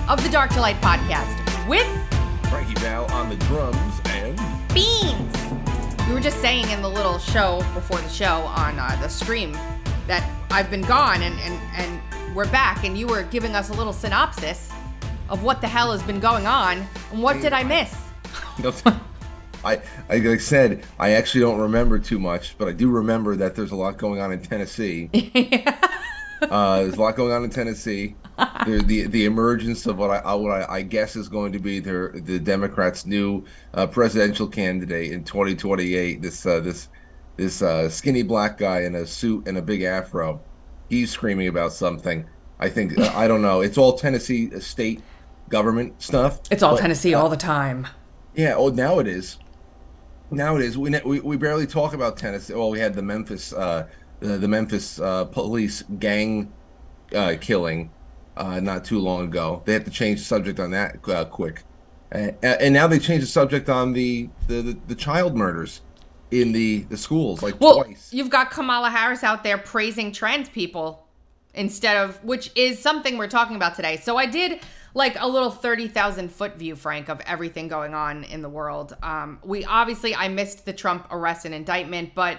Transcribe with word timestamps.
of 0.09 0.23
the 0.23 0.29
Dark 0.31 0.53
to 0.53 0.61
Light 0.61 0.77
podcast 0.77 1.69
with 1.69 1.85
Frankie 2.49 2.75
Val 2.75 3.11
on 3.11 3.29
the 3.29 3.35
drums 3.47 4.01
and 4.05 4.39
Beans. 4.73 5.37
We 6.07 6.15
were 6.15 6.21
just 6.21 6.41
saying 6.41 6.71
in 6.71 6.83
the 6.83 6.89
little 6.89 7.19
show 7.19 7.65
before 7.75 8.01
the 8.01 8.09
show 8.09 8.43
on 8.43 8.79
uh, 8.79 8.97
the 9.01 9.09
stream 9.09 9.57
that 10.07 10.29
I've 10.51 10.71
been 10.71 10.83
gone 10.83 11.23
and, 11.23 11.39
and, 11.41 11.61
and 11.77 12.35
we're 12.35 12.51
back, 12.51 12.85
and 12.85 12.97
you 12.97 13.07
were 13.07 13.25
giving 13.25 13.55
us 13.55 13.71
a 13.71 13.75
little 13.75 13.93
synopsis 13.93 14.71
of 15.29 15.43
what 15.43 15.61
the 15.61 15.69
hell 15.69 15.93
has 15.93 16.03
been 16.03 16.21
going 16.21 16.47
on 16.47 16.87
and 17.11 17.23
what 17.23 17.41
did 17.41 17.53
I 17.53 17.63
miss? 17.63 17.95
I, 19.65 19.81
I 20.11 20.17
like 20.17 20.27
I 20.27 20.37
said, 20.39 20.85
I 20.99 21.11
actually 21.11 21.43
don't 21.43 21.61
remember 21.61 21.99
too 21.99 22.19
much, 22.19 22.57
but 22.59 22.69
I 22.69 22.73
do 22.73 22.91
remember 22.91 23.37
that 23.37 23.55
there's 23.55 23.71
a 23.71 23.77
lot 23.77 23.97
going 23.97 24.21
on 24.21 24.33
in 24.33 24.43
Tennessee. 24.43 25.09
uh, 26.43 26.83
there's 26.83 26.97
a 26.97 27.01
lot 27.01 27.17
going 27.17 27.33
on 27.33 27.45
in 27.45 27.51
Tennessee. 27.51 28.17
There, 28.67 28.81
the 28.81 29.07
the 29.07 29.25
emergence 29.25 29.87
of 29.87 29.99
what 29.99 30.11
I 30.11 30.19
uh, 30.19 30.37
what 30.37 30.51
I, 30.53 30.77
I 30.77 30.83
guess 30.83 31.17
is 31.17 31.29
going 31.29 31.53
to 31.53 31.59
be 31.59 31.79
their 31.79 32.09
the 32.09 32.39
Democrats' 32.39 33.07
new 33.07 33.45
uh, 33.75 33.87
presidential 33.87 34.49
candidate 34.49 35.13
in 35.13 35.23
2028. 35.23 36.21
This 36.23 36.45
uh, 36.45 36.61
this 36.61 36.89
this 37.37 37.63
uh, 37.63 37.89
skinny 37.89 38.23
black 38.23 38.59
guy 38.59 38.83
in 38.83 38.95
a 38.95 39.07
suit 39.07 39.47
and 39.47 39.57
a 39.57 39.63
big 39.63 39.83
afro. 39.83 40.41
He's 40.89 41.11
screaming 41.11 41.49
about 41.49 41.73
something. 41.73 42.27
I 42.59 42.69
think 42.69 42.99
uh, 42.99 43.13
I 43.15 43.27
don't 43.27 43.43
know. 43.43 43.61
It's 43.61 43.79
all 43.79 43.95
Tennessee 43.95 44.51
state 44.61 45.03
government 45.49 46.01
stuff. 46.03 46.41
It's 46.51 46.63
all 46.63 46.75
but, 46.75 46.83
Tennessee 46.83 47.15
uh, 47.15 47.21
all 47.21 47.29
the 47.29 47.37
time. 47.37 47.87
Yeah. 48.35 48.55
Oh, 48.57 48.69
now 48.69 48.99
it 48.99 49.07
is. 49.07 49.39
Now 50.31 50.57
it 50.57 50.63
is. 50.63 50.79
We 50.79 50.99
we, 51.05 51.21
we 51.21 51.37
barely 51.37 51.67
talk 51.67 51.93
about 51.93 52.17
Tennessee. 52.17 52.55
Well, 52.55 52.71
we 52.71 52.81
had 52.81 52.95
the 52.95 53.03
Memphis 53.03 53.53
uh, 53.53 53.89
the, 54.21 54.39
the 54.39 54.49
Memphis 54.49 55.01
uh, 55.01 55.25
police 55.27 55.83
gang 55.99 56.53
uh, 57.15 57.35
killing 57.41 57.91
uh, 58.37 58.61
not 58.61 58.85
too 58.85 58.99
long 58.99 59.25
ago. 59.25 59.63
They 59.65 59.73
had 59.73 59.85
to 59.85 59.91
change 59.91 60.21
the 60.21 60.25
subject 60.25 60.61
on 60.61 60.71
that 60.71 61.07
uh, 61.09 61.25
quick, 61.25 61.65
and, 62.11 62.37
and 62.43 62.73
now 62.73 62.87
they 62.87 62.99
changed 62.99 63.25
the 63.25 63.31
subject 63.31 63.69
on 63.69 63.93
the 63.93 64.29
the, 64.47 64.63
the, 64.63 64.79
the 64.89 64.95
child 64.95 65.37
murders 65.37 65.83
in 66.33 66.51
the 66.53 66.79
the 66.89 66.97
schools 66.97 67.43
like 67.43 67.61
Well, 67.61 67.85
twice. 67.85 68.09
you've 68.13 68.31
got 68.31 68.51
Kamala 68.51 68.91
Harris 68.91 69.23
out 69.23 69.45
there 69.45 69.59
praising 69.59 70.11
trans 70.13 70.49
people 70.49 71.07
instead 71.55 71.97
of, 71.99 72.23
which 72.25 72.51
is 72.57 72.79
something 72.79 73.19
we're 73.19 73.29
talking 73.29 73.55
about 73.57 73.77
today. 73.77 73.99
So 73.99 74.17
I 74.17 74.27
did 74.27 74.61
like 74.95 75.17
a 75.21 75.29
little 75.29 75.51
30,000 75.51 76.31
foot 76.33 76.57
view, 76.57 76.75
Frank, 76.75 77.09
of 77.09 77.21
everything 77.27 77.69
going 77.69 77.95
on 77.95 78.25
in 78.25 78.41
the 78.43 78.49
world. 78.49 78.97
Um, 79.03 79.39
we 79.45 79.65
obviously, 79.65 80.15
I 80.15 80.29
missed 80.29 80.65
the 80.65 80.73
Trump 80.73 81.07
arrest 81.11 81.45
and 81.45 81.55
indictment, 81.55 82.15
but 82.15 82.39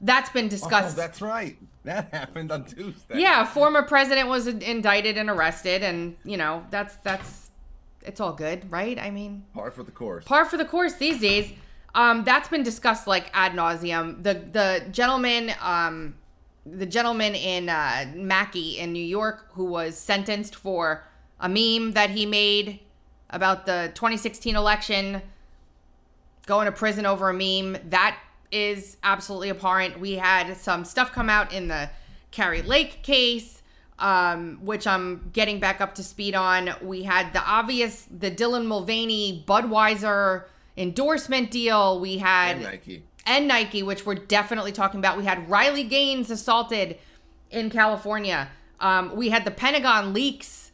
that's 0.00 0.30
been 0.30 0.46
Oh, 0.46 0.48
discussed. 0.48 0.96
that's 0.96 1.20
right. 1.20 1.56
That 1.84 2.08
happened 2.12 2.52
on 2.52 2.64
Tuesday. 2.64 3.18
yeah, 3.20 3.44
former 3.44 3.82
president 3.82 4.28
was 4.28 4.46
indicted 4.46 5.18
and 5.18 5.28
arrested, 5.28 5.82
and 5.82 6.16
you 6.24 6.36
know 6.36 6.64
that's 6.70 6.94
that's 7.02 7.50
it's 8.06 8.20
all 8.20 8.32
good, 8.32 8.70
right? 8.70 8.96
I 9.00 9.10
mean, 9.10 9.44
Par 9.52 9.72
for 9.72 9.82
the 9.82 9.90
course. 9.90 10.24
par 10.24 10.44
for 10.44 10.56
the 10.56 10.64
course 10.64 10.94
these 10.94 11.20
days. 11.20 11.52
Um, 11.94 12.24
that's 12.24 12.48
been 12.48 12.62
discussed 12.62 13.06
like 13.06 13.30
ad 13.34 13.52
nauseum. 13.52 14.22
The 14.22 14.34
the 14.34 14.84
gentleman, 14.90 15.52
um, 15.60 16.14
the 16.64 16.86
gentleman 16.86 17.34
in 17.34 17.68
uh, 17.68 18.06
Mackey 18.14 18.78
in 18.78 18.92
New 18.92 19.04
York 19.04 19.50
who 19.52 19.64
was 19.64 19.98
sentenced 19.98 20.54
for 20.54 21.04
a 21.38 21.48
meme 21.48 21.92
that 21.92 22.10
he 22.10 22.24
made 22.24 22.80
about 23.28 23.66
the 23.66 23.90
2016 23.94 24.56
election, 24.56 25.22
going 26.46 26.66
to 26.66 26.72
prison 26.72 27.04
over 27.04 27.28
a 27.28 27.34
meme. 27.34 27.78
That 27.90 28.18
is 28.50 28.96
absolutely 29.02 29.50
abhorrent. 29.50 29.98
We 29.98 30.12
had 30.12 30.56
some 30.56 30.84
stuff 30.84 31.12
come 31.12 31.28
out 31.28 31.52
in 31.52 31.68
the 31.68 31.90
Kari 32.30 32.62
Lake 32.62 33.02
case, 33.02 33.62
um, 33.98 34.58
which 34.62 34.86
I'm 34.86 35.30
getting 35.32 35.58
back 35.58 35.80
up 35.80 35.94
to 35.96 36.02
speed 36.02 36.34
on. 36.34 36.70
We 36.82 37.02
had 37.02 37.32
the 37.32 37.42
obvious, 37.42 38.06
the 38.10 38.30
Dylan 38.30 38.66
Mulvaney 38.66 39.44
Budweiser 39.46 40.44
endorsement 40.76 41.50
deal. 41.50 42.00
We 42.00 42.18
had 42.18 42.56
And 42.56 42.62
Nike. 42.64 43.02
and 43.26 43.48
Nike, 43.48 43.82
which 43.82 44.06
we're 44.06 44.14
definitely 44.14 44.72
talking 44.72 44.98
about. 44.98 45.16
We 45.18 45.24
had 45.24 45.48
Riley 45.48 45.84
Gaines 45.84 46.30
assaulted 46.30 46.98
in 47.50 47.70
California. 47.70 48.48
Um, 48.80 49.14
we 49.14 49.28
had 49.28 49.44
the 49.44 49.50
Pentagon 49.50 50.12
leaks 50.12 50.70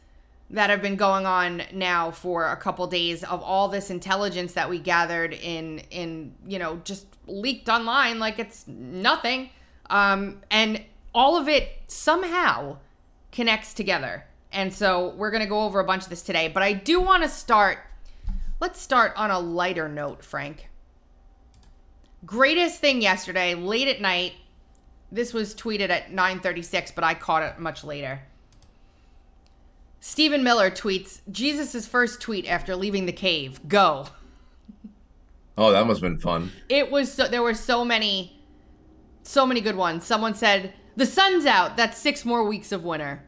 that 0.49 0.69
have 0.71 0.81
been 0.81 0.95
going 0.95 1.25
on 1.27 1.61
now 1.71 2.09
for 2.09 2.47
a 2.47 2.55
couple 2.55 2.87
days 2.87 3.23
of 3.23 3.43
all 3.43 3.67
this 3.67 3.91
intelligence 3.91 4.53
that 4.53 4.67
we 4.69 4.79
gathered 4.79 5.31
in 5.33 5.77
in 5.91 6.33
you 6.47 6.57
know 6.57 6.77
just 6.83 7.05
leaked 7.27 7.69
online 7.69 8.17
like 8.17 8.39
it's 8.39 8.67
nothing 8.67 9.51
um, 9.91 10.41
and 10.49 10.81
all 11.13 11.37
of 11.37 11.47
it 11.47 11.69
somehow 11.87 12.75
connects 13.31 13.75
together 13.75 14.25
and 14.51 14.73
so 14.73 15.09
we're 15.17 15.29
gonna 15.29 15.45
go 15.45 15.65
over 15.65 15.79
a 15.79 15.83
bunch 15.83 16.01
of 16.01 16.09
this 16.09 16.23
today 16.23 16.47
but 16.47 16.63
i 16.63 16.73
do 16.73 16.99
want 16.99 17.21
to 17.21 17.29
start 17.29 17.77
let's 18.59 18.79
start 18.81 19.13
on 19.15 19.31
a 19.31 19.39
lighter 19.39 19.87
note 19.87 20.23
frank. 20.23 20.69
Greatest 22.25 22.79
thing 22.79 23.01
yesterday 23.01 23.55
late 23.55 23.87
at 23.87 24.01
night. 24.01 24.33
This 25.11 25.33
was 25.33 25.55
tweeted 25.55 25.89
at 25.89 26.11
9:36 26.11 26.91
but 26.93 27.03
I 27.03 27.13
caught 27.13 27.43
it 27.43 27.59
much 27.59 27.83
later. 27.83 28.21
Stephen 30.01 30.43
Miller 30.43 30.71
tweets 30.71 31.19
Jesus' 31.29 31.85
first 31.87 32.21
tweet 32.21 32.47
after 32.47 32.75
leaving 32.75 33.05
the 33.05 33.11
cave. 33.13 33.59
Go. 33.67 34.07
Oh, 35.61 35.73
that 35.73 35.85
must 35.85 35.99
have 36.01 36.09
been 36.09 36.21
fun. 36.21 36.53
it 36.69 36.89
was 36.89 37.11
so 37.11 37.27
there 37.27 37.43
were 37.43 37.53
so 37.53 37.83
many 37.83 38.41
so 39.23 39.45
many 39.45 39.59
good 39.59 39.75
ones. 39.75 40.05
Someone 40.05 40.33
said 40.33 40.73
the 40.95 41.05
sun's 41.05 41.45
out. 41.45 41.75
That's 41.75 41.97
6 41.97 42.23
more 42.23 42.45
weeks 42.45 42.71
of 42.71 42.85
winter. 42.85 43.23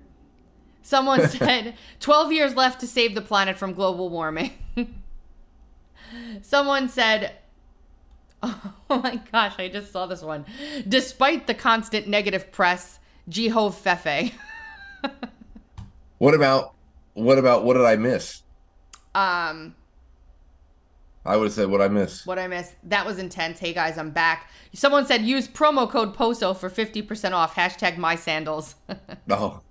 Someone 0.81 1.28
said 1.28 1.75
12 2.00 2.31
years 2.31 2.56
left 2.56 2.80
to 2.80 2.88
save 2.88 3.16
the 3.16 3.22
planet 3.22 3.58
from 3.58 3.74
global 3.74 4.09
warming 4.09 4.52
someone 6.42 6.90
said 6.90 7.34
Oh 8.44 8.74
my 8.90 9.22
gosh, 9.32 9.54
I 9.60 9.68
just 9.68 9.92
saw 9.92 10.06
this 10.08 10.22
one. 10.22 10.46
Despite 10.88 11.46
the 11.48 11.54
constant 11.54 12.08
negative 12.08 12.52
press, 12.52 13.00
Jehov 13.30 13.74
Fefe. 13.76 14.32
What 16.18 16.34
about 16.34 16.74
what 17.14 17.38
about 17.38 17.64
what 17.64 17.74
did 17.74 17.86
I 17.86 17.96
miss? 17.96 18.44
Um, 19.14 19.76
I 21.26 21.36
would 21.36 21.46
have 21.46 21.54
said 21.54 21.70
what 21.70 21.82
I 21.82 21.88
miss. 21.88 22.26
what 22.26 22.40
I 22.40 22.48
missed. 22.48 22.76
That 22.84 23.06
was 23.06 23.18
intense. 23.20 23.60
Hey 23.60 23.74
guys, 23.74 23.98
I'm 23.98 24.12
back. 24.12 24.50
Someone 24.74 25.06
said 25.06 25.22
use 25.24 25.48
promo 25.48 25.90
code 25.90 26.16
POSO 26.16 26.56
for 26.56 26.70
50% 26.70 27.32
off. 27.34 27.56
Hashtag 27.56 27.98
my 27.98 28.16
sandals. 28.16 28.76
Oh, 29.30 29.62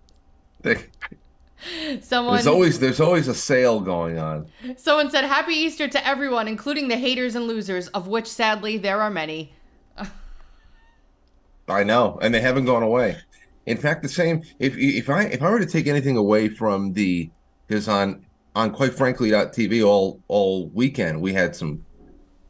someone 2.01 2.35
there's 2.35 2.47
always 2.47 2.79
there's 2.79 3.01
always 3.01 3.29
a 3.29 3.35
sale 3.35 3.81
going 3.81 4.19
on. 4.19 4.47
someone 4.77 5.11
said 5.11 5.25
happy 5.25 5.55
Easter 5.55 5.89
to 5.89 6.07
everyone, 6.07 6.49
including 6.49 6.89
the 6.89 6.97
haters 6.97 7.35
and 7.35 7.47
losers, 7.47 7.89
of 7.89 8.07
which 8.07 8.27
sadly 8.27 8.77
there 8.79 9.01
are 9.01 9.11
many. 9.11 9.53
I 11.69 11.85
know, 11.85 12.19
and 12.23 12.35
they 12.35 12.41
haven't 12.41 12.65
gone 12.65 12.83
away. 12.83 13.19
In 13.67 13.77
fact, 13.77 14.03
the 14.03 14.09
same. 14.09 14.43
If 14.59 14.77
if 14.77 15.09
I 15.11 15.25
if 15.25 15.43
I 15.43 15.51
were 15.51 15.61
to 15.61 15.67
take 15.67 15.87
anything 15.87 16.17
away 16.17 16.49
from 16.49 16.93
the 16.93 17.31
because 17.67 17.89
on 17.89 18.25
on 18.55 18.73
quite 18.73 18.95
frankly 18.95 19.31
TV 19.31 19.87
all 19.87 20.21
all 20.29 20.69
weekend 20.69 21.21
we 21.21 21.33
had 21.33 21.55
some. 21.55 21.85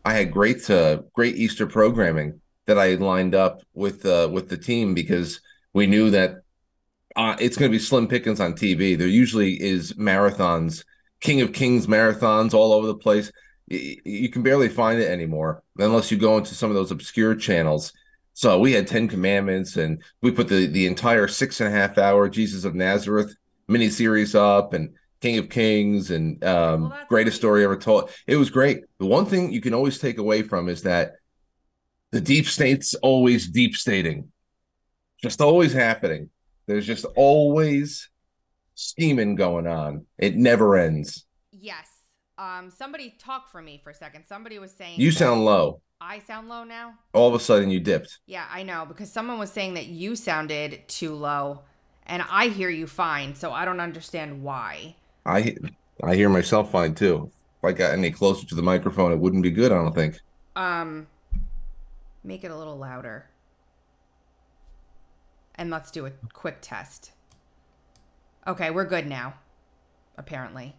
I 0.04 0.14
had 0.14 0.32
great 0.32 0.68
uh, 0.70 1.02
great 1.14 1.36
Easter 1.36 1.66
programming 1.66 2.40
that 2.66 2.78
I 2.78 2.88
had 2.88 3.02
lined 3.02 3.34
up 3.34 3.62
with 3.74 4.06
uh, 4.06 4.28
with 4.32 4.48
the 4.48 4.56
team 4.56 4.94
because 4.94 5.40
we 5.74 5.86
knew 5.86 6.10
that 6.10 6.42
uh, 7.16 7.36
it's 7.40 7.56
going 7.56 7.70
to 7.70 7.76
be 7.76 7.82
slim 7.82 8.06
pickings 8.06 8.40
on 8.40 8.52
TV. 8.54 8.96
There 8.96 9.08
usually 9.08 9.60
is 9.60 9.94
marathons, 9.94 10.84
King 11.20 11.40
of 11.40 11.52
Kings 11.52 11.86
marathons 11.86 12.54
all 12.54 12.72
over 12.72 12.86
the 12.86 12.94
place. 12.94 13.30
You 13.66 14.28
can 14.30 14.42
barely 14.42 14.68
find 14.68 15.00
it 15.00 15.08
anymore 15.10 15.62
unless 15.78 16.10
you 16.10 16.16
go 16.18 16.38
into 16.38 16.54
some 16.54 16.70
of 16.70 16.76
those 16.76 16.90
obscure 16.90 17.34
channels. 17.36 17.92
So 18.34 18.58
we 18.58 18.72
had 18.72 18.86
Ten 18.86 19.06
Commandments, 19.06 19.76
and 19.76 20.02
we 20.22 20.30
put 20.30 20.48
the 20.48 20.66
the 20.66 20.86
entire 20.86 21.28
six 21.28 21.60
and 21.60 21.68
a 21.72 21.76
half 21.76 21.98
hour 21.98 22.28
Jesus 22.28 22.64
of 22.64 22.74
Nazareth 22.74 23.34
miniseries 23.68 24.34
up, 24.34 24.72
and 24.72 24.94
King 25.20 25.38
of 25.38 25.48
Kings, 25.50 26.10
and 26.10 26.42
um, 26.44 26.90
Well, 26.90 26.98
greatest 27.08 27.34
great. 27.34 27.40
story 27.40 27.64
ever 27.64 27.76
told. 27.76 28.10
It 28.26 28.36
was 28.36 28.50
great. 28.50 28.84
The 28.98 29.06
one 29.06 29.26
thing 29.26 29.52
you 29.52 29.60
can 29.60 29.74
always 29.74 29.98
take 29.98 30.18
away 30.18 30.42
from 30.42 30.68
is 30.68 30.82
that 30.82 31.12
the 32.12 32.20
deep 32.20 32.46
state's 32.46 32.94
always 32.94 33.46
deep 33.48 33.76
stating, 33.76 34.32
just 35.22 35.40
always 35.40 35.72
happening. 35.72 36.30
There's 36.70 36.86
just 36.86 37.04
always 37.16 38.10
scheming 38.76 39.34
going 39.34 39.66
on. 39.66 40.06
It 40.18 40.36
never 40.36 40.76
ends. 40.76 41.26
Yes. 41.50 41.88
Um, 42.38 42.70
somebody 42.70 43.12
talk 43.18 43.50
for 43.50 43.60
me 43.60 43.80
for 43.82 43.90
a 43.90 43.94
second. 43.94 44.24
Somebody 44.24 44.60
was 44.60 44.70
saying 44.70 45.00
You 45.00 45.10
sound 45.10 45.44
low. 45.44 45.80
I 46.00 46.20
sound 46.20 46.48
low 46.48 46.62
now. 46.62 46.94
All 47.12 47.26
of 47.26 47.34
a 47.34 47.40
sudden, 47.40 47.70
you 47.70 47.80
dipped. 47.80 48.20
Yeah, 48.26 48.46
I 48.48 48.62
know 48.62 48.86
because 48.86 49.10
someone 49.10 49.40
was 49.40 49.50
saying 49.50 49.74
that 49.74 49.86
you 49.86 50.14
sounded 50.14 50.86
too 50.86 51.12
low, 51.12 51.62
and 52.06 52.22
I 52.30 52.46
hear 52.46 52.70
you 52.70 52.86
fine, 52.86 53.34
so 53.34 53.50
I 53.50 53.64
don't 53.64 53.80
understand 53.80 54.44
why. 54.44 54.94
I 55.26 55.56
I 56.04 56.14
hear 56.14 56.28
myself 56.28 56.70
fine 56.70 56.94
too. 56.94 57.32
If 57.58 57.64
I 57.64 57.72
got 57.72 57.94
any 57.94 58.12
closer 58.12 58.46
to 58.46 58.54
the 58.54 58.62
microphone, 58.62 59.10
it 59.10 59.18
wouldn't 59.18 59.42
be 59.42 59.50
good. 59.50 59.72
I 59.72 59.74
don't 59.74 59.92
think. 59.92 60.20
Um, 60.54 61.08
make 62.22 62.44
it 62.44 62.52
a 62.52 62.56
little 62.56 62.78
louder. 62.78 63.26
And 65.60 65.70
let's 65.70 65.90
do 65.90 66.06
a 66.06 66.12
quick 66.32 66.56
test. 66.62 67.12
Okay, 68.46 68.70
we're 68.70 68.86
good 68.86 69.06
now. 69.06 69.34
Apparently. 70.16 70.74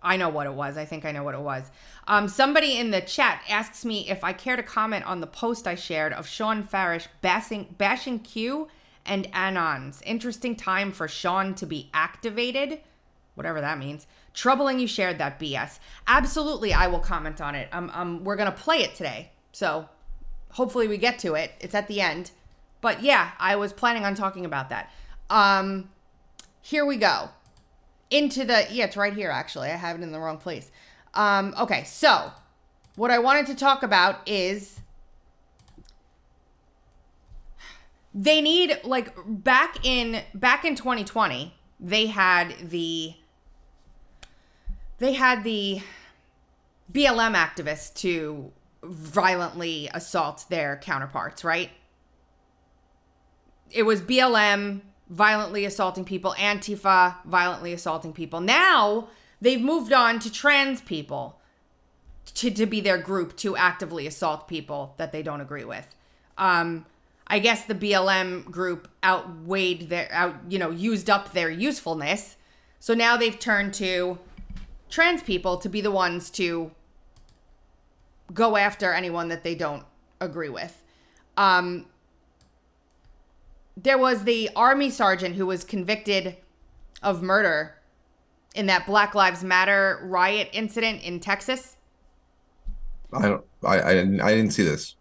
I 0.00 0.16
know 0.16 0.28
what 0.28 0.46
it 0.46 0.54
was. 0.54 0.76
I 0.76 0.84
think 0.84 1.04
I 1.04 1.10
know 1.10 1.24
what 1.24 1.34
it 1.34 1.40
was. 1.40 1.68
Um, 2.06 2.28
somebody 2.28 2.78
in 2.78 2.92
the 2.92 3.00
chat 3.00 3.42
asks 3.48 3.84
me 3.84 4.08
if 4.08 4.22
I 4.22 4.34
care 4.34 4.54
to 4.54 4.62
comment 4.62 5.04
on 5.04 5.20
the 5.20 5.26
post 5.26 5.66
I 5.66 5.74
shared 5.74 6.12
of 6.12 6.28
Sean 6.28 6.62
Farash 6.62 7.08
bashing, 7.22 7.74
bashing 7.76 8.20
Q 8.20 8.68
and 9.04 9.30
Anons. 9.32 10.00
Interesting 10.06 10.54
time 10.54 10.92
for 10.92 11.08
Sean 11.08 11.52
to 11.56 11.66
be 11.66 11.90
activated, 11.92 12.80
whatever 13.34 13.60
that 13.60 13.80
means. 13.80 14.06
Troubling 14.32 14.78
you 14.78 14.86
shared 14.86 15.18
that 15.18 15.40
BS. 15.40 15.80
Absolutely, 16.06 16.72
I 16.72 16.86
will 16.86 17.00
comment 17.00 17.40
on 17.40 17.56
it. 17.56 17.68
Um, 17.72 17.90
um, 17.92 18.22
we're 18.22 18.36
gonna 18.36 18.52
play 18.52 18.78
it 18.78 18.94
today, 18.94 19.32
so 19.50 19.88
hopefully 20.52 20.86
we 20.86 20.98
get 20.98 21.18
to 21.18 21.34
it. 21.34 21.50
It's 21.58 21.74
at 21.74 21.88
the 21.88 22.00
end, 22.00 22.30
but 22.82 23.02
yeah, 23.02 23.30
I 23.38 23.56
was 23.56 23.72
planning 23.72 24.04
on 24.04 24.14
talking 24.14 24.44
about 24.44 24.68
that. 24.68 24.92
Um, 25.30 25.88
here 26.60 26.84
we 26.84 26.98
go. 26.98 27.30
Into 28.10 28.44
the 28.44 28.66
yeah 28.70 28.84
it's 28.84 28.96
right 28.98 29.14
here 29.14 29.30
actually. 29.30 29.70
I 29.70 29.76
have 29.76 29.98
it 29.98 30.02
in 30.02 30.12
the 30.12 30.20
wrong 30.20 30.36
place. 30.36 30.70
Um 31.14 31.54
okay 31.58 31.84
so 31.84 32.32
what 32.96 33.10
i 33.10 33.18
wanted 33.18 33.46
to 33.46 33.54
talk 33.54 33.82
about 33.82 34.20
is 34.28 34.80
they 38.14 38.40
need 38.40 38.78
like 38.84 39.12
back 39.26 39.84
in 39.84 40.22
back 40.34 40.64
in 40.64 40.74
2020 40.74 41.54
they 41.80 42.06
had 42.06 42.54
the 42.70 43.14
they 44.98 45.14
had 45.14 45.44
the 45.44 45.80
blm 46.92 47.34
activists 47.34 47.92
to 47.94 48.52
violently 48.82 49.88
assault 49.94 50.44
their 50.50 50.76
counterparts 50.76 51.42
right 51.44 51.70
it 53.72 53.84
was 53.84 54.00
blm 54.00 54.80
violently 55.08 55.64
assaulting 55.64 56.04
people, 56.04 56.34
Antifa 56.38 57.16
violently 57.24 57.72
assaulting 57.72 58.12
people. 58.12 58.40
Now 58.40 59.08
they've 59.40 59.60
moved 59.60 59.92
on 59.92 60.18
to 60.20 60.32
trans 60.32 60.80
people 60.80 61.38
to, 62.34 62.50
to 62.50 62.66
be 62.66 62.80
their 62.80 62.98
group 62.98 63.36
to 63.38 63.56
actively 63.56 64.06
assault 64.06 64.48
people 64.48 64.94
that 64.96 65.12
they 65.12 65.22
don't 65.22 65.40
agree 65.40 65.64
with. 65.64 65.94
Um, 66.38 66.86
I 67.26 67.38
guess 67.38 67.64
the 67.64 67.74
BLM 67.74 68.44
group 68.50 68.88
outweighed 69.04 69.88
their 69.88 70.08
out, 70.12 70.36
you 70.48 70.58
know, 70.58 70.70
used 70.70 71.10
up 71.10 71.32
their 71.32 71.50
usefulness. 71.50 72.36
So 72.80 72.94
now 72.94 73.16
they've 73.16 73.38
turned 73.38 73.74
to 73.74 74.18
trans 74.88 75.22
people 75.22 75.56
to 75.58 75.68
be 75.68 75.80
the 75.80 75.90
ones 75.90 76.30
to 76.30 76.70
go 78.32 78.56
after 78.56 78.92
anyone 78.92 79.28
that 79.28 79.42
they 79.44 79.54
don't 79.54 79.84
agree 80.20 80.48
with. 80.48 80.82
Um, 81.36 81.86
there 83.76 83.98
was 83.98 84.24
the 84.24 84.50
army 84.54 84.90
sergeant 84.90 85.36
who 85.36 85.46
was 85.46 85.64
convicted 85.64 86.36
of 87.02 87.22
murder 87.22 87.76
in 88.54 88.66
that 88.66 88.86
Black 88.86 89.14
Lives 89.14 89.42
Matter 89.42 90.00
riot 90.02 90.48
incident 90.52 91.02
in 91.02 91.20
Texas. 91.20 91.76
I 93.12 93.22
don't. 93.22 93.44
I 93.64 93.82
I 93.82 93.94
didn't. 93.94 94.20
I 94.20 94.34
didn't 94.34 94.52
see 94.52 94.64
this. 94.64 94.96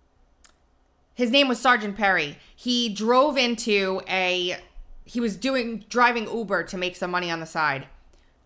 His 1.13 1.31
name 1.31 1.47
was 1.47 1.59
Sergeant 1.59 1.97
Perry. 1.97 2.37
He 2.55 2.89
drove 2.89 3.37
into 3.37 4.01
a. 4.07 4.57
He 5.03 5.19
was 5.19 5.35
doing 5.35 5.85
driving 5.89 6.27
Uber 6.27 6.63
to 6.63 6.77
make 6.77 6.95
some 6.95 7.11
money 7.11 7.29
on 7.29 7.39
the 7.39 7.45
side. 7.45 7.87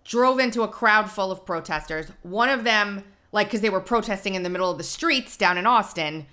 Drove 0.04 0.40
into 0.40 0.62
a 0.62 0.68
crowd 0.68 1.10
full 1.10 1.32
of 1.32 1.46
protesters. 1.46 2.12
One 2.22 2.50
of 2.50 2.64
them, 2.64 3.04
like, 3.32 3.48
because 3.48 3.62
they 3.62 3.70
were 3.70 3.82
protesting 3.82 4.36
in 4.36 4.44
the 4.44 4.50
middle 4.50 4.70
of 4.70 4.78
the 4.78 4.84
streets 4.84 5.36
down 5.38 5.58
in 5.58 5.66
Austin. 5.66 6.28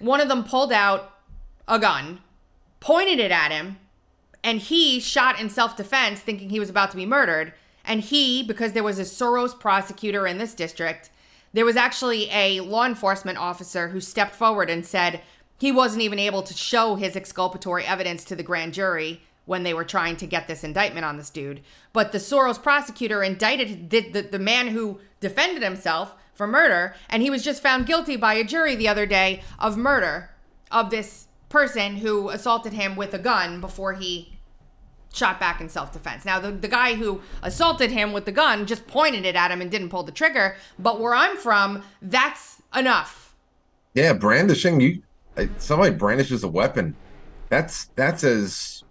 One 0.00 0.20
of 0.20 0.28
them 0.28 0.44
pulled 0.44 0.72
out 0.72 1.12
a 1.66 1.78
gun 1.78 2.20
pointed 2.80 3.18
it 3.18 3.30
at 3.30 3.50
him, 3.50 3.78
and 4.44 4.60
he 4.60 5.00
shot 5.00 5.40
in 5.40 5.50
self 5.50 5.76
defense, 5.76 6.20
thinking 6.20 6.50
he 6.50 6.60
was 6.60 6.70
about 6.70 6.90
to 6.90 6.96
be 6.96 7.06
murdered. 7.06 7.52
And 7.84 8.00
he, 8.00 8.42
because 8.42 8.72
there 8.72 8.82
was 8.82 8.98
a 8.98 9.02
Soros 9.02 9.58
prosecutor 9.58 10.26
in 10.26 10.38
this 10.38 10.54
district, 10.54 11.10
there 11.52 11.64
was 11.64 11.76
actually 11.76 12.28
a 12.30 12.60
law 12.60 12.84
enforcement 12.84 13.38
officer 13.38 13.88
who 13.88 14.00
stepped 14.00 14.34
forward 14.34 14.68
and 14.68 14.84
said 14.84 15.22
he 15.58 15.72
wasn't 15.72 16.02
even 16.02 16.18
able 16.18 16.42
to 16.42 16.54
show 16.54 16.96
his 16.96 17.16
exculpatory 17.16 17.84
evidence 17.84 18.24
to 18.24 18.36
the 18.36 18.42
grand 18.42 18.74
jury 18.74 19.22
when 19.46 19.62
they 19.62 19.72
were 19.72 19.84
trying 19.84 20.14
to 20.16 20.26
get 20.26 20.46
this 20.46 20.62
indictment 20.62 21.06
on 21.06 21.16
this 21.16 21.30
dude. 21.30 21.62
But 21.94 22.12
the 22.12 22.18
Soros 22.18 22.62
prosecutor 22.62 23.22
indicted 23.22 23.88
the, 23.88 24.00
the, 24.10 24.22
the 24.22 24.38
man 24.38 24.68
who 24.68 25.00
defended 25.20 25.62
himself 25.62 26.14
for 26.34 26.46
murder, 26.46 26.94
and 27.08 27.22
he 27.22 27.30
was 27.30 27.42
just 27.42 27.62
found 27.62 27.86
guilty 27.86 28.14
by 28.14 28.34
a 28.34 28.44
jury 28.44 28.76
the 28.76 28.88
other 28.88 29.06
day 29.06 29.42
of 29.58 29.78
murder 29.78 30.30
of 30.70 30.90
this 30.90 31.27
person 31.48 31.96
who 31.96 32.28
assaulted 32.28 32.72
him 32.72 32.96
with 32.96 33.14
a 33.14 33.18
gun 33.18 33.60
before 33.60 33.94
he 33.94 34.38
shot 35.12 35.40
back 35.40 35.60
in 35.60 35.68
self 35.68 35.92
defense. 35.92 36.24
Now, 36.24 36.38
the, 36.38 36.50
the 36.50 36.68
guy 36.68 36.94
who 36.94 37.22
assaulted 37.42 37.90
him 37.90 38.12
with 38.12 38.24
the 38.24 38.32
gun 38.32 38.66
just 38.66 38.86
pointed 38.86 39.24
it 39.24 39.36
at 39.36 39.50
him 39.50 39.60
and 39.60 39.70
didn't 39.70 39.88
pull 39.88 40.02
the 40.02 40.12
trigger. 40.12 40.56
But 40.78 41.00
where 41.00 41.14
I'm 41.14 41.36
from, 41.36 41.82
that's 42.02 42.62
enough. 42.74 43.34
Yeah, 43.94 44.12
brandishing 44.12 44.80
you 44.80 45.02
somebody 45.58 45.94
brandishes 45.94 46.42
a 46.44 46.48
weapon. 46.48 46.96
That's 47.48 47.86
that's 47.94 48.24
as 48.24 48.84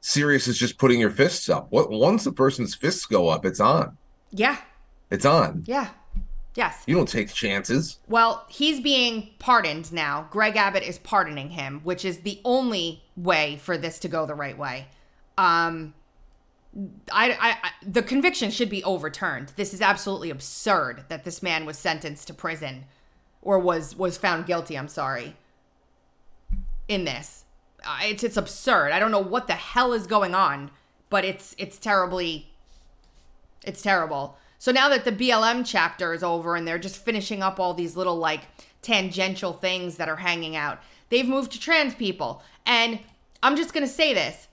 serious 0.00 0.48
as 0.48 0.58
just 0.58 0.78
putting 0.78 1.00
your 1.00 1.10
fists 1.10 1.48
up. 1.48 1.66
What 1.70 1.90
once 1.90 2.26
a 2.26 2.32
person's 2.32 2.74
fists 2.74 3.06
go 3.06 3.28
up, 3.28 3.44
it's 3.44 3.60
on. 3.60 3.96
Yeah. 4.30 4.58
It's 5.10 5.24
on. 5.24 5.64
Yeah. 5.66 5.88
Yes. 6.54 6.84
You 6.86 6.94
don't 6.94 7.08
take 7.08 7.32
chances. 7.32 7.98
Well, 8.08 8.44
he's 8.48 8.80
being 8.80 9.30
pardoned 9.38 9.92
now. 9.92 10.28
Greg 10.30 10.56
Abbott 10.56 10.84
is 10.84 10.98
pardoning 10.98 11.50
him, 11.50 11.80
which 11.82 12.04
is 12.04 12.20
the 12.20 12.40
only 12.44 13.02
way 13.16 13.56
for 13.56 13.76
this 13.76 13.98
to 14.00 14.08
go 14.08 14.24
the 14.24 14.34
right 14.34 14.56
way. 14.56 14.86
Um, 15.36 15.94
I, 17.12 17.30
I, 17.32 17.36
I, 17.40 17.70
the 17.84 18.02
conviction 18.02 18.50
should 18.50 18.70
be 18.70 18.84
overturned. 18.84 19.52
This 19.56 19.74
is 19.74 19.80
absolutely 19.80 20.30
absurd 20.30 21.04
that 21.08 21.24
this 21.24 21.42
man 21.42 21.66
was 21.66 21.78
sentenced 21.78 22.28
to 22.28 22.34
prison, 22.34 22.84
or 23.42 23.58
was 23.58 23.96
was 23.96 24.16
found 24.16 24.46
guilty. 24.46 24.76
I'm 24.76 24.88
sorry. 24.88 25.36
In 26.86 27.04
this, 27.04 27.44
uh, 27.84 27.98
it's 28.02 28.22
it's 28.22 28.36
absurd. 28.36 28.92
I 28.92 28.98
don't 28.98 29.10
know 29.10 29.18
what 29.18 29.46
the 29.46 29.54
hell 29.54 29.92
is 29.92 30.06
going 30.06 30.34
on, 30.34 30.70
but 31.10 31.24
it's 31.24 31.54
it's 31.58 31.78
terribly, 31.78 32.52
it's 33.64 33.82
terrible. 33.82 34.36
So 34.64 34.72
now 34.72 34.88
that 34.88 35.04
the 35.04 35.12
BLM 35.12 35.62
chapter 35.66 36.14
is 36.14 36.22
over 36.22 36.56
and 36.56 36.66
they're 36.66 36.78
just 36.78 36.96
finishing 36.96 37.42
up 37.42 37.60
all 37.60 37.74
these 37.74 37.96
little 37.96 38.16
like 38.16 38.44
tangential 38.80 39.52
things 39.52 39.98
that 39.98 40.08
are 40.08 40.16
hanging 40.16 40.56
out, 40.56 40.80
they've 41.10 41.28
moved 41.28 41.52
to 41.52 41.60
trans 41.60 41.94
people. 41.94 42.42
And 42.64 43.00
I'm 43.42 43.56
just 43.56 43.74
going 43.74 43.86
to 43.86 43.92
say 43.92 44.14
this 44.14 44.48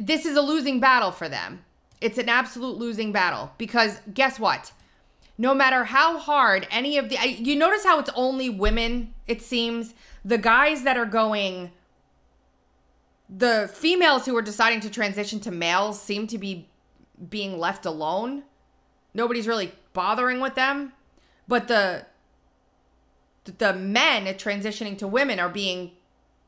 this 0.00 0.24
is 0.24 0.38
a 0.38 0.40
losing 0.40 0.80
battle 0.80 1.10
for 1.10 1.28
them. 1.28 1.66
It's 2.00 2.16
an 2.16 2.30
absolute 2.30 2.78
losing 2.78 3.12
battle 3.12 3.52
because 3.58 4.00
guess 4.14 4.40
what? 4.40 4.72
No 5.36 5.54
matter 5.54 5.84
how 5.84 6.16
hard 6.16 6.66
any 6.70 6.96
of 6.96 7.10
the 7.10 7.18
you 7.28 7.56
notice 7.56 7.84
how 7.84 7.98
it's 7.98 8.10
only 8.14 8.48
women 8.48 9.12
it 9.26 9.42
seems 9.42 9.92
the 10.24 10.38
guys 10.38 10.82
that 10.84 10.96
are 10.96 11.04
going 11.04 11.72
the 13.28 13.70
females 13.74 14.24
who 14.24 14.34
are 14.34 14.40
deciding 14.40 14.80
to 14.80 14.88
transition 14.88 15.40
to 15.40 15.50
males 15.50 16.00
seem 16.00 16.26
to 16.26 16.38
be 16.38 16.70
being 17.28 17.58
left 17.58 17.84
alone 17.84 18.44
nobody's 19.14 19.46
really 19.46 19.72
bothering 19.92 20.40
with 20.40 20.54
them 20.54 20.92
but 21.48 21.68
the 21.68 22.06
the 23.58 23.72
men 23.72 24.26
transitioning 24.34 24.96
to 24.98 25.06
women 25.06 25.40
are 25.40 25.48
being 25.48 25.92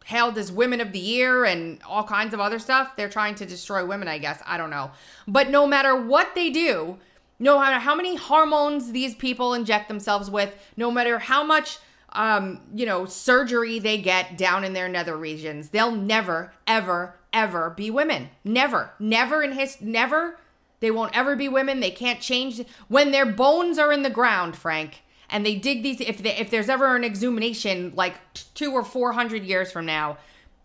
hailed 0.06 0.36
as 0.36 0.50
women 0.50 0.80
of 0.80 0.92
the 0.92 0.98
year 0.98 1.44
and 1.44 1.80
all 1.86 2.04
kinds 2.04 2.34
of 2.34 2.40
other 2.40 2.58
stuff. 2.58 2.96
They're 2.96 3.08
trying 3.08 3.34
to 3.36 3.46
destroy 3.46 3.84
women 3.84 4.08
i 4.08 4.18
guess. 4.18 4.42
I 4.46 4.56
don't 4.56 4.70
know. 4.70 4.90
But 5.26 5.48
no 5.50 5.66
matter 5.66 5.96
what 5.96 6.34
they 6.34 6.50
do 6.50 6.98
no 7.38 7.58
matter 7.58 7.80
how 7.80 7.96
many 7.96 8.14
hormones 8.14 8.92
these 8.92 9.16
people 9.16 9.52
inject 9.52 9.88
themselves 9.88 10.30
with 10.30 10.54
no 10.76 10.92
matter 10.92 11.18
how 11.18 11.42
much 11.42 11.78
um, 12.10 12.60
you 12.74 12.86
know 12.86 13.04
surgery 13.04 13.78
they 13.78 13.98
get 13.98 14.38
down 14.38 14.62
in 14.62 14.74
their 14.74 14.88
nether 14.88 15.16
regions 15.16 15.70
they'll 15.70 15.90
never 15.90 16.52
ever 16.66 17.16
ever 17.32 17.70
be 17.70 17.90
women. 17.90 18.28
Never. 18.44 18.92
Never 18.98 19.42
in 19.42 19.52
his 19.52 19.80
never 19.80 20.38
they 20.82 20.90
won't 20.90 21.16
ever 21.16 21.36
be 21.36 21.48
women. 21.48 21.78
They 21.78 21.92
can't 21.92 22.20
change 22.20 22.60
when 22.88 23.12
their 23.12 23.24
bones 23.24 23.78
are 23.78 23.92
in 23.92 24.02
the 24.02 24.10
ground, 24.10 24.56
Frank. 24.56 25.02
And 25.30 25.46
they 25.46 25.54
dig 25.54 25.84
these 25.84 26.00
if 26.00 26.20
they, 26.20 26.36
if 26.36 26.50
there's 26.50 26.68
ever 26.68 26.96
an 26.96 27.04
exhumation 27.04 27.92
like 27.94 28.16
2 28.54 28.72
or 28.72 28.84
400 28.84 29.44
years 29.44 29.70
from 29.70 29.86
now 29.86 30.18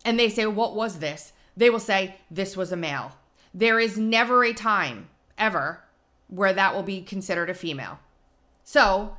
and 0.04 0.18
they 0.18 0.28
say 0.28 0.44
what 0.44 0.74
was 0.74 0.98
this? 0.98 1.32
They 1.56 1.70
will 1.70 1.78
say 1.78 2.16
this 2.30 2.56
was 2.56 2.72
a 2.72 2.76
male. 2.76 3.12
There 3.54 3.78
is 3.78 3.96
never 3.96 4.42
a 4.42 4.52
time 4.52 5.08
ever 5.38 5.84
where 6.26 6.52
that 6.52 6.74
will 6.74 6.82
be 6.82 7.00
considered 7.00 7.48
a 7.48 7.54
female. 7.54 8.00
So, 8.64 9.16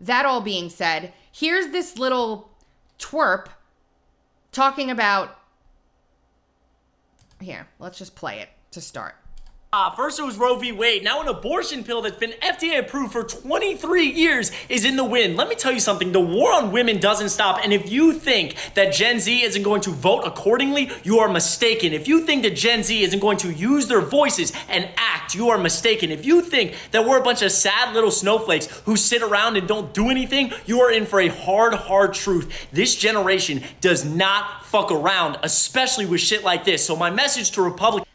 that 0.00 0.26
all 0.26 0.40
being 0.40 0.70
said, 0.70 1.12
here's 1.32 1.68
this 1.68 1.98
little 1.98 2.50
twerp 3.00 3.48
talking 4.52 4.92
about 4.92 5.38
Here, 7.40 7.66
let's 7.80 7.98
just 7.98 8.14
play 8.14 8.38
it 8.38 8.50
to 8.70 8.80
start. 8.80 9.16
Uh, 9.78 9.90
first 9.90 10.18
it 10.18 10.22
was 10.22 10.38
Roe 10.38 10.56
v. 10.56 10.72
Wade. 10.72 11.04
Now 11.04 11.20
an 11.20 11.28
abortion 11.28 11.84
pill 11.84 12.00
that's 12.00 12.16
been 12.16 12.32
FDA 12.40 12.78
approved 12.78 13.12
for 13.12 13.22
23 13.22 14.06
years 14.06 14.50
is 14.70 14.86
in 14.86 14.96
the 14.96 15.04
wind. 15.04 15.36
Let 15.36 15.50
me 15.50 15.54
tell 15.54 15.70
you 15.70 15.80
something. 15.80 16.12
The 16.12 16.20
war 16.20 16.50
on 16.54 16.72
women 16.72 16.98
doesn't 16.98 17.28
stop. 17.28 17.60
And 17.62 17.74
if 17.74 17.92
you 17.92 18.14
think 18.14 18.56
that 18.72 18.94
Gen 18.94 19.20
Z 19.20 19.42
isn't 19.42 19.62
going 19.62 19.82
to 19.82 19.90
vote 19.90 20.22
accordingly, 20.22 20.90
you 21.02 21.18
are 21.18 21.28
mistaken. 21.28 21.92
If 21.92 22.08
you 22.08 22.24
think 22.24 22.42
that 22.44 22.56
Gen 22.56 22.84
Z 22.84 23.02
isn't 23.02 23.20
going 23.20 23.36
to 23.36 23.52
use 23.52 23.86
their 23.86 24.00
voices 24.00 24.50
and 24.70 24.88
act, 24.96 25.34
you 25.34 25.50
are 25.50 25.58
mistaken. 25.58 26.10
If 26.10 26.24
you 26.24 26.40
think 26.40 26.74
that 26.92 27.04
we're 27.04 27.20
a 27.20 27.22
bunch 27.22 27.42
of 27.42 27.52
sad 27.52 27.92
little 27.92 28.10
snowflakes 28.10 28.68
who 28.86 28.96
sit 28.96 29.20
around 29.20 29.58
and 29.58 29.68
don't 29.68 29.92
do 29.92 30.08
anything, 30.08 30.54
you 30.64 30.80
are 30.80 30.90
in 30.90 31.04
for 31.04 31.20
a 31.20 31.28
hard, 31.28 31.74
hard 31.74 32.14
truth. 32.14 32.66
This 32.72 32.96
generation 32.96 33.62
does 33.82 34.06
not 34.06 34.64
fuck 34.64 34.90
around, 34.90 35.36
especially 35.42 36.06
with 36.06 36.22
shit 36.22 36.44
like 36.44 36.64
this. 36.64 36.82
So 36.86 36.96
my 36.96 37.10
message 37.10 37.50
to 37.50 37.62
Republicans 37.62 38.05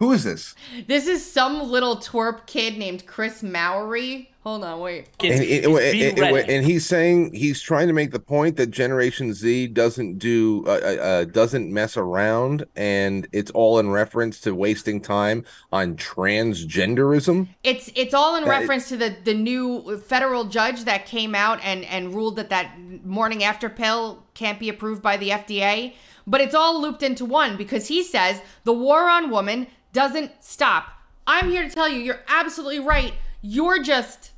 Who 0.00 0.12
is 0.12 0.24
this? 0.24 0.54
This 0.86 1.06
is 1.06 1.24
some 1.30 1.70
little 1.70 1.96
twerp 1.96 2.46
kid 2.46 2.76
named 2.76 3.06
Chris 3.06 3.42
Mowrey. 3.42 4.28
Hold 4.42 4.62
on, 4.64 4.80
wait. 4.80 5.06
And, 5.20 5.42
is 5.42 5.64
and- 5.64 5.74
be 5.92 6.04
and- 6.04 6.18
ready. 6.18 6.52
and 6.54 6.66
he's 6.66 6.84
saying 6.84 7.32
he's 7.32 7.62
trying 7.62 7.86
to 7.86 7.94
make 7.94 8.10
the 8.10 8.18
point 8.20 8.56
that 8.56 8.66
Generation 8.66 9.32
Z 9.32 9.68
doesn't 9.68 10.18
do 10.18 10.64
uh, 10.66 10.70
uh, 10.70 10.74
uh, 11.02 11.24
doesn't 11.24 11.72
mess 11.72 11.96
around, 11.96 12.66
and 12.76 13.26
it's 13.32 13.50
all 13.52 13.78
in 13.78 13.88
reference 13.90 14.40
to 14.40 14.54
wasting 14.54 15.00
time 15.00 15.44
on 15.72 15.96
transgenderism. 15.96 17.48
It's 17.62 17.90
it's 17.94 18.12
all 18.14 18.36
in 18.36 18.44
That- 18.44 18.50
reference 18.50 18.88
to 18.90 18.96
the 18.96 19.16
the 19.24 19.34
new 19.34 19.98
federal 19.98 20.44
judge 20.44 20.84
that 20.84 21.06
came 21.06 21.34
out 21.34 21.60
and 21.62 21.84
and 21.86 22.14
ruled 22.14 22.36
that 22.36 22.50
that 22.50 22.76
morning 23.04 23.42
after 23.44 23.70
pill 23.70 24.24
can't 24.34 24.58
be 24.58 24.68
approved 24.68 25.00
by 25.02 25.16
the 25.16 25.30
FDA. 25.30 25.94
But 26.26 26.40
it's 26.40 26.54
all 26.54 26.80
looped 26.80 27.02
into 27.02 27.24
one 27.26 27.56
because 27.56 27.88
he 27.88 28.02
says 28.02 28.40
the 28.64 28.72
war 28.72 29.08
on 29.08 29.30
women 29.30 29.66
doesn't 29.94 30.32
stop. 30.44 30.88
I'm 31.26 31.48
here 31.50 31.66
to 31.66 31.70
tell 31.74 31.88
you, 31.88 32.00
you're 32.00 32.20
absolutely 32.28 32.80
right. 32.80 33.14
You're 33.40 33.82
just 33.82 34.32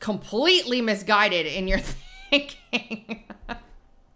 completely 0.00 0.82
misguided 0.82 1.46
in 1.46 1.66
your 1.66 1.78
thinking. 2.30 3.24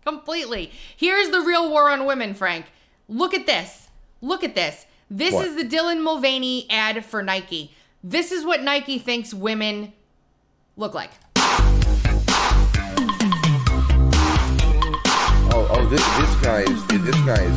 completely. 0.04 0.70
Here's 0.94 1.30
the 1.30 1.40
real 1.40 1.70
war 1.70 1.88
on 1.88 2.04
women, 2.04 2.34
Frank. 2.34 2.66
Look 3.08 3.32
at 3.32 3.46
this. 3.46 3.88
Look 4.20 4.44
at 4.44 4.54
this. 4.54 4.84
This 5.10 5.32
What? 5.32 5.46
is 5.46 5.56
the 5.56 5.64
Dylan 5.64 6.02
Mulvaney 6.02 6.66
ad 6.68 7.04
for 7.04 7.22
Nike. 7.22 7.72
This 8.04 8.32
is 8.32 8.44
what 8.44 8.62
Nike 8.62 8.98
thinks 8.98 9.32
women 9.32 9.92
look 10.76 10.92
like. 10.94 11.10
Oh, 15.54 15.68
oh, 15.70 15.86
this 15.88 16.04
this 16.16 16.34
guy 16.42 16.60
is 16.62 16.86
this 17.04 17.20
guy 17.26 17.42
is 17.42 17.56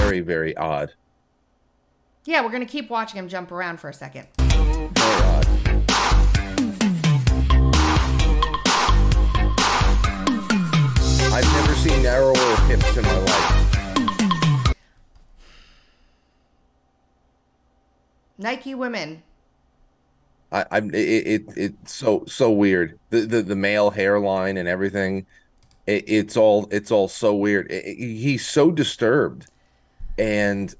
very 0.00 0.20
very 0.20 0.56
odd. 0.56 0.92
Yeah, 2.26 2.44
we're 2.44 2.50
gonna 2.50 2.66
keep 2.66 2.90
watching 2.90 3.18
him 3.20 3.28
jump 3.28 3.52
around 3.52 3.78
for 3.78 3.88
a 3.88 3.94
second. 3.94 4.26
I've 11.28 11.52
never 11.52 11.74
seen 11.76 12.02
narrower 12.02 12.34
hips 12.66 12.96
in 12.96 13.04
my 13.04 13.18
life. 13.18 14.74
Nike 18.38 18.74
women. 18.74 19.22
I, 20.50 20.64
I'm 20.70 20.90
it, 20.94 20.96
it 20.96 21.44
it's 21.56 21.94
so 21.94 22.24
so 22.26 22.50
weird. 22.50 22.98
The, 23.10 23.20
the 23.20 23.42
the 23.42 23.56
male 23.56 23.90
hairline 23.90 24.56
and 24.56 24.68
everything. 24.68 25.26
It, 25.86 26.04
it's 26.08 26.36
all 26.36 26.66
it's 26.70 26.90
all 26.90 27.08
so 27.08 27.34
weird. 27.36 27.70
It- 27.70 27.96
he's 27.96 28.46
so 28.46 28.70
disturbed, 28.70 29.46
and 30.18 30.74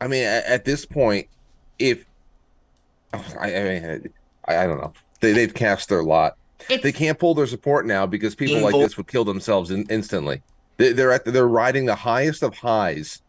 I 0.00 0.06
mean 0.06 0.24
at, 0.24 0.44
at 0.44 0.64
this 0.64 0.84
point, 0.86 1.28
if 1.78 2.04
I, 3.12 3.56
I 3.56 3.62
mean 3.64 4.12
I, 4.46 4.56
I 4.56 4.66
don't 4.66 4.80
know, 4.80 4.92
they 5.20 5.32
they've 5.32 5.54
cast 5.54 5.88
their 5.88 6.02
lot. 6.02 6.36
It's 6.68 6.82
They 6.82 6.92
can't 6.92 7.18
pull 7.18 7.34
their 7.34 7.46
support 7.46 7.86
now 7.86 8.06
because 8.06 8.34
people 8.34 8.56
Being 8.56 8.64
like 8.64 8.74
this 8.74 8.96
would 8.96 9.06
kill 9.06 9.24
themselves 9.24 9.70
in, 9.70 9.86
instantly. 9.88 10.42
They, 10.76 10.92
they're 10.92 11.12
at 11.12 11.24
they're 11.24 11.48
riding 11.48 11.86
the 11.86 11.94
highest 11.94 12.42
of 12.42 12.54
highs 12.54 13.22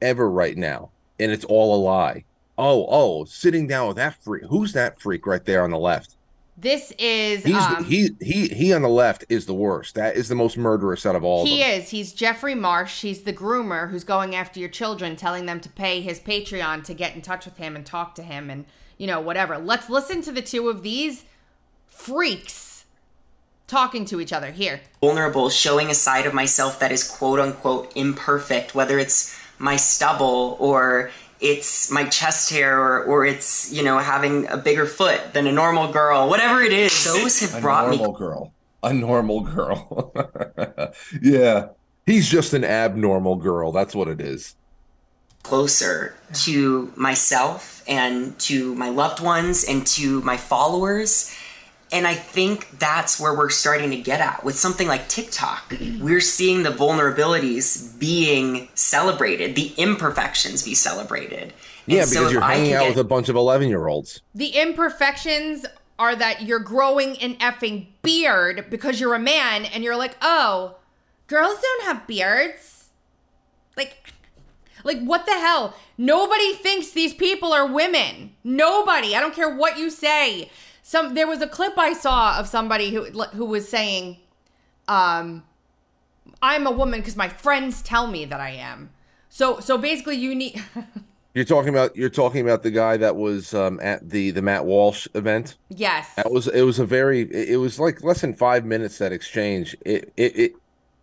ever 0.00 0.30
right 0.30 0.56
now, 0.56 0.90
and 1.18 1.30
it's 1.32 1.44
all 1.44 1.74
a 1.74 1.80
lie. 1.80 2.24
Oh, 2.58 2.86
oh, 2.88 3.24
sitting 3.24 3.66
down 3.66 3.88
with 3.88 3.96
that 3.96 4.22
freak. 4.22 4.44
Who's 4.44 4.72
that 4.74 5.00
freak 5.00 5.26
right 5.26 5.44
there 5.44 5.64
on 5.64 5.70
the 5.70 5.78
left? 5.78 6.16
This 6.56 6.92
is 6.98 7.44
He's 7.44 7.56
um, 7.56 7.84
he 7.84 8.10
he 8.20 8.48
he 8.48 8.72
on 8.72 8.82
the 8.82 8.88
left 8.88 9.24
is 9.28 9.46
the 9.46 9.54
worst. 9.54 9.94
That 9.94 10.16
is 10.16 10.28
the 10.28 10.34
most 10.34 10.56
murderous 10.56 11.06
out 11.06 11.16
of 11.16 11.24
all 11.24 11.44
He 11.46 11.62
of 11.62 11.68
them. 11.68 11.80
is. 11.80 11.88
He's 11.90 12.12
Jeffrey 12.12 12.54
Marsh. 12.54 13.00
He's 13.02 13.22
the 13.22 13.32
groomer 13.32 13.90
who's 13.90 14.04
going 14.04 14.34
after 14.34 14.60
your 14.60 14.68
children, 14.68 15.16
telling 15.16 15.46
them 15.46 15.60
to 15.60 15.68
pay 15.68 16.00
his 16.02 16.20
Patreon 16.20 16.84
to 16.84 16.94
get 16.94 17.14
in 17.14 17.22
touch 17.22 17.44
with 17.46 17.56
him 17.56 17.74
and 17.74 17.86
talk 17.86 18.14
to 18.16 18.22
him 18.22 18.50
and, 18.50 18.66
you 18.98 19.06
know, 19.06 19.20
whatever. 19.20 19.56
Let's 19.58 19.88
listen 19.88 20.20
to 20.22 20.32
the 20.32 20.42
two 20.42 20.68
of 20.68 20.82
these 20.82 21.24
freaks 21.88 22.84
talking 23.66 24.04
to 24.04 24.20
each 24.20 24.32
other. 24.32 24.50
Here. 24.50 24.80
vulnerable, 25.00 25.48
showing 25.48 25.88
a 25.90 25.94
side 25.94 26.26
of 26.26 26.34
myself 26.34 26.78
that 26.80 26.92
is 26.92 27.08
quote 27.08 27.40
unquote 27.40 27.90
imperfect, 27.96 28.74
whether 28.74 28.98
it's 28.98 29.38
my 29.58 29.76
stubble 29.76 30.56
or 30.60 31.10
it's 31.42 31.90
my 31.90 32.04
chest 32.04 32.50
hair 32.50 32.78
or, 32.78 33.02
or 33.04 33.26
it's, 33.26 33.72
you 33.72 33.82
know, 33.82 33.98
having 33.98 34.46
a 34.48 34.56
bigger 34.56 34.86
foot 34.86 35.34
than 35.34 35.46
a 35.46 35.52
normal 35.52 35.92
girl, 35.92 36.28
whatever 36.28 36.60
it 36.62 36.72
is. 36.72 37.04
Those 37.04 37.40
have 37.40 37.56
A 37.58 37.60
brought 37.60 37.90
me 37.90 37.96
normal 37.96 38.12
girl. 38.16 38.52
A 38.82 38.92
normal 38.92 39.40
girl. 39.40 40.12
yeah. 41.22 41.68
He's 42.06 42.28
just 42.28 42.52
an 42.52 42.64
abnormal 42.64 43.36
girl. 43.36 43.72
That's 43.72 43.94
what 43.94 44.08
it 44.08 44.20
is. 44.20 44.54
closer 45.42 46.14
to 46.32 46.92
myself 46.96 47.82
and 47.88 48.38
to 48.38 48.74
my 48.76 48.88
loved 48.88 49.20
ones 49.20 49.64
and 49.64 49.84
to 49.86 50.20
my 50.22 50.36
followers. 50.36 51.34
And 51.92 52.06
I 52.06 52.14
think 52.14 52.78
that's 52.78 53.20
where 53.20 53.36
we're 53.36 53.50
starting 53.50 53.90
to 53.90 53.98
get 53.98 54.20
at 54.20 54.42
with 54.44 54.58
something 54.58 54.88
like 54.88 55.08
TikTok. 55.08 55.74
We're 56.00 56.22
seeing 56.22 56.62
the 56.62 56.70
vulnerabilities 56.70 57.98
being 57.98 58.68
celebrated, 58.74 59.54
the 59.54 59.74
imperfections 59.76 60.62
be 60.62 60.74
celebrated. 60.74 61.52
And 61.52 61.52
Yeah, 61.86 62.04
because 62.04 62.26
if 62.28 62.32
you're 62.32 62.40
hanging 62.40 62.72
out 62.72 62.80
get- 62.80 62.88
with 62.90 62.98
a 62.98 63.04
bunch 63.04 63.28
of 63.28 63.36
11 63.36 63.68
year 63.68 63.86
olds. 63.88 64.22
The 64.34 64.48
imperfections 64.48 65.66
are 65.98 66.16
that 66.16 66.42
you're 66.42 66.58
growing 66.58 67.18
an 67.18 67.34
effing 67.36 67.88
beard 68.02 68.66
because 68.70 68.98
you're 68.98 69.14
a 69.14 69.18
man 69.20 69.66
and 69.66 69.84
you're 69.84 69.96
like, 69.96 70.16
oh, 70.22 70.76
girls 71.26 71.60
don't 71.60 71.82
have 71.84 72.06
beards. 72.06 72.84
Like, 73.76 74.12
like 74.82 75.02
what 75.02 75.26
the 75.26 75.32
hell? 75.32 75.76
Nobody 75.98 76.54
thinks 76.54 76.90
these 76.90 77.12
people 77.14 77.52
are 77.52 77.66
women. 77.66 78.32
Nobody. 78.42 79.14
I 79.14 79.20
don't 79.20 79.34
care 79.34 79.54
what 79.54 79.78
you 79.78 79.90
say. 79.90 80.50
Some 80.82 81.14
there 81.14 81.26
was 81.26 81.40
a 81.40 81.46
clip 81.46 81.78
I 81.78 81.92
saw 81.92 82.38
of 82.38 82.48
somebody 82.48 82.90
who 82.90 83.04
who 83.04 83.44
was 83.44 83.68
saying, 83.68 84.18
um, 84.88 85.44
I'm 86.42 86.66
a 86.66 86.72
woman 86.72 87.00
because 87.00 87.16
my 87.16 87.28
friends 87.28 87.82
tell 87.82 88.06
me 88.08 88.24
that 88.24 88.40
I 88.40 88.50
am. 88.50 88.90
So 89.28 89.60
so 89.60 89.78
basically 89.78 90.16
you 90.16 90.34
need 90.34 90.62
You're 91.34 91.46
talking 91.46 91.70
about 91.70 91.96
you're 91.96 92.10
talking 92.10 92.42
about 92.42 92.62
the 92.62 92.70
guy 92.70 92.98
that 92.98 93.16
was 93.16 93.54
um, 93.54 93.80
at 93.82 94.10
the 94.10 94.32
the 94.32 94.42
Matt 94.42 94.66
Walsh 94.66 95.08
event. 95.14 95.56
yes. 95.70 96.14
That 96.16 96.30
was 96.30 96.46
it 96.48 96.62
was 96.62 96.78
a 96.78 96.84
very 96.84 97.22
it 97.32 97.58
was 97.58 97.80
like 97.80 98.02
less 98.02 98.20
than 98.20 98.34
five 98.34 98.66
minutes 98.66 98.98
that 98.98 99.12
exchange. 99.12 99.74
It 99.82 100.12
it, 100.16 100.36
it 100.36 100.52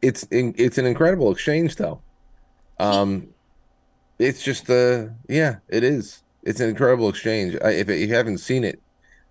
it's 0.01 0.23
in, 0.23 0.53
it's 0.57 0.77
an 0.77 0.85
incredible 0.85 1.31
exchange 1.31 1.77
though. 1.77 2.01
Um, 2.79 3.29
it's 4.19 4.43
just 4.43 4.69
uh 4.69 5.07
yeah 5.27 5.57
it 5.67 5.83
is. 5.83 6.21
It's 6.43 6.59
an 6.59 6.69
incredible 6.69 7.09
exchange. 7.09 7.57
I, 7.63 7.71
if, 7.71 7.89
if 7.89 8.09
you 8.09 8.15
haven't 8.15 8.37
seen 8.37 8.63
it, 8.63 8.79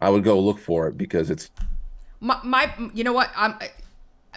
I 0.01 0.11
would 0.11 0.25
go 0.25 0.39
look 0.39 0.59
for 0.59 0.89
it 0.89 0.97
because 0.97 1.31
it's 1.31 1.51
My, 2.21 2.39
my 2.45 2.73
you 2.95 3.05
know 3.05 3.13
what? 3.13 3.31
Um, 3.37 3.59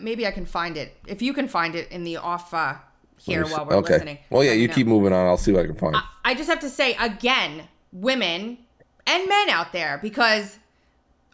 maybe 0.01 0.25
I 0.25 0.31
can 0.31 0.45
find 0.45 0.77
it. 0.77 0.95
If 1.07 1.21
you 1.21 1.33
can 1.33 1.47
find 1.47 1.75
it 1.75 1.91
in 1.91 2.03
the 2.03 2.17
off 2.17 2.53
uh, 2.53 2.75
here 3.17 3.45
while 3.45 3.65
we're 3.65 3.75
okay. 3.77 3.93
listening. 3.93 4.17
Well, 4.29 4.43
yeah, 4.43 4.53
you 4.53 4.67
know. 4.67 4.73
keep 4.73 4.87
moving 4.87 5.13
on. 5.13 5.27
I'll 5.27 5.37
see 5.37 5.51
what 5.51 5.63
I 5.63 5.67
can 5.67 5.75
find. 5.75 5.95
I 6.25 6.33
just 6.33 6.49
have 6.49 6.59
to 6.61 6.69
say 6.69 6.95
again, 6.99 7.67
women 7.91 8.57
and 9.05 9.27
men 9.27 9.49
out 9.49 9.73
there, 9.73 9.99
because 10.01 10.59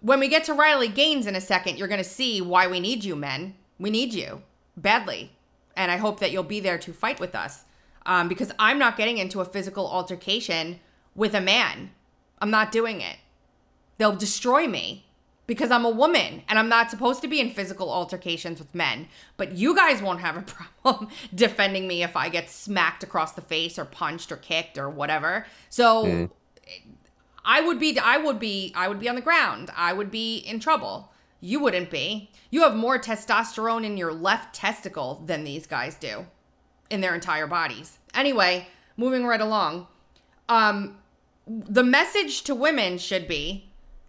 when 0.01 0.19
we 0.19 0.27
get 0.27 0.43
to 0.45 0.53
Riley 0.53 0.87
Gaines 0.87 1.27
in 1.27 1.35
a 1.35 1.41
second, 1.41 1.77
you're 1.77 1.87
going 1.87 2.03
to 2.03 2.09
see 2.09 2.41
why 2.41 2.67
we 2.67 2.79
need 2.79 3.03
you, 3.03 3.15
men. 3.15 3.55
We 3.79 3.89
need 3.89 4.13
you 4.13 4.41
badly. 4.75 5.31
And 5.75 5.91
I 5.91 5.97
hope 5.97 6.19
that 6.19 6.31
you'll 6.31 6.43
be 6.43 6.59
there 6.59 6.77
to 6.77 6.93
fight 6.93 7.19
with 7.19 7.35
us. 7.35 7.65
Um, 8.05 8.27
because 8.29 8.53
I'm 8.57 8.79
not 8.79 8.95
getting 8.95 9.17
into 9.17 9.41
a 9.41 9.45
physical 9.45 9.85
altercation 9.85 10.79
with 11.13 11.35
a 11.35 11.41
man. 11.41 11.91
I'm 12.39 12.49
not 12.49 12.71
doing 12.71 13.01
it. 13.01 13.17
They'll 13.97 14.15
destroy 14.15 14.67
me 14.67 15.05
because 15.47 15.71
I'm 15.71 15.85
a 15.85 15.89
woman 15.89 16.43
and 16.47 16.59
I'm 16.59 16.69
not 16.69 16.91
supposed 16.91 17.21
to 17.21 17.27
be 17.27 17.39
in 17.39 17.49
physical 17.49 17.89
altercations 17.91 18.59
with 18.59 18.75
men. 18.75 19.07
But 19.37 19.53
you 19.53 19.75
guys 19.75 20.01
won't 20.01 20.19
have 20.19 20.37
a 20.37 20.41
problem 20.81 21.09
defending 21.33 21.87
me 21.87 22.03
if 22.03 22.15
I 22.15 22.29
get 22.29 22.49
smacked 22.49 23.03
across 23.03 23.31
the 23.31 23.41
face 23.41 23.79
or 23.79 23.85
punched 23.85 24.31
or 24.31 24.37
kicked 24.37 24.77
or 24.77 24.89
whatever. 24.89 25.45
So 25.69 26.29
I 27.45 27.61
would 27.61 27.79
be 27.79 27.97
I 27.97 28.17
would 28.17 28.39
be 28.39 28.73
I 28.75 28.87
would 28.87 28.99
be 28.99 29.09
on 29.09 29.15
the 29.15 29.21
ground. 29.21 29.71
I 29.75 29.93
would 29.93 30.11
be 30.11 30.37
in 30.37 30.59
trouble. 30.59 31.11
You 31.39 31.59
wouldn't 31.59 31.89
be. 31.89 32.29
You 32.49 32.63
have 32.63 32.75
more 32.75 32.99
testosterone 32.99 33.85
in 33.85 33.95
your 33.95 34.13
left 34.13 34.53
testicle 34.53 35.23
than 35.25 35.43
these 35.43 35.67
guys 35.67 35.95
do 35.95 36.25
in 36.89 37.01
their 37.01 37.13
entire 37.13 37.47
bodies. 37.47 37.99
Anyway, 38.13 38.67
moving 38.97 39.25
right 39.25 39.39
along. 39.39 39.87
Um, 40.49 40.97
the 41.47 41.83
message 41.83 42.41
to 42.43 42.55
women 42.55 42.97
should 42.97 43.27
be, 43.27 43.66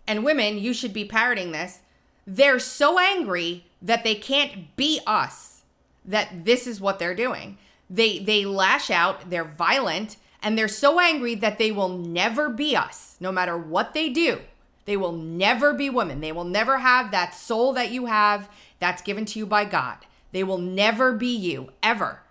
and 0.08 0.24
women, 0.24 0.58
you 0.58 0.72
should 0.72 0.92
be 0.92 1.04
parroting 1.04 1.52
this. 1.52 1.80
They're 2.26 2.58
so 2.58 2.98
angry 2.98 3.66
that 3.80 4.02
they 4.02 4.14
can't 4.16 4.74
be 4.74 5.00
us. 5.06 5.62
That 6.04 6.46
this 6.46 6.66
is 6.66 6.80
what 6.80 6.98
they're 6.98 7.14
doing. 7.14 7.58
They 7.88 8.18
they 8.18 8.44
lash 8.44 8.90
out. 8.90 9.30
They're 9.30 9.44
violent, 9.44 10.16
and 10.42 10.56
they're 10.56 10.66
so 10.66 10.98
angry 10.98 11.34
that 11.36 11.58
they 11.58 11.70
will 11.70 11.90
never 11.90 12.48
be 12.48 12.74
us, 12.74 13.16
no 13.20 13.30
matter 13.30 13.56
what 13.56 13.94
they 13.94 14.08
do. 14.08 14.40
They 14.86 14.96
will 14.96 15.12
never 15.12 15.74
be 15.74 15.90
women. 15.90 16.20
They 16.20 16.32
will 16.32 16.44
never 16.44 16.78
have 16.78 17.10
that 17.10 17.34
soul 17.34 17.74
that 17.74 17.90
you 17.90 18.06
have 18.06 18.48
that's 18.78 19.02
given 19.02 19.26
to 19.26 19.38
you 19.38 19.44
by 19.44 19.66
God. 19.66 19.98
They 20.32 20.42
will 20.42 20.58
never 20.58 21.12
be 21.12 21.34
you, 21.34 21.72
ever. 21.82 22.22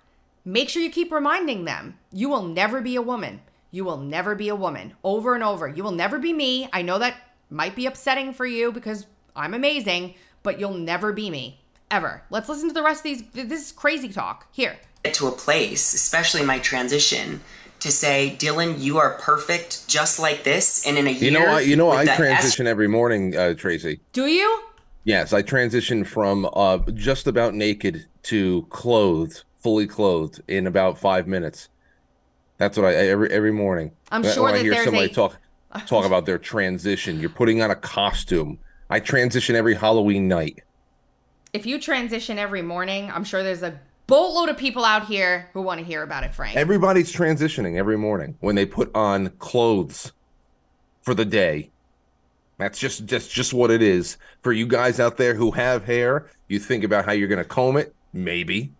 Make 0.43 0.69
sure 0.69 0.81
you 0.81 0.89
keep 0.89 1.11
reminding 1.11 1.65
them 1.65 1.99
you 2.11 2.29
will 2.29 2.43
never 2.43 2.81
be 2.81 2.95
a 2.95 3.01
woman. 3.01 3.41
You 3.69 3.83
will 3.83 3.97
never 3.97 4.33
be 4.33 4.49
a 4.49 4.55
woman 4.55 4.93
over 5.03 5.35
and 5.35 5.43
over. 5.43 5.67
You 5.67 5.83
will 5.83 5.91
never 5.91 6.17
be 6.17 6.33
me. 6.33 6.67
I 6.73 6.81
know 6.81 6.97
that 6.97 7.15
might 7.49 7.75
be 7.75 7.85
upsetting 7.85 8.33
for 8.33 8.45
you 8.45 8.71
because 8.71 9.05
I'm 9.35 9.53
amazing, 9.53 10.15
but 10.43 10.59
you'll 10.59 10.73
never 10.73 11.13
be 11.13 11.29
me 11.29 11.61
ever. 11.89 12.23
Let's 12.29 12.49
listen 12.49 12.67
to 12.69 12.73
the 12.73 12.83
rest 12.83 12.99
of 12.99 13.03
these. 13.03 13.23
This 13.33 13.67
is 13.67 13.71
crazy 13.71 14.09
talk. 14.09 14.47
Here. 14.51 14.77
Get 15.03 15.13
to 15.15 15.27
a 15.27 15.31
place, 15.31 15.93
especially 15.93 16.43
my 16.43 16.59
transition, 16.59 17.41
to 17.79 17.91
say, 17.91 18.35
Dylan, 18.39 18.79
you 18.79 18.97
are 18.97 19.11
perfect 19.19 19.87
just 19.87 20.19
like 20.19 20.43
this. 20.43 20.85
And 20.85 20.97
in 20.97 21.07
a 21.07 21.11
year, 21.11 21.31
You 21.31 21.39
know 21.39 21.45
what? 21.45 21.65
You 21.65 21.75
know 21.75 21.89
I 21.89 22.05
the 22.05 22.11
transition 22.15 22.67
every 22.67 22.87
morning, 22.87 23.35
uh, 23.37 23.53
Tracy. 23.53 23.99
Do 24.13 24.25
you? 24.25 24.63
Yes, 25.03 25.31
I 25.31 25.41
transition 25.41 26.03
from 26.03 26.49
uh, 26.53 26.79
just 26.93 27.27
about 27.27 27.53
naked 27.53 28.07
to 28.23 28.67
clothed, 28.69 29.43
fully 29.59 29.87
clothed 29.87 30.41
in 30.49 30.67
about 30.67 30.97
five 30.97 31.27
minutes. 31.27 31.69
That's 32.57 32.75
what 32.75 32.87
I 32.87 32.95
every 32.95 33.29
every 33.31 33.53
morning. 33.53 33.91
I'm 34.11 34.23
sure 34.23 34.43
when 34.43 34.55
I 34.55 34.57
that 34.57 34.63
hear 34.63 34.73
there's 34.73 34.85
somebody 34.85 35.05
a- 35.05 35.13
talk 35.13 35.37
talk 35.85 36.05
about 36.05 36.25
their 36.25 36.37
transition. 36.37 37.19
You're 37.19 37.29
putting 37.29 37.61
on 37.61 37.71
a 37.71 37.75
costume. 37.75 38.59
I 38.89 38.99
transition 38.99 39.55
every 39.55 39.75
Halloween 39.75 40.27
night. 40.27 40.63
If 41.53 41.65
you 41.65 41.79
transition 41.79 42.37
every 42.37 42.61
morning, 42.61 43.11
I'm 43.11 43.23
sure 43.23 43.43
there's 43.43 43.63
a 43.63 43.79
boatload 44.07 44.49
of 44.49 44.57
people 44.57 44.85
out 44.85 45.05
here 45.05 45.49
who 45.53 45.61
want 45.61 45.79
to 45.79 45.85
hear 45.85 46.03
about 46.03 46.23
it, 46.23 46.33
Frank. 46.33 46.55
Everybody's 46.55 47.11
transitioning 47.13 47.77
every 47.77 47.97
morning 47.97 48.35
when 48.39 48.55
they 48.55 48.65
put 48.65 48.93
on 48.95 49.29
clothes 49.39 50.13
for 51.01 51.13
the 51.13 51.25
day. 51.25 51.71
That's 52.57 52.79
just 52.79 53.05
just 53.05 53.31
just 53.31 53.53
what 53.53 53.69
it 53.69 53.81
is. 53.81 54.17
For 54.41 54.51
you 54.51 54.65
guys 54.65 54.99
out 54.99 55.17
there 55.17 55.35
who 55.35 55.51
have 55.51 55.85
hair, 55.85 56.29
you 56.47 56.59
think 56.59 56.83
about 56.83 57.05
how 57.05 57.11
you're 57.11 57.27
going 57.27 57.43
to 57.43 57.47
comb 57.47 57.77
it, 57.77 57.93
maybe. 58.13 58.71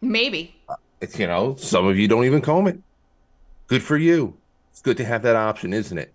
Maybe. 0.00 0.54
Uh, 0.68 0.76
it's 1.00 1.18
you 1.18 1.26
know, 1.26 1.56
some 1.56 1.86
of 1.86 1.98
you 1.98 2.06
don't 2.06 2.24
even 2.24 2.40
comb 2.40 2.68
it. 2.68 2.78
Good 3.66 3.82
for 3.82 3.96
you. 3.96 4.36
It's 4.72 4.80
good 4.80 4.96
to 4.96 5.04
have 5.04 5.22
that 5.22 5.36
option, 5.36 5.72
isn't 5.72 5.96
it? 5.96 6.12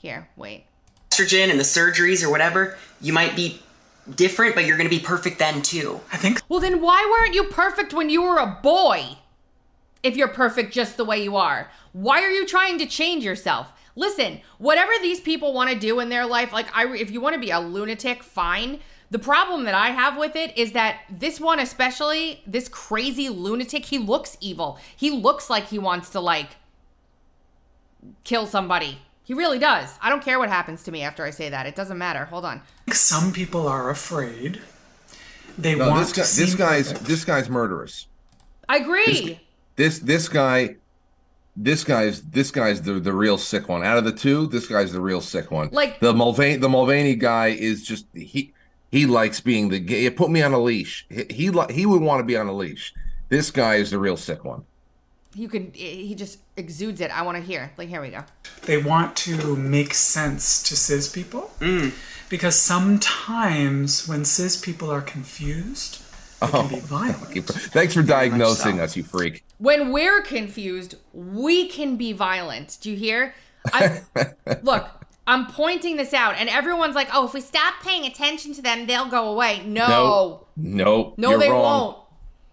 Here, 0.00 0.28
wait. 0.36 0.64
estrogen 1.10 1.50
and 1.50 1.60
the 1.60 1.64
surgeries 1.64 2.24
or 2.24 2.30
whatever, 2.30 2.78
you 3.00 3.12
might 3.12 3.36
be 3.36 3.60
different, 4.16 4.54
but 4.54 4.64
you're 4.64 4.78
going 4.78 4.88
to 4.88 4.96
be 4.96 5.02
perfect 5.02 5.38
then 5.38 5.60
too. 5.60 6.00
I 6.12 6.16
think 6.16 6.40
Well, 6.48 6.60
then 6.60 6.80
why 6.80 7.06
weren't 7.10 7.34
you 7.34 7.44
perfect 7.44 7.92
when 7.92 8.08
you 8.08 8.22
were 8.22 8.38
a 8.38 8.58
boy? 8.62 9.18
If 10.02 10.16
you're 10.16 10.28
perfect 10.28 10.72
just 10.72 10.96
the 10.96 11.04
way 11.04 11.22
you 11.22 11.36
are, 11.36 11.70
why 11.92 12.22
are 12.22 12.30
you 12.30 12.46
trying 12.46 12.78
to 12.78 12.86
change 12.86 13.22
yourself? 13.22 13.70
Listen, 13.94 14.40
whatever 14.56 14.92
these 15.02 15.20
people 15.20 15.52
want 15.52 15.68
to 15.68 15.78
do 15.78 16.00
in 16.00 16.08
their 16.08 16.24
life, 16.24 16.54
like 16.54 16.74
I, 16.74 16.90
if 16.94 17.10
you 17.10 17.20
want 17.20 17.34
to 17.34 17.40
be 17.40 17.50
a 17.50 17.60
lunatic, 17.60 18.22
fine. 18.22 18.80
The 19.10 19.18
problem 19.18 19.64
that 19.64 19.74
I 19.74 19.90
have 19.90 20.16
with 20.16 20.36
it 20.36 20.56
is 20.56 20.72
that 20.72 21.00
this 21.10 21.38
one, 21.38 21.58
especially 21.58 22.42
this 22.46 22.68
crazy 22.68 23.28
lunatic, 23.28 23.84
he 23.84 23.98
looks 23.98 24.38
evil. 24.40 24.78
He 24.96 25.10
looks 25.10 25.50
like 25.50 25.66
he 25.66 25.78
wants 25.78 26.08
to 26.10 26.20
like 26.20 26.50
kill 28.24 28.46
somebody. 28.46 28.98
He 29.24 29.34
really 29.34 29.58
does. 29.58 29.94
I 30.02 30.08
don't 30.08 30.22
care 30.24 30.38
what 30.38 30.48
happens 30.48 30.82
to 30.84 30.92
me 30.92 31.02
after 31.02 31.24
I 31.24 31.30
say 31.30 31.48
that. 31.50 31.66
It 31.66 31.76
doesn't 31.76 31.98
matter. 31.98 32.24
Hold 32.26 32.44
on. 32.44 32.62
some 32.92 33.32
people 33.32 33.68
are 33.68 33.90
afraid. 33.90 34.60
They 35.56 35.74
No, 35.74 35.88
want 35.90 36.00
this 36.06 36.12
guy, 36.16 36.22
to 36.22 36.28
seem 36.28 36.46
this 36.46 36.54
guy's 36.54 36.88
perfect. 36.88 37.06
this 37.08 37.24
guy's 37.24 37.48
murderous. 37.48 38.06
I 38.68 38.78
agree. 38.78 39.40
This 39.76 39.98
this 39.98 40.28
guy 40.28 40.76
this 41.56 41.84
guy's 41.84 42.22
this 42.22 42.50
guy's 42.50 42.82
the 42.82 42.94
the 42.94 43.12
real 43.12 43.36
sick 43.38 43.68
one. 43.68 43.84
Out 43.84 43.98
of 43.98 44.04
the 44.04 44.12
two, 44.12 44.46
this 44.46 44.66
guy's 44.66 44.92
the 44.92 45.00
real 45.00 45.20
sick 45.20 45.50
one. 45.50 45.68
Like- 45.72 46.00
the 46.00 46.14
Mulvaney 46.14 46.56
the 46.56 46.68
Mulvaney 46.68 47.14
guy 47.14 47.48
is 47.48 47.84
just 47.84 48.06
he 48.14 48.52
he 48.90 49.06
likes 49.06 49.40
being 49.40 49.68
the 49.68 49.78
gay. 49.78 50.08
Put 50.10 50.30
me 50.30 50.42
on 50.42 50.52
a 50.52 50.58
leash. 50.58 51.06
He 51.08 51.24
he, 51.30 51.52
he 51.70 51.86
would 51.86 52.00
want 52.02 52.20
to 52.20 52.24
be 52.24 52.36
on 52.36 52.46
a 52.48 52.52
leash. 52.52 52.94
This 53.28 53.50
guy 53.50 53.76
is 53.76 53.90
the 53.90 53.98
real 53.98 54.16
sick 54.16 54.44
one. 54.44 54.64
You 55.34 55.48
can 55.48 55.72
He 55.72 56.14
just 56.14 56.40
exudes 56.56 57.00
it. 57.00 57.10
I 57.16 57.22
want 57.22 57.36
to 57.38 57.42
hear. 57.42 57.72
Like 57.76 57.88
here 57.88 58.00
we 58.00 58.10
go. 58.10 58.24
they 58.64 58.78
want 58.78 59.16
to 59.16 59.56
make 59.56 59.94
sense 59.94 60.62
to 60.64 60.76
cis 60.76 61.10
people 61.10 61.50
mm. 61.60 61.92
because 62.28 62.56
sometimes 62.56 64.08
when 64.08 64.24
cis 64.24 64.56
people 64.56 64.90
are 64.90 65.02
confused, 65.02 66.02
they 66.40 66.46
can 66.48 66.68
be 66.68 66.76
oh. 66.76 66.80
violent. 66.80 67.46
Thanks 67.46 67.94
for 67.94 68.02
diagnosing 68.02 68.78
so. 68.78 68.82
us, 68.82 68.96
you 68.96 69.04
freak. 69.04 69.44
When 69.58 69.92
we're 69.92 70.22
confused, 70.22 70.96
we 71.12 71.68
can 71.68 71.96
be 71.96 72.12
violent. 72.12 72.78
Do 72.80 72.90
you 72.90 72.96
hear? 72.96 73.34
I, 73.72 74.00
look, 74.62 74.88
I'm 75.26 75.46
pointing 75.46 75.96
this 75.96 76.12
out, 76.12 76.34
and 76.38 76.48
everyone's 76.48 76.94
like, 76.94 77.08
"Oh, 77.12 77.26
if 77.26 77.34
we 77.34 77.40
stop 77.40 77.74
paying 77.82 78.04
attention 78.04 78.52
to 78.54 78.62
them, 78.62 78.86
they'll 78.86 79.08
go 79.08 79.28
away." 79.28 79.62
No, 79.64 79.86
No, 79.86 80.46
no, 80.56 81.14
no, 81.16 81.30
you're 81.30 81.38
they 81.38 81.50
wrong. 81.50 81.62
won't. 81.62 81.96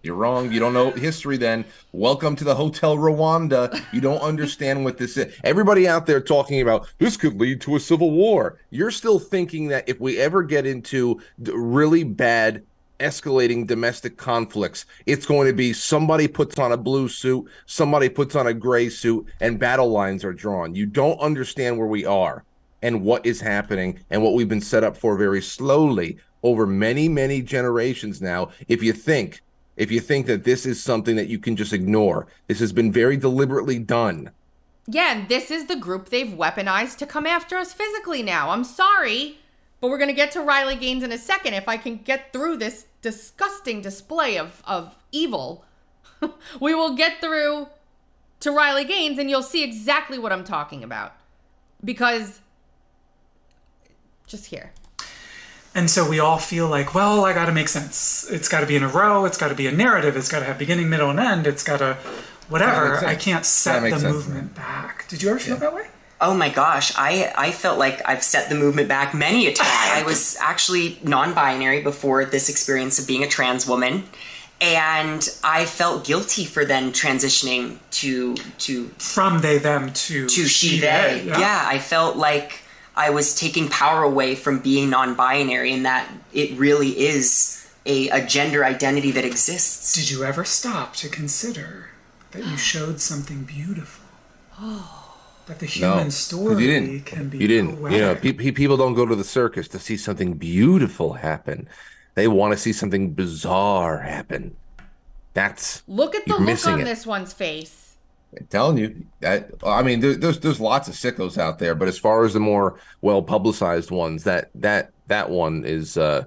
You're 0.08 0.16
wrong. 0.16 0.50
You 0.50 0.58
don't 0.58 0.72
know 0.72 0.90
history 0.90 1.36
then. 1.36 1.66
Welcome 1.92 2.34
to 2.36 2.44
the 2.44 2.54
Hotel 2.54 2.96
Rwanda. 2.96 3.78
You 3.92 4.00
don't 4.00 4.22
understand 4.22 4.82
what 4.82 4.96
this 4.96 5.18
is. 5.18 5.38
Everybody 5.44 5.86
out 5.86 6.06
there 6.06 6.18
talking 6.18 6.62
about 6.62 6.88
this 6.96 7.18
could 7.18 7.38
lead 7.38 7.60
to 7.60 7.76
a 7.76 7.80
civil 7.80 8.10
war. 8.12 8.58
You're 8.70 8.90
still 8.90 9.18
thinking 9.18 9.68
that 9.68 9.86
if 9.86 10.00
we 10.00 10.18
ever 10.18 10.42
get 10.42 10.64
into 10.64 11.20
really 11.38 12.04
bad 12.04 12.62
escalating 12.98 13.66
domestic 13.66 14.16
conflicts, 14.16 14.86
it's 15.04 15.26
going 15.26 15.46
to 15.46 15.52
be 15.52 15.74
somebody 15.74 16.26
puts 16.26 16.58
on 16.58 16.72
a 16.72 16.78
blue 16.78 17.10
suit, 17.10 17.44
somebody 17.66 18.08
puts 18.08 18.34
on 18.34 18.46
a 18.46 18.54
gray 18.54 18.88
suit, 18.88 19.26
and 19.42 19.58
battle 19.58 19.90
lines 19.90 20.24
are 20.24 20.32
drawn. 20.32 20.74
You 20.74 20.86
don't 20.86 21.20
understand 21.20 21.76
where 21.76 21.86
we 21.86 22.06
are 22.06 22.44
and 22.80 23.02
what 23.02 23.26
is 23.26 23.42
happening 23.42 24.00
and 24.08 24.22
what 24.22 24.32
we've 24.32 24.48
been 24.48 24.62
set 24.62 24.84
up 24.84 24.96
for 24.96 25.18
very 25.18 25.42
slowly 25.42 26.16
over 26.42 26.66
many, 26.66 27.10
many 27.10 27.42
generations 27.42 28.22
now. 28.22 28.48
If 28.68 28.82
you 28.82 28.94
think 28.94 29.42
if 29.78 29.92
you 29.92 30.00
think 30.00 30.26
that 30.26 30.44
this 30.44 30.66
is 30.66 30.82
something 30.82 31.16
that 31.16 31.28
you 31.28 31.38
can 31.38 31.56
just 31.56 31.72
ignore. 31.72 32.26
This 32.48 32.58
has 32.58 32.72
been 32.72 32.92
very 32.92 33.16
deliberately 33.16 33.78
done. 33.78 34.32
Yeah, 34.86 35.16
and 35.16 35.28
this 35.28 35.50
is 35.50 35.66
the 35.66 35.76
group 35.76 36.08
they've 36.08 36.26
weaponized 36.26 36.96
to 36.98 37.06
come 37.06 37.26
after 37.26 37.56
us 37.56 37.72
physically 37.72 38.22
now. 38.22 38.50
I'm 38.50 38.64
sorry, 38.64 39.38
but 39.80 39.88
we're 39.88 39.98
gonna 39.98 40.12
get 40.12 40.32
to 40.32 40.40
Riley 40.40 40.74
Gaines 40.74 41.04
in 41.04 41.12
a 41.12 41.18
second. 41.18 41.54
If 41.54 41.68
I 41.68 41.76
can 41.76 41.98
get 41.98 42.32
through 42.32 42.56
this 42.56 42.86
disgusting 43.00 43.80
display 43.80 44.36
of 44.36 44.62
of 44.66 44.96
evil, 45.12 45.64
we 46.60 46.74
will 46.74 46.96
get 46.96 47.20
through 47.20 47.68
to 48.40 48.50
Riley 48.50 48.84
Gaines, 48.84 49.18
and 49.18 49.30
you'll 49.30 49.42
see 49.42 49.62
exactly 49.62 50.18
what 50.18 50.32
I'm 50.32 50.44
talking 50.44 50.82
about. 50.82 51.14
Because 51.84 52.40
just 54.26 54.46
here. 54.46 54.72
And 55.78 55.88
so 55.88 56.08
we 56.08 56.18
all 56.18 56.38
feel 56.38 56.66
like, 56.66 56.92
well, 56.92 57.24
I 57.24 57.32
got 57.32 57.46
to 57.46 57.52
make 57.52 57.68
sense. 57.68 58.28
It's 58.28 58.48
got 58.48 58.62
to 58.62 58.66
be 58.66 58.74
in 58.74 58.82
a 58.82 58.88
row. 58.88 59.26
It's 59.26 59.38
got 59.38 59.50
to 59.50 59.54
be 59.54 59.68
a 59.68 59.70
narrative. 59.70 60.16
It's 60.16 60.28
got 60.28 60.40
to 60.40 60.44
have 60.44 60.58
beginning, 60.58 60.90
middle, 60.90 61.08
and 61.08 61.20
end. 61.20 61.46
It's 61.46 61.62
got 61.62 61.76
to 61.76 61.96
whatever. 62.48 62.96
I 63.06 63.14
can't 63.14 63.46
set 63.46 63.84
the 63.84 63.90
sense. 63.90 64.02
movement 64.02 64.56
back. 64.56 65.06
Did 65.06 65.22
you 65.22 65.30
ever 65.30 65.38
feel 65.38 65.56
that 65.58 65.72
way? 65.72 65.86
Oh 66.20 66.34
my 66.34 66.48
gosh, 66.48 66.92
I, 66.96 67.32
I 67.38 67.52
felt 67.52 67.78
like 67.78 68.02
I've 68.04 68.24
set 68.24 68.48
the 68.48 68.56
movement 68.56 68.88
back 68.88 69.14
many 69.14 69.46
a 69.46 69.52
time. 69.52 69.68
I 69.68 70.02
was 70.04 70.36
actually 70.40 70.98
non 71.04 71.32
binary 71.32 71.80
before 71.80 72.24
this 72.24 72.48
experience 72.48 72.98
of 72.98 73.06
being 73.06 73.22
a 73.22 73.28
trans 73.28 73.64
woman. 73.64 74.02
And 74.60 75.28
I 75.44 75.64
felt 75.64 76.04
guilty 76.04 76.44
for 76.44 76.64
then 76.64 76.90
transitioning 76.90 77.78
to 77.92 78.34
to 78.34 78.88
From 78.98 79.42
they 79.42 79.58
them 79.58 79.92
to 79.92 80.26
to 80.26 80.44
she 80.48 80.80
they. 80.80 81.22
Yeah. 81.24 81.64
I 81.64 81.78
felt 81.78 82.16
like 82.16 82.62
I 82.98 83.10
was 83.10 83.34
taking 83.34 83.68
power 83.68 84.02
away 84.02 84.34
from 84.34 84.58
being 84.58 84.90
non-binary, 84.90 85.72
and 85.72 85.84
that 85.86 86.10
it 86.32 86.58
really 86.58 86.90
is 86.98 87.64
a, 87.86 88.08
a 88.10 88.26
gender 88.26 88.64
identity 88.64 89.10
that 89.12 89.24
exists. 89.24 89.94
Did 89.94 90.10
you 90.10 90.24
ever 90.24 90.44
stop 90.44 90.94
to 90.96 91.08
consider 91.08 91.90
that 92.32 92.44
you 92.44 92.56
showed 92.56 93.00
something 93.00 93.44
beautiful? 93.44 94.04
Oh. 94.60 94.94
That 95.46 95.60
the 95.60 95.70
No, 95.80 96.08
story 96.10 96.62
you 96.62 96.70
didn't. 96.70 97.06
can 97.06 97.28
be 97.30 97.38
You 97.38 97.48
didn't. 97.48 97.70
You 97.90 97.98
know, 98.02 98.14
poetic. 98.14 98.22
pe- 98.22 98.32
pe- 98.44 98.50
people 98.50 98.76
don't 98.76 98.92
go 98.92 99.06
to 99.06 99.16
the 99.16 99.24
circus 99.24 99.66
to 99.68 99.78
see 99.78 99.96
something 99.96 100.34
beautiful 100.34 101.14
happen. 101.14 101.68
They 102.16 102.28
want 102.28 102.52
to 102.52 102.58
see 102.58 102.74
something 102.74 103.14
bizarre 103.14 104.00
happen. 104.00 104.56
That's 105.32 105.82
Look 105.88 106.14
at 106.14 106.26
the 106.26 106.36
look 106.36 106.66
on 106.66 106.80
it. 106.82 106.84
this 106.84 107.06
one's 107.06 107.32
face. 107.32 107.87
I'm 108.36 108.46
telling 108.46 108.78
you. 108.78 109.06
that 109.20 109.50
I 109.64 109.82
mean, 109.82 110.00
there, 110.00 110.14
there's 110.14 110.38
there's 110.40 110.60
lots 110.60 110.88
of 110.88 110.94
sickos 110.94 111.38
out 111.38 111.58
there, 111.58 111.74
but 111.74 111.88
as 111.88 111.98
far 111.98 112.24
as 112.24 112.34
the 112.34 112.40
more 112.40 112.78
well 113.00 113.22
publicized 113.22 113.90
ones, 113.90 114.24
that 114.24 114.50
that 114.54 114.90
that 115.06 115.30
one 115.30 115.64
is, 115.64 115.96
uh, 115.96 116.24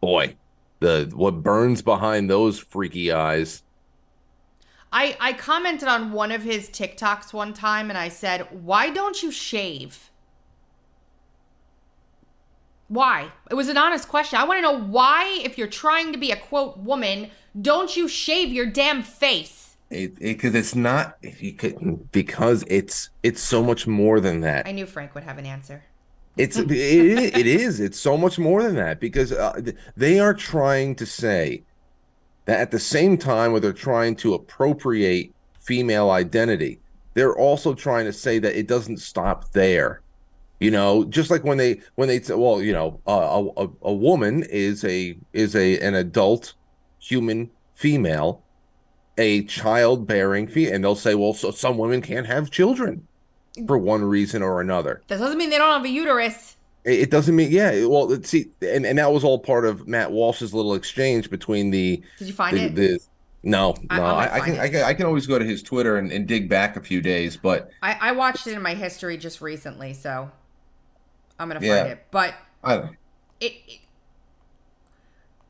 boy, 0.00 0.36
the 0.80 1.10
what 1.14 1.42
burns 1.42 1.82
behind 1.82 2.30
those 2.30 2.58
freaky 2.58 3.10
eyes. 3.12 3.62
I 4.92 5.16
I 5.20 5.32
commented 5.32 5.88
on 5.88 6.12
one 6.12 6.30
of 6.30 6.42
his 6.42 6.68
TikToks 6.68 7.32
one 7.32 7.52
time 7.52 7.90
and 7.90 7.98
I 7.98 8.08
said, 8.08 8.46
"Why 8.50 8.90
don't 8.90 9.22
you 9.22 9.32
shave?" 9.32 10.10
Why? 12.88 13.32
It 13.50 13.54
was 13.54 13.68
an 13.68 13.76
honest 13.76 14.08
question. 14.08 14.38
I 14.38 14.44
want 14.44 14.58
to 14.58 14.62
know 14.62 14.78
why, 14.78 15.40
if 15.42 15.58
you're 15.58 15.66
trying 15.66 16.12
to 16.12 16.18
be 16.18 16.30
a 16.30 16.36
quote 16.36 16.78
woman, 16.78 17.30
don't 17.60 17.96
you 17.96 18.06
shave 18.06 18.52
your 18.52 18.66
damn 18.66 19.02
face? 19.02 19.65
It 19.90 20.18
because 20.18 20.54
it's 20.54 20.74
not 20.74 21.16
you 21.22 21.52
could 21.52 22.10
because 22.10 22.64
it's 22.66 23.10
it's 23.22 23.40
so 23.40 23.62
much 23.62 23.86
more 23.86 24.18
than 24.18 24.40
that. 24.40 24.66
I 24.66 24.72
knew 24.72 24.86
Frank 24.86 25.14
would 25.14 25.24
have 25.24 25.38
an 25.38 25.46
answer. 25.46 25.84
It's 26.36 26.56
it, 26.56 26.70
it 26.70 27.46
is 27.46 27.78
it's 27.78 27.98
so 27.98 28.16
much 28.16 28.38
more 28.38 28.62
than 28.62 28.74
that 28.76 28.98
because 28.98 29.32
uh, 29.32 29.60
they 29.96 30.18
are 30.18 30.34
trying 30.34 30.96
to 30.96 31.06
say 31.06 31.62
that 32.46 32.60
at 32.60 32.70
the 32.72 32.80
same 32.80 33.16
time 33.16 33.52
where 33.52 33.60
they're 33.60 33.72
trying 33.72 34.16
to 34.16 34.34
appropriate 34.34 35.32
female 35.60 36.10
identity, 36.10 36.80
they're 37.14 37.36
also 37.36 37.74
trying 37.74 38.06
to 38.06 38.12
say 38.12 38.38
that 38.40 38.58
it 38.58 38.66
doesn't 38.66 38.98
stop 38.98 39.52
there. 39.52 40.00
You 40.58 40.70
know, 40.70 41.04
just 41.04 41.30
like 41.30 41.44
when 41.44 41.58
they 41.58 41.80
when 41.94 42.08
they 42.08 42.20
say 42.20 42.34
well, 42.34 42.62
you 42.62 42.72
know, 42.72 43.00
uh, 43.06 43.44
a 43.56 43.68
a 43.82 43.92
woman 43.92 44.42
is 44.44 44.84
a 44.84 45.16
is 45.32 45.54
a 45.54 45.78
an 45.80 45.94
adult 45.94 46.54
human 46.98 47.50
female, 47.74 48.42
a 49.18 49.44
childbearing 49.44 50.46
fee, 50.46 50.70
and 50.70 50.84
they'll 50.84 50.96
say, 50.96 51.14
well, 51.14 51.32
so 51.34 51.50
some 51.50 51.78
women 51.78 52.02
can't 52.02 52.26
have 52.26 52.50
children 52.50 53.06
for 53.66 53.78
one 53.78 54.04
reason 54.04 54.42
or 54.42 54.60
another. 54.60 55.02
That 55.08 55.18
doesn't 55.18 55.38
mean 55.38 55.50
they 55.50 55.58
don't 55.58 55.72
have 55.72 55.84
a 55.84 55.88
uterus. 55.88 56.56
It 56.84 57.10
doesn't 57.10 57.34
mean 57.34 57.50
yeah. 57.50 57.86
Well, 57.86 58.22
see, 58.22 58.46
and, 58.62 58.86
and 58.86 58.98
that 58.98 59.12
was 59.12 59.24
all 59.24 59.40
part 59.40 59.64
of 59.64 59.88
Matt 59.88 60.12
Walsh's 60.12 60.54
little 60.54 60.74
exchange 60.74 61.30
between 61.30 61.70
the. 61.70 62.00
Did 62.18 62.28
you 62.28 62.34
find 62.34 62.56
the, 62.56 62.64
it? 62.64 62.74
The, 62.76 63.00
no, 63.42 63.74
no, 63.90 64.04
I, 64.04 64.36
I 64.36 64.40
can. 64.40 64.58
I 64.58 64.68
can 64.68 64.82
I 64.84 64.94
can 64.94 65.06
always 65.06 65.26
go 65.26 65.38
to 65.38 65.44
his 65.44 65.62
Twitter 65.62 65.96
and, 65.96 66.12
and 66.12 66.28
dig 66.28 66.48
back 66.48 66.76
a 66.76 66.80
few 66.80 67.00
days, 67.00 67.36
but 67.36 67.70
I, 67.82 67.98
I 68.00 68.12
watched 68.12 68.46
it 68.46 68.52
in 68.54 68.62
my 68.62 68.74
history 68.74 69.16
just 69.16 69.40
recently, 69.40 69.94
so 69.94 70.30
I'm 71.40 71.48
gonna 71.48 71.64
Yeah. 71.64 71.82
find 71.82 71.92
it. 71.92 72.06
But 72.10 72.34
I 72.62 72.76
don't. 72.76 72.96
it, 73.40 73.52
it 73.66 73.80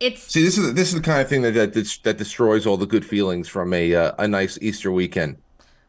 it's 0.01 0.23
See, 0.23 0.43
this 0.43 0.59
is 0.59 0.75
this 0.75 0.89
is 0.89 0.95
the 0.95 1.01
kind 1.01 1.21
of 1.21 1.29
thing 1.29 1.43
that 1.43 1.53
that, 1.55 1.73
that, 1.75 1.99
that 2.05 2.17
destroys 2.19 2.67
all 2.67 2.77
the 2.77 2.87
good 2.87 3.05
feelings 3.05 3.49
from 3.49 3.73
a 3.73 3.95
uh, 3.95 4.13
a 4.19 4.29
nice 4.29 4.59
Easter 4.61 4.93
weekend. 4.93 5.37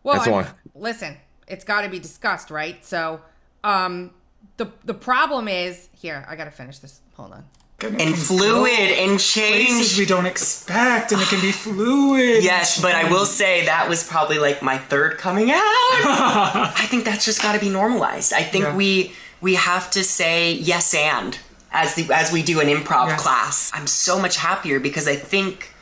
well. 0.03 0.15
that's 0.15 0.27
I- 0.27 0.31
why- 0.31 0.47
listen, 0.75 1.17
it's 1.47 1.63
got 1.65 1.81
to 1.81 1.89
be 1.89 1.99
discussed, 1.99 2.49
right? 2.51 2.83
So, 2.85 3.21
um, 3.63 4.11
the 4.57 4.67
the 4.85 4.93
problem 4.93 5.47
is 5.47 5.89
here. 5.93 6.25
I 6.29 6.35
gotta 6.35 6.51
finish 6.51 6.79
this. 6.79 7.01
Hold 7.15 7.33
on. 7.33 7.45
And 7.79 8.17
fluid 8.17 8.71
and 8.73 9.19
places 9.19 9.31
change. 9.33 9.99
we 9.99 10.05
don't 10.07 10.25
expect, 10.25 11.11
and 11.11 11.21
it 11.21 11.27
can 11.27 11.39
be 11.41 11.51
fluid. 11.51 12.43
Yes, 12.43 12.81
but 12.81 12.95
I 12.95 13.11
will 13.11 13.27
say 13.27 13.65
that 13.65 13.87
was 13.87 14.07
probably 14.07 14.39
like 14.39 14.63
my 14.63 14.79
third 14.79 15.19
coming 15.19 15.51
out. 15.51 15.59
I 15.61 16.85
think 16.89 17.05
that's 17.05 17.23
just 17.23 17.39
got 17.39 17.53
to 17.53 17.59
be 17.59 17.69
normalized. 17.69 18.33
I 18.33 18.41
think 18.41 18.63
Yeah. 18.65 18.75
we 18.75 19.11
we 19.41 19.53
have 19.55 19.91
to 19.91 20.03
say 20.03 20.53
yes 20.53 20.93
and 20.95 21.37
as 21.77 21.95
the 21.95 22.11
as 22.13 22.31
we 22.31 22.41
do 22.43 22.59
an 22.59 22.67
improv 22.67 23.07
Yes. 23.07 23.21
class. 23.21 23.71
I'm 23.73 23.87
so 23.87 24.19
much 24.19 24.35
happier 24.37 24.79
because 24.79 25.07
I 25.07 25.15
think 25.15 25.73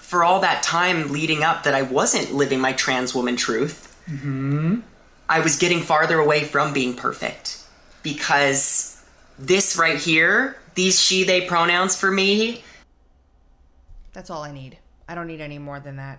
for 0.00 0.22
all 0.22 0.40
that 0.40 0.62
time 0.62 1.10
leading 1.10 1.42
up 1.42 1.64
that 1.64 1.74
I 1.74 1.82
wasn't 1.82 2.32
living 2.32 2.60
my 2.60 2.72
trans 2.72 3.14
woman 3.14 3.36
truth. 3.36 3.80
I 5.28 5.40
was 5.40 5.56
getting 5.56 5.80
farther 5.80 6.18
away 6.18 6.44
from 6.44 6.72
being 6.74 6.94
perfect 6.94 7.58
because 8.02 9.02
this 9.38 9.76
right 9.76 9.98
here, 9.98 10.56
these 10.74 11.00
she 11.00 11.24
they 11.24 11.40
pronouns 11.46 11.96
for 11.96 12.10
me, 12.10 12.62
That's 14.12 14.30
all 14.30 14.42
I 14.42 14.52
need. 14.52 14.78
I 15.08 15.14
don't 15.14 15.26
need 15.26 15.40
any 15.40 15.58
more 15.58 15.80
than 15.80 15.96
that. 15.96 16.18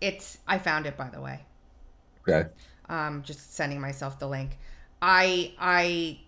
It's. 0.00 0.38
I 0.46 0.58
found 0.58 0.86
it 0.86 0.96
by 0.96 1.08
the 1.08 1.20
way. 1.20 1.40
Okay. 2.28 2.48
Um, 2.88 3.22
just 3.22 3.54
sending 3.54 3.80
myself 3.80 4.18
the 4.18 4.28
link. 4.28 4.58
I 5.02 5.52
I 5.58 6.20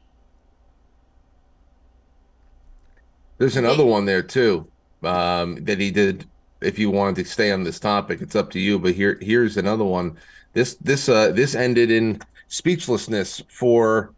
There's 3.43 3.57
another 3.57 3.85
one 3.85 4.05
there 4.05 4.23
too 4.23 4.69
um, 5.03 5.57
that 5.65 5.81
he 5.81 5.91
did. 5.91 6.29
If 6.61 6.79
you 6.79 6.93
wanted 6.93 7.25
to 7.25 7.25
stay 7.29 7.51
on 7.51 7.65
this 7.65 7.81
topic, 7.81 8.21
it's 8.23 8.37
up 8.37 8.53
to 8.53 8.61
you. 8.61 8.79
But 8.79 8.95
here, 8.95 9.19
here's 9.21 9.57
another 9.57 9.83
one. 9.83 10.17
This 10.53 10.75
this 10.77 11.09
uh 11.09 11.33
this 11.33 11.57
ended 11.57 11.91
in 11.91 12.21
speechlessness 12.47 13.43
for 13.49 14.15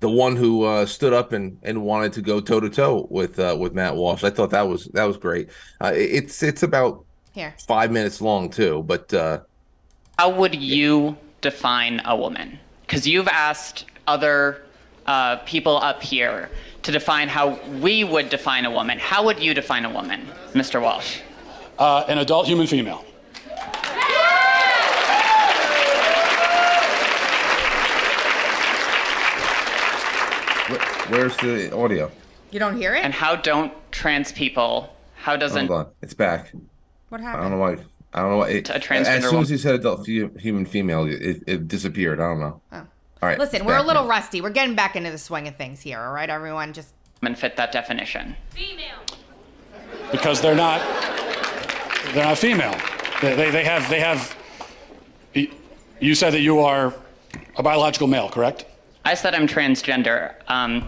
the 0.00 0.08
one 0.10 0.34
who 0.34 0.64
uh, 0.64 0.84
stood 0.84 1.12
up 1.12 1.32
and 1.32 1.56
and 1.62 1.80
wanted 1.84 2.12
to 2.14 2.22
go 2.22 2.40
toe 2.40 2.58
to 2.58 2.68
toe 2.68 3.06
with 3.08 3.38
uh, 3.38 3.56
with 3.56 3.72
Matt 3.72 3.94
Walsh. 3.94 4.24
I 4.24 4.30
thought 4.30 4.50
that 4.50 4.66
was 4.66 4.86
that 4.86 5.04
was 5.04 5.16
great. 5.16 5.48
Uh, 5.80 5.92
it's 5.94 6.42
it's 6.42 6.64
about 6.64 7.04
here. 7.34 7.54
five 7.68 7.92
minutes 7.92 8.20
long 8.20 8.50
too, 8.50 8.82
but 8.82 9.14
uh, 9.14 9.38
How 10.18 10.28
would 10.28 10.56
you 10.56 11.16
define 11.40 12.02
a 12.04 12.16
woman? 12.16 12.58
Because 12.80 13.06
you've 13.06 13.28
asked 13.28 13.84
other 14.08 14.63
uh, 15.06 15.36
people 15.38 15.76
up 15.78 16.02
here 16.02 16.50
to 16.82 16.92
define 16.92 17.28
how 17.28 17.58
we 17.80 18.04
would 18.04 18.28
define 18.30 18.64
a 18.64 18.70
woman. 18.70 18.98
How 18.98 19.24
would 19.24 19.40
you 19.40 19.54
define 19.54 19.84
a 19.84 19.90
woman, 19.90 20.26
Mr. 20.52 20.80
Walsh? 20.82 21.20
Uh, 21.78 22.04
an 22.08 22.18
adult 22.18 22.46
human 22.46 22.66
female. 22.66 23.04
wh- 30.68 31.10
where's 31.10 31.36
the 31.38 31.74
audio? 31.76 32.10
You 32.50 32.58
don't 32.58 32.76
hear 32.76 32.94
it? 32.94 33.04
And 33.04 33.12
how 33.12 33.36
don't 33.36 33.72
trans 33.92 34.32
people, 34.32 34.94
how 35.16 35.36
doesn't 35.36 35.66
Hold 35.66 35.86
on, 35.86 35.92
it's 36.02 36.14
back. 36.14 36.52
what 37.08 37.20
happened? 37.20 37.40
I 37.40 37.48
don't 37.48 37.58
know 37.58 37.58
why. 37.58 37.76
I 38.12 38.20
don't 38.20 38.30
know 38.30 38.36
why. 38.38 38.48
It, 38.50 38.70
A 38.70 38.74
as 38.76 39.06
soon 39.22 39.22
woman. 39.24 39.42
as 39.42 39.48
he 39.48 39.58
said 39.58 39.74
adult 39.76 40.06
human 40.06 40.66
female, 40.66 41.04
it, 41.06 41.42
it 41.46 41.66
disappeared. 41.68 42.20
I 42.20 42.28
don't 42.28 42.40
know. 42.40 42.60
Oh. 42.72 42.86
All 43.24 43.30
right. 43.30 43.38
Listen, 43.38 43.64
we're 43.64 43.78
a 43.78 43.82
little 43.82 44.06
rusty. 44.06 44.42
We're 44.42 44.50
getting 44.50 44.74
back 44.74 44.96
into 44.96 45.10
the 45.10 45.16
swing 45.16 45.48
of 45.48 45.56
things 45.56 45.80
here, 45.80 45.98
all 45.98 46.12
right, 46.12 46.28
everyone? 46.28 46.74
Just 46.74 46.92
women 47.22 47.34
fit 47.34 47.56
that 47.56 47.72
definition? 47.72 48.36
Female. 48.50 48.98
Because 50.12 50.42
they're 50.42 50.54
not 50.54 50.82
they're 52.12 52.26
not 52.26 52.36
female. 52.36 52.78
They, 53.22 53.34
they, 53.34 53.50
they 53.50 53.64
have 53.64 53.88
they 53.88 54.00
have. 54.00 54.36
You 56.00 56.14
said 56.14 56.34
that 56.34 56.40
you 56.40 56.60
are 56.60 56.92
a 57.56 57.62
biological 57.62 58.08
male, 58.08 58.28
correct? 58.28 58.66
I 59.06 59.14
said 59.14 59.34
I'm 59.34 59.46
transgender. 59.48 60.34
Um, 60.48 60.86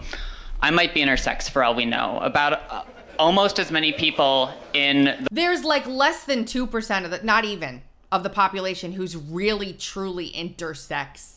I 0.61 0.69
might 0.69 0.93
be 0.93 1.01
intersex 1.01 1.49
for 1.49 1.63
all 1.63 1.73
we 1.73 1.85
know. 1.85 2.19
About 2.21 2.61
uh, 2.71 2.83
almost 3.17 3.57
as 3.57 3.71
many 3.71 3.93
people 3.93 4.53
in 4.75 5.05
the 5.05 5.27
there's 5.31 5.63
like 5.63 5.87
less 5.87 6.25
than 6.25 6.43
2% 6.43 7.03
of 7.03 7.09
the 7.09 7.19
not 7.23 7.45
even 7.45 7.81
of 8.11 8.21
the 8.21 8.29
population 8.29 8.91
who's 8.91 9.15
really 9.15 9.73
truly 9.73 10.29
intersex. 10.33 11.36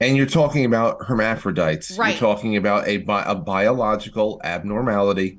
And 0.00 0.16
you're 0.16 0.26
talking 0.26 0.64
about 0.64 1.04
hermaphrodites. 1.04 1.98
Right. 1.98 2.10
You're 2.12 2.20
talking 2.20 2.56
about 2.56 2.88
a, 2.88 2.98
bi- 2.98 3.24
a 3.24 3.34
biological 3.34 4.40
abnormality. 4.42 5.38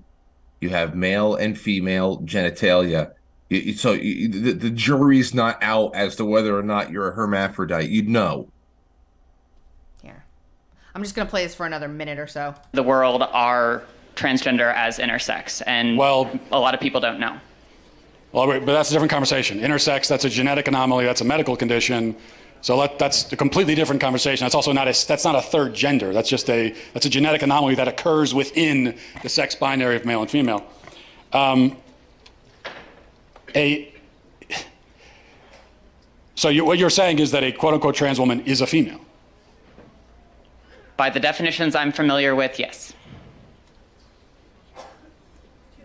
You 0.60 0.70
have 0.70 0.96
male 0.96 1.36
and 1.36 1.58
female 1.58 2.20
genitalia. 2.22 3.12
You- 3.50 3.60
you- 3.60 3.74
so 3.74 3.94
you, 3.94 4.28
the, 4.30 4.52
the 4.54 4.70
jury's 4.70 5.34
not 5.34 5.58
out 5.64 5.96
as 5.96 6.16
to 6.18 6.26
whether 6.26 6.56
or 6.58 6.62
not 6.64 6.92
you're 6.92 7.10
a 7.10 7.14
hermaphrodite. 7.14 7.90
You'd 7.90 8.08
know. 8.08 8.50
Here. 10.04 10.24
I'm 10.94 11.02
just 11.02 11.16
going 11.16 11.26
to 11.28 11.30
play 11.32 11.44
this 11.44 11.56
for 11.56 11.66
another 11.66 11.88
minute 11.88 12.20
or 12.20 12.28
so. 12.28 12.54
the 12.72 12.84
world 12.84 13.24
are 13.24 13.82
transgender 14.16 14.72
as 14.76 15.00
intersex, 15.00 15.64
and 15.66 15.98
Well- 15.98 16.30
a 16.52 16.60
lot 16.60 16.76
of 16.76 16.80
people 16.80 17.02
don't 17.02 17.20
know. 17.20 17.38
Well, 18.34 18.46
but 18.48 18.66
that's 18.66 18.90
a 18.92 18.94
different 18.94 19.12
conversation. 19.12 19.60
Intersex, 19.60 20.08
that's 20.08 20.24
a 20.24 20.30
genetic 20.30 20.68
anomaly. 20.70 21.04
That's 21.06 21.20
a 21.20 21.26
medical 21.26 21.58
condition. 21.58 22.16
So 22.62 22.78
let, 22.78 23.00
that's 23.00 23.32
a 23.32 23.36
completely 23.36 23.74
different 23.74 24.02
conversation. 24.02 24.46
That's 24.46 24.54
also 24.54 24.72
not 24.72 24.88
a 24.88 25.08
that's 25.08 25.26
not 25.26 25.36
a 25.36 25.42
third 25.42 25.74
gender. 25.74 26.14
That's 26.14 26.30
just 26.30 26.50
a 26.50 26.76
that's 26.94 27.06
a 27.08 27.10
genetic 27.10 27.42
anomaly 27.42 27.76
that 27.76 27.88
occurs 27.88 28.36
within 28.36 28.98
the 29.24 29.30
sex 29.30 29.56
binary 29.56 29.96
of 29.96 30.06
male 30.06 30.22
and 30.22 30.30
female. 30.30 30.64
Um, 31.34 31.78
a 33.56 33.92
so 36.36 36.50
you, 36.50 36.64
what 36.64 36.78
you're 36.78 36.90
saying 36.90 37.20
is 37.20 37.32
that 37.32 37.44
a 37.44 37.52
quote 37.52 37.74
unquote 37.74 37.96
trans 37.96 38.20
woman 38.20 38.42
is 38.42 38.62
a 38.62 38.68
female. 38.68 39.02
By 40.98 41.10
the 41.10 41.20
definitions 41.20 41.76
I'm 41.76 41.92
familiar 41.92 42.36
with, 42.36 42.60
yes. 42.60 42.94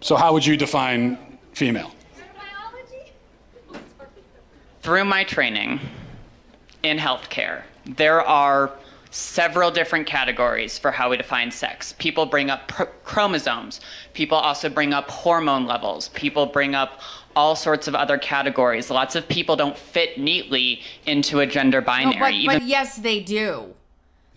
So 0.00 0.14
how 0.16 0.34
would 0.34 0.44
you 0.44 0.56
define 0.56 1.18
female? 1.52 1.92
Through 4.82 5.04
my 5.04 5.24
training 5.24 5.80
in 6.86 6.98
healthcare, 6.98 7.62
there 7.84 8.20
are 8.22 8.72
several 9.10 9.70
different 9.70 10.06
categories 10.06 10.78
for 10.78 10.90
how 10.90 11.10
we 11.10 11.16
define 11.16 11.50
sex. 11.50 11.92
People 11.98 12.26
bring 12.26 12.50
up 12.50 12.68
pr- 12.68 12.84
chromosomes. 13.04 13.80
People 14.12 14.36
also 14.38 14.68
bring 14.68 14.92
up 14.92 15.10
hormone 15.10 15.66
levels. 15.66 16.08
People 16.10 16.46
bring 16.46 16.74
up 16.74 17.00
all 17.34 17.54
sorts 17.56 17.86
of 17.88 17.94
other 17.94 18.18
categories. 18.18 18.90
Lots 18.90 19.14
of 19.14 19.28
people 19.28 19.56
don't 19.56 19.76
fit 19.76 20.18
neatly 20.18 20.80
into 21.06 21.40
a 21.40 21.46
gender 21.46 21.80
No, 21.80 21.86
binary. 21.86 22.18
but, 22.18 22.32
even 22.34 22.58
but 22.58 22.66
yes, 22.66 22.96
they 22.96 23.20
do. 23.20 23.74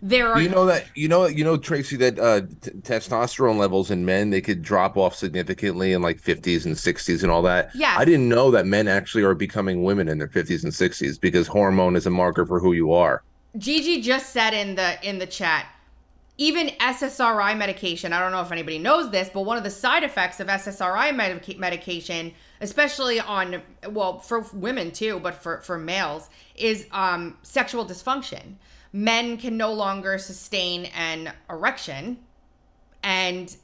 There 0.02 0.32
are 0.32 0.40
you 0.40 0.50
know 0.50 0.66
that 0.66 0.86
you 0.96 1.08
know 1.08 1.26
you 1.28 1.44
know 1.44 1.58
Tracy 1.58 1.98
that 1.98 2.18
uh, 2.18 2.42
t- 2.62 2.72
testosterone 2.72 3.58
levels 3.58 3.92
in 3.92 4.06
men 4.06 4.30
they 4.30 4.42
could 4.42 4.62
drop 4.62 4.96
off 4.96 5.14
significantly 5.14 5.92
in 5.92 6.02
like 6.02 6.22
50s 6.22 6.66
and 6.66 6.76
60s 6.76 7.22
and 7.22 7.32
all 7.32 7.42
that. 7.42 7.72
yeah 7.76 7.96
I 7.98 8.06
didn't 8.06 8.30
know 8.30 8.50
that 8.52 8.66
men 8.66 8.88
actually 8.88 9.24
are 9.24 9.36
becoming 9.36 9.84
women 9.84 10.08
in 10.08 10.18
their 10.18 10.28
50s 10.28 10.64
and 10.64 10.72
60s 10.72 11.20
because 11.20 11.48
hormone 11.48 11.96
is 11.96 12.06
a 12.06 12.10
marker 12.10 12.46
for 12.46 12.60
who 12.60 12.72
you 12.72 12.94
are. 12.94 13.24
Gigi 13.58 14.02
just 14.02 14.30
said 14.30 14.54
in 14.54 14.76
the 14.76 14.98
in 15.08 15.20
the 15.20 15.26
chat, 15.26 15.66
even 16.38 16.68
SSRI 16.80 17.58
medication. 17.58 18.14
I 18.14 18.20
don't 18.20 18.32
know 18.32 18.42
if 18.42 18.52
anybody 18.52 18.80
knows 18.80 19.12
this, 19.12 19.30
but 19.34 19.42
one 19.42 19.58
of 19.58 19.64
the 19.66 19.70
side 19.70 20.04
effects 20.04 20.40
of 20.40 20.48
SSRI 20.48 21.14
medica- 21.14 21.58
medication, 21.58 22.34
especially 22.62 23.20
on 23.20 23.62
well 23.90 24.20
for 24.20 24.42
women 24.54 24.92
too, 24.92 25.20
but 25.20 25.36
for 25.36 25.62
for 25.62 25.78
males, 25.78 26.30
is 26.56 26.88
um, 26.92 27.38
sexual 27.42 27.86
dysfunction. 27.86 28.56
Men 28.91 29.38
can 29.38 29.58
no 29.58 29.71
longer 29.71 30.17
sustain 30.17 30.86
an 30.86 31.34
erection, 31.49 32.17
and 33.04 33.56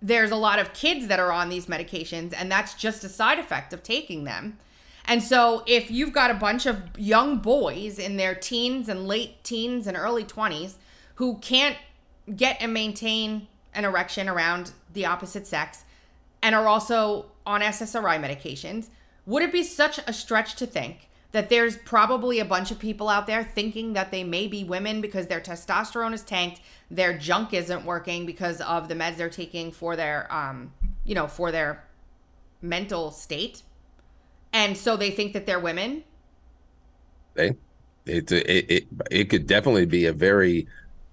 there's 0.00 0.30
a 0.30 0.36
lot 0.36 0.58
of 0.58 0.72
kids 0.72 1.06
that 1.08 1.20
are 1.20 1.30
on 1.30 1.48
these 1.48 1.66
medications, 1.66 2.34
and 2.36 2.50
that's 2.50 2.74
just 2.74 3.04
a 3.04 3.08
side 3.08 3.38
effect 3.38 3.72
of 3.72 3.82
taking 3.82 4.24
them. 4.24 4.58
And 5.04 5.22
so, 5.22 5.62
if 5.66 5.90
you've 5.90 6.12
got 6.12 6.30
a 6.30 6.34
bunch 6.34 6.64
of 6.66 6.82
young 6.96 7.38
boys 7.38 7.98
in 7.98 8.16
their 8.16 8.34
teens 8.34 8.88
and 8.88 9.06
late 9.06 9.42
teens 9.44 9.86
and 9.86 9.96
early 9.96 10.24
20s 10.24 10.74
who 11.16 11.38
can't 11.38 11.76
get 12.34 12.56
and 12.60 12.72
maintain 12.72 13.48
an 13.74 13.84
erection 13.84 14.28
around 14.28 14.72
the 14.92 15.06
opposite 15.06 15.46
sex 15.46 15.84
and 16.42 16.54
are 16.54 16.66
also 16.66 17.26
on 17.44 17.60
SSRI 17.60 18.20
medications, 18.20 18.88
would 19.26 19.42
it 19.42 19.52
be 19.52 19.62
such 19.62 19.98
a 20.06 20.12
stretch 20.12 20.54
to 20.56 20.66
think 20.66 21.08
that 21.32 21.48
there's 21.48 21.76
probably 21.76 22.38
a 22.38 22.44
bunch 22.44 22.70
of 22.70 22.78
people 22.78 23.08
out 23.08 23.26
there 23.26 23.42
thinking 23.42 23.94
that 23.94 24.10
they 24.10 24.22
may 24.22 24.46
be 24.46 24.62
women 24.64 25.00
because 25.00 25.26
their 25.26 25.40
testosterone 25.40 26.12
is 26.12 26.22
tanked, 26.22 26.60
their 26.90 27.16
junk 27.16 27.52
isn't 27.52 27.84
working 27.84 28.26
because 28.26 28.60
of 28.60 28.88
the 28.88 28.94
meds 28.94 29.16
they're 29.16 29.28
taking 29.28 29.72
for 29.72 29.96
their 29.96 30.32
um, 30.32 30.72
you 31.04 31.14
know, 31.14 31.26
for 31.26 31.50
their 31.50 31.84
mental 32.60 33.10
state? 33.10 33.62
and 34.52 34.76
so 34.76 34.96
they 34.96 35.10
think 35.10 35.32
that 35.32 35.46
they're 35.46 35.60
women. 35.60 36.04
They, 37.34 37.54
it, 38.04 38.30
it 38.30 38.70
it 38.70 38.86
it 39.10 39.24
could 39.30 39.46
definitely 39.46 39.86
be 39.86 40.06
a 40.06 40.12
very 40.12 40.66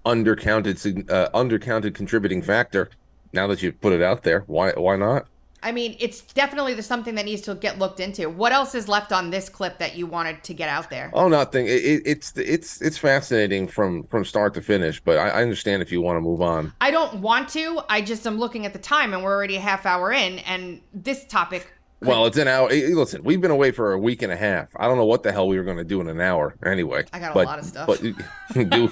undercounted 0.04 1.10
uh, 1.10 1.30
undercounted 1.30 1.94
contributing 1.94 2.42
factor. 2.42 2.90
Now 3.32 3.46
that 3.46 3.62
you 3.62 3.72
put 3.72 3.92
it 3.92 4.02
out 4.02 4.22
there, 4.22 4.44
why 4.46 4.72
why 4.72 4.96
not? 4.96 5.26
I 5.62 5.72
mean, 5.72 5.96
it's 6.00 6.22
definitely 6.22 6.74
there's 6.74 6.86
something 6.86 7.14
that 7.16 7.24
needs 7.24 7.42
to 7.42 7.54
get 7.54 7.78
looked 7.78 8.00
into. 8.00 8.28
What 8.30 8.52
else 8.52 8.74
is 8.74 8.88
left 8.88 9.12
on 9.12 9.30
this 9.30 9.48
clip 9.48 9.78
that 9.78 9.96
you 9.96 10.06
wanted 10.06 10.42
to 10.44 10.54
get 10.54 10.68
out 10.68 10.90
there? 10.90 11.10
Oh, 11.12 11.28
nothing. 11.28 11.66
It, 11.66 11.84
it, 11.84 12.02
it's 12.04 12.32
it's 12.36 12.80
it's 12.80 12.98
fascinating 12.98 13.68
from 13.68 14.04
from 14.04 14.24
start 14.24 14.54
to 14.54 14.62
finish. 14.62 15.00
But 15.00 15.18
I, 15.18 15.28
I 15.28 15.42
understand 15.42 15.82
if 15.82 15.92
you 15.92 16.00
want 16.00 16.16
to 16.16 16.20
move 16.20 16.40
on. 16.40 16.72
I 16.80 16.90
don't 16.90 17.20
want 17.20 17.48
to. 17.50 17.82
I 17.88 18.00
just 18.00 18.26
am 18.26 18.38
looking 18.38 18.66
at 18.66 18.72
the 18.72 18.78
time, 18.78 19.12
and 19.12 19.22
we're 19.22 19.34
already 19.34 19.56
a 19.56 19.60
half 19.60 19.86
hour 19.86 20.12
in, 20.12 20.38
and 20.40 20.80
this 20.92 21.24
topic 21.26 21.72
well, 22.02 22.26
it's 22.26 22.38
an 22.38 22.48
hour. 22.48 22.70
Listen, 22.70 23.22
we've 23.22 23.40
been 23.40 23.50
away 23.50 23.72
for 23.72 23.92
a 23.92 23.98
week 23.98 24.22
and 24.22 24.32
a 24.32 24.36
half. 24.36 24.68
I 24.76 24.88
don't 24.88 24.96
know 24.96 25.04
what 25.04 25.22
the 25.22 25.32
hell 25.32 25.48
we 25.48 25.58
were 25.58 25.64
going 25.64 25.76
to 25.76 25.84
do 25.84 26.00
in 26.00 26.08
an 26.08 26.20
hour. 26.20 26.54
Anyway, 26.64 27.04
I 27.12 27.18
got 27.18 27.32
a 27.32 27.34
but, 27.34 27.46
lot 27.46 27.58
of 27.58 27.64
stuff. 27.66 27.86
But 27.86 28.00
do, 28.70 28.90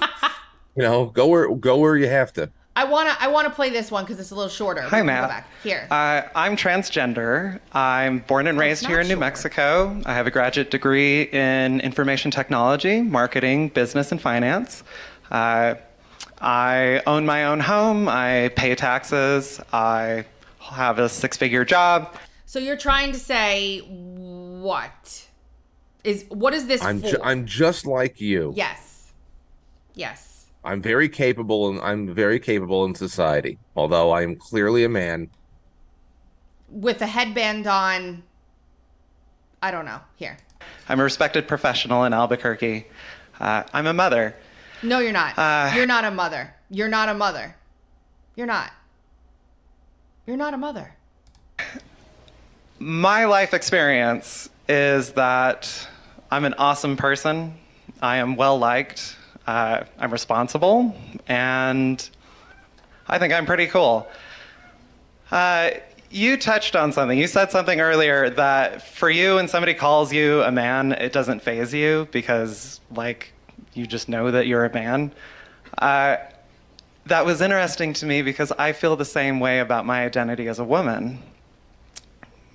you 0.75 0.83
know, 0.83 1.07
go 1.07 1.27
where 1.27 1.53
go 1.55 1.77
where 1.77 1.97
you 1.97 2.07
have 2.07 2.31
to. 2.33 2.51
I 2.75 2.85
wanna 2.85 3.15
I 3.19 3.27
wanna 3.27 3.49
play 3.49 3.69
this 3.71 3.91
one 3.91 4.05
because 4.05 4.19
it's 4.19 4.31
a 4.31 4.35
little 4.35 4.49
shorter. 4.49 4.81
Hi, 4.83 4.99
Go 4.99 5.05
Matt. 5.05 5.27
back. 5.29 5.49
Here. 5.63 5.87
Uh, 5.91 6.21
I'm 6.35 6.55
transgender. 6.55 7.59
I'm 7.73 8.19
born 8.19 8.47
and 8.47 8.57
Oh, 8.57 8.61
raised 8.61 8.85
here 8.85 8.97
not 8.97 9.01
in 9.01 9.07
New 9.07 9.13
short. 9.15 9.19
Mexico. 9.19 10.01
I 10.05 10.13
have 10.13 10.27
a 10.27 10.31
graduate 10.31 10.71
degree 10.71 11.23
in 11.23 11.81
information 11.81 12.31
technology, 12.31 13.01
marketing, 13.01 13.69
business, 13.69 14.11
and 14.13 14.21
finance. 14.21 14.83
Uh, 15.29 15.75
I 16.41 17.01
own 17.05 17.25
my 17.25 17.45
own 17.45 17.59
home. 17.59 18.07
I 18.07 18.51
pay 18.55 18.73
taxes. 18.75 19.59
I 19.73 20.23
have 20.59 20.99
a 20.99 21.09
six-figure 21.09 21.65
job. 21.65 22.15
so 22.45 22.59
you're 22.59 22.77
trying 22.77 23.11
to 23.11 23.19
say 23.19 23.79
what 23.79 25.25
is 26.05 26.25
what 26.29 26.53
is 26.53 26.67
this 26.67 26.81
I'm 26.81 27.01
for? 27.01 27.09
ju- 27.09 27.21
I'm 27.23 27.45
just 27.45 27.85
like 27.85 28.21
you. 28.21 28.53
yes, 28.55 29.11
yes. 29.95 30.28
I'm 30.63 30.81
very 30.81 31.07
capable 31.09 31.69
and 31.69 31.79
I'm 31.79 32.13
very 32.13 32.39
capable 32.39 32.85
in 32.85 32.95
society. 32.95 33.57
Although 33.75 34.11
I 34.11 34.23
am 34.23 34.35
clearly 34.35 34.83
a 34.83 34.89
man. 34.89 35.29
With 36.69 37.01
a 37.01 37.07
headband 37.07 37.67
on. 37.67 38.23
I 39.61 39.71
don't 39.71 39.85
know. 39.85 39.99
Here. 40.15 40.37
I'm 40.87 40.99
a 40.99 41.03
respected 41.03 41.47
professional 41.47 42.03
in 42.03 42.13
Albuquerque. 42.13 42.87
Uh, 43.39 43.63
I'm 43.73 43.87
a 43.87 43.93
mother. 43.93 44.35
No, 44.83 44.99
you're 44.99 45.11
not. 45.11 45.37
Uh, 45.37 45.71
you're 45.75 45.85
not 45.85 46.05
a 46.05 46.11
mother. 46.11 46.53
You're 46.69 46.87
not 46.87 47.09
a 47.09 47.13
mother. 47.13 47.55
You're 48.35 48.47
not. 48.47 48.71
You're 50.25 50.37
not 50.37 50.53
a 50.53 50.57
mother. 50.57 50.93
My 52.79 53.25
life 53.25 53.53
experience 53.53 54.49
is 54.69 55.11
that 55.13 55.87
I'm 56.31 56.45
an 56.45 56.53
awesome 56.53 56.95
person. 56.95 57.57
I 58.01 58.17
am 58.17 58.35
well 58.35 58.57
liked. 58.57 59.17
Uh, 59.47 59.83
I'm 59.97 60.11
responsible, 60.11 60.95
and 61.27 62.09
I 63.07 63.17
think 63.17 63.33
I'm 63.33 63.45
pretty 63.45 63.67
cool. 63.67 64.07
Uh, 65.31 65.71
you 66.11 66.37
touched 66.37 66.75
on 66.75 66.91
something. 66.91 67.17
You 67.17 67.27
said 67.27 67.51
something 67.51 67.81
earlier 67.81 68.29
that 68.31 68.81
for 68.81 69.09
you, 69.09 69.35
when 69.35 69.47
somebody 69.47 69.73
calls 69.73 70.13
you 70.13 70.41
a 70.43 70.51
man, 70.51 70.91
it 70.91 71.13
doesn't 71.13 71.41
phase 71.41 71.73
you 71.73 72.07
because, 72.11 72.79
like, 72.91 73.33
you 73.73 73.87
just 73.87 74.09
know 74.09 74.31
that 74.31 74.47
you're 74.47 74.65
a 74.65 74.73
man. 74.73 75.11
Uh, 75.77 76.17
that 77.05 77.25
was 77.25 77.41
interesting 77.41 77.93
to 77.93 78.05
me 78.05 78.21
because 78.21 78.51
I 78.51 78.71
feel 78.71 78.95
the 78.95 79.05
same 79.05 79.39
way 79.39 79.59
about 79.59 79.85
my 79.85 80.05
identity 80.05 80.47
as 80.47 80.59
a 80.59 80.63
woman 80.63 81.19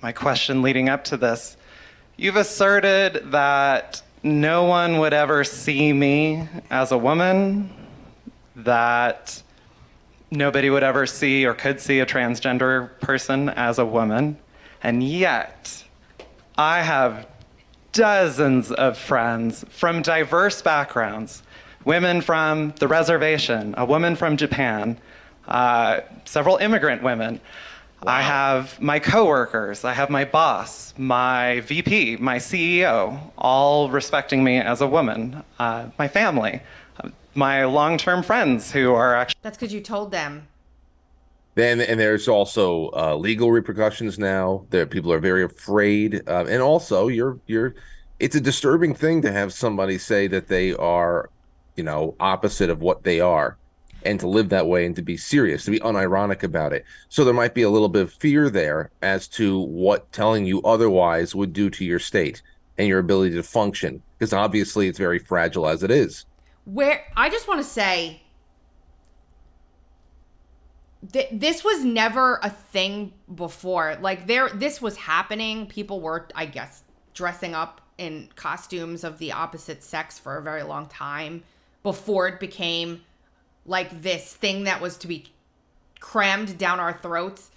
my 0.05 0.11
question 0.11 0.61
leading 0.61 0.87
up 0.87 1.03
to 1.03 1.17
this. 1.17 1.57
You've 2.15 2.35
asserted 2.35 3.31
that 3.31 4.03
no 4.25 4.63
one 4.63 4.97
would 4.97 5.13
ever 5.13 5.43
see 5.43 5.93
me 5.93 6.49
as 6.71 6.91
a 6.91 6.97
woman, 6.97 7.69
that 8.55 9.41
nobody 10.31 10.71
would 10.71 10.81
ever 10.81 11.05
see 11.05 11.45
or 11.45 11.53
could 11.53 11.79
see 11.79 11.99
a 11.99 12.07
transgender 12.07 12.99
person 13.01 13.49
as 13.49 13.77
a 13.77 13.85
woman, 13.85 14.35
and 14.81 15.03
yet 15.03 15.83
I 16.57 16.81
have 16.81 17.27
dozens 17.91 18.71
of 18.71 18.97
friends 18.97 19.63
from 19.69 20.01
diverse 20.01 20.61
backgrounds 20.61 21.43
women 21.85 22.19
from 22.19 22.73
the 22.79 22.87
reservation, 22.87 23.75
a 23.77 23.85
woman 23.85 24.15
from 24.15 24.37
Japan, 24.37 24.97
uh, 25.47 26.01
several 26.25 26.57
immigrant 26.57 27.03
women. 27.03 27.39
I 28.07 28.21
have 28.21 28.79
my 28.79 28.99
coworkers, 28.99 29.83
I 29.83 29.93
have 29.93 30.09
my 30.11 30.25
boss, 30.25 30.93
my 30.97 31.61
VP, 31.61 32.17
my 32.17 32.37
CEO, 32.37 33.19
all 33.37 33.89
respecting 33.89 34.43
me 34.43 34.57
as 34.59 34.81
a 34.81 34.87
woman, 34.87 35.43
uh, 35.57 35.87
my 35.97 36.07
family, 36.07 36.61
uh, 37.03 37.09
my 37.33 37.65
long 37.65 37.97
term 37.97 38.21
friends 38.21 38.71
who 38.71 38.93
are 38.93 39.15
actually. 39.15 39.39
That's 39.41 39.57
because 39.57 39.73
you 39.73 39.81
told 39.81 40.11
them. 40.11 40.47
Then 41.55 41.81
and 41.81 41.99
there's 41.99 42.27
also 42.27 42.91
uh, 42.91 43.15
legal 43.15 43.51
repercussions 43.51 44.19
now. 44.19 44.65
There 44.69 44.85
people 44.85 45.11
are 45.11 45.19
very 45.19 45.43
afraid, 45.43 46.21
uh, 46.27 46.45
and 46.47 46.61
also 46.61 47.07
you're 47.07 47.39
you're. 47.47 47.75
It's 48.19 48.35
a 48.35 48.41
disturbing 48.41 48.93
thing 48.93 49.21
to 49.23 49.31
have 49.31 49.51
somebody 49.51 49.97
say 49.97 50.27
that 50.27 50.47
they 50.47 50.73
are, 50.73 51.29
you 51.75 51.83
know, 51.83 52.15
opposite 52.19 52.69
of 52.69 52.81
what 52.81 53.03
they 53.03 53.19
are, 53.19 53.57
and 54.05 54.19
to 54.19 54.27
live 54.27 54.49
that 54.49 54.67
way 54.67 54.85
and 54.85 54.95
to 54.95 55.01
be 55.01 55.17
serious, 55.17 55.65
to 55.65 55.71
be 55.71 55.79
unironic 55.79 56.43
about 56.43 56.73
it. 56.73 56.85
So 57.09 57.23
there 57.23 57.33
might 57.33 57.53
be 57.53 57.63
a 57.63 57.69
little 57.69 57.89
bit 57.89 58.03
of 58.03 58.13
fear 58.13 58.49
there 58.49 58.91
as 59.01 59.27
to 59.29 59.59
what 59.59 60.11
telling 60.11 60.45
you 60.45 60.61
otherwise 60.61 61.35
would 61.35 61.53
do 61.53 61.69
to 61.71 61.83
your 61.83 61.99
state 61.99 62.41
and 62.77 62.87
your 62.87 62.99
ability 62.99 63.35
to 63.35 63.43
function, 63.43 64.03
because 64.17 64.33
obviously 64.33 64.87
it's 64.87 64.97
very 64.97 65.19
fragile 65.19 65.67
as 65.67 65.81
it 65.81 65.91
is. 65.91 66.25
Where 66.65 67.05
I 67.15 67.29
just 67.29 67.47
want 67.47 67.61
to 67.61 67.67
say 67.67 68.21
th- 71.11 71.29
this 71.31 71.63
was 71.63 71.83
never 71.83 72.39
a 72.43 72.49
thing 72.49 73.13
before. 73.33 73.97
Like 74.01 74.27
there 74.27 74.49
this 74.49 74.81
was 74.81 74.97
happening. 74.97 75.67
People 75.67 76.01
were 76.01 76.27
I 76.35 76.45
guess 76.45 76.83
dressing 77.13 77.53
up 77.53 77.81
in 77.97 78.29
costumes 78.35 79.03
of 79.03 79.19
the 79.19 79.31
opposite 79.31 79.83
sex 79.83 80.19
for 80.19 80.37
a 80.37 80.41
very 80.41 80.63
long 80.63 80.87
time 80.87 81.43
before 81.81 82.27
it 82.27 82.39
became 82.39 83.03
like 83.65 84.01
this 84.01 84.33
thing 84.33 84.63
that 84.63 84.81
was 84.81 84.97
to 84.97 85.07
be 85.07 85.31
crammed 85.99 86.57
down 86.57 86.79
our 86.79 86.93
throats. 86.93 87.51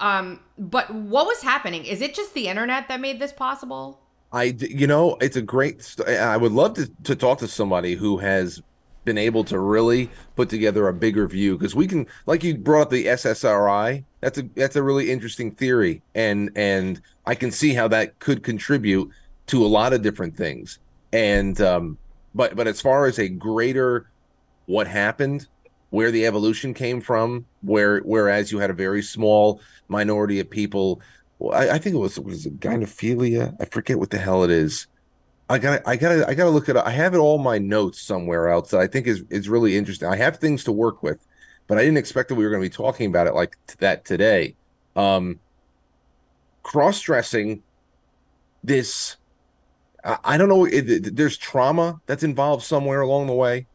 Um 0.00 0.40
but 0.58 0.92
what 0.92 1.26
was 1.26 1.42
happening? 1.42 1.84
Is 1.84 2.00
it 2.00 2.14
just 2.14 2.34
the 2.34 2.48
internet 2.48 2.88
that 2.88 3.00
made 3.00 3.18
this 3.18 3.32
possible? 3.32 4.00
I, 4.32 4.54
you 4.58 4.86
know, 4.86 5.16
it's 5.20 5.36
a 5.36 5.42
great. 5.42 5.82
St- 5.82 6.08
I 6.08 6.36
would 6.36 6.52
love 6.52 6.74
to 6.74 6.90
to 7.04 7.16
talk 7.16 7.38
to 7.38 7.48
somebody 7.48 7.94
who 7.94 8.18
has 8.18 8.60
been 9.04 9.16
able 9.16 9.44
to 9.44 9.58
really 9.58 10.10
put 10.34 10.50
together 10.50 10.88
a 10.88 10.92
bigger 10.92 11.26
view 11.28 11.56
because 11.56 11.74
we 11.74 11.86
can, 11.86 12.06
like 12.26 12.42
you 12.42 12.56
brought 12.56 12.82
up 12.82 12.90
the 12.90 13.06
SSRI. 13.06 14.04
That's 14.20 14.38
a 14.38 14.42
that's 14.54 14.76
a 14.76 14.82
really 14.82 15.10
interesting 15.10 15.52
theory, 15.52 16.02
and 16.14 16.50
and 16.54 17.00
I 17.24 17.34
can 17.34 17.50
see 17.50 17.72
how 17.72 17.88
that 17.88 18.18
could 18.18 18.42
contribute 18.42 19.10
to 19.46 19.64
a 19.64 19.68
lot 19.68 19.92
of 19.92 20.02
different 20.02 20.36
things. 20.36 20.80
And 21.12 21.58
um, 21.60 21.96
but 22.34 22.56
but 22.56 22.66
as 22.66 22.80
far 22.80 23.06
as 23.06 23.18
a 23.18 23.28
greater 23.28 24.10
what 24.66 24.86
happened, 24.86 25.46
where 25.90 26.10
the 26.10 26.26
evolution 26.26 26.74
came 26.74 27.00
from, 27.00 27.46
where 27.62 28.00
whereas 28.00 28.52
you 28.52 28.58
had 28.58 28.70
a 28.70 28.74
very 28.74 29.02
small 29.02 29.60
minority 29.88 30.40
of 30.40 30.50
people. 30.50 31.00
I, 31.52 31.70
I 31.70 31.78
think 31.78 31.94
it 31.94 31.98
was 31.98 32.18
was 32.18 32.46
it 32.46 32.60
gynophilia. 32.60 33.56
I 33.60 33.64
forget 33.66 33.98
what 33.98 34.10
the 34.10 34.18
hell 34.18 34.44
it 34.44 34.50
is. 34.50 34.86
I 35.48 35.58
gotta, 35.58 35.88
I 35.88 35.96
gotta, 35.96 36.28
I 36.28 36.34
got 36.34 36.44
to 36.44 36.50
look 36.50 36.68
up. 36.68 36.84
I 36.84 36.90
have 36.90 37.14
it 37.14 37.18
all 37.18 37.38
my 37.38 37.58
notes 37.58 38.00
somewhere 38.00 38.48
else 38.48 38.70
that 38.70 38.80
I 38.80 38.88
think 38.88 39.06
is 39.06 39.24
is 39.30 39.48
really 39.48 39.76
interesting. 39.76 40.08
I 40.08 40.16
have 40.16 40.38
things 40.38 40.64
to 40.64 40.72
work 40.72 41.02
with, 41.02 41.24
but 41.68 41.78
I 41.78 41.82
didn't 41.82 41.98
expect 41.98 42.28
that 42.30 42.34
we 42.34 42.44
were 42.44 42.50
going 42.50 42.62
to 42.62 42.68
be 42.68 42.74
talking 42.74 43.08
about 43.08 43.28
it 43.28 43.34
like 43.34 43.56
that 43.78 44.04
today. 44.04 44.56
Um, 44.96 45.38
cross 46.64 47.00
dressing, 47.00 47.62
this 48.64 49.16
I, 50.24 50.36
don't 50.36 50.48
know. 50.48 50.66
There's 50.66 51.36
trauma 51.36 52.00
that's 52.06 52.22
involved 52.22 52.64
somewhere 52.64 53.00
along 53.00 53.26
the 53.26 53.32
way, 53.32 53.66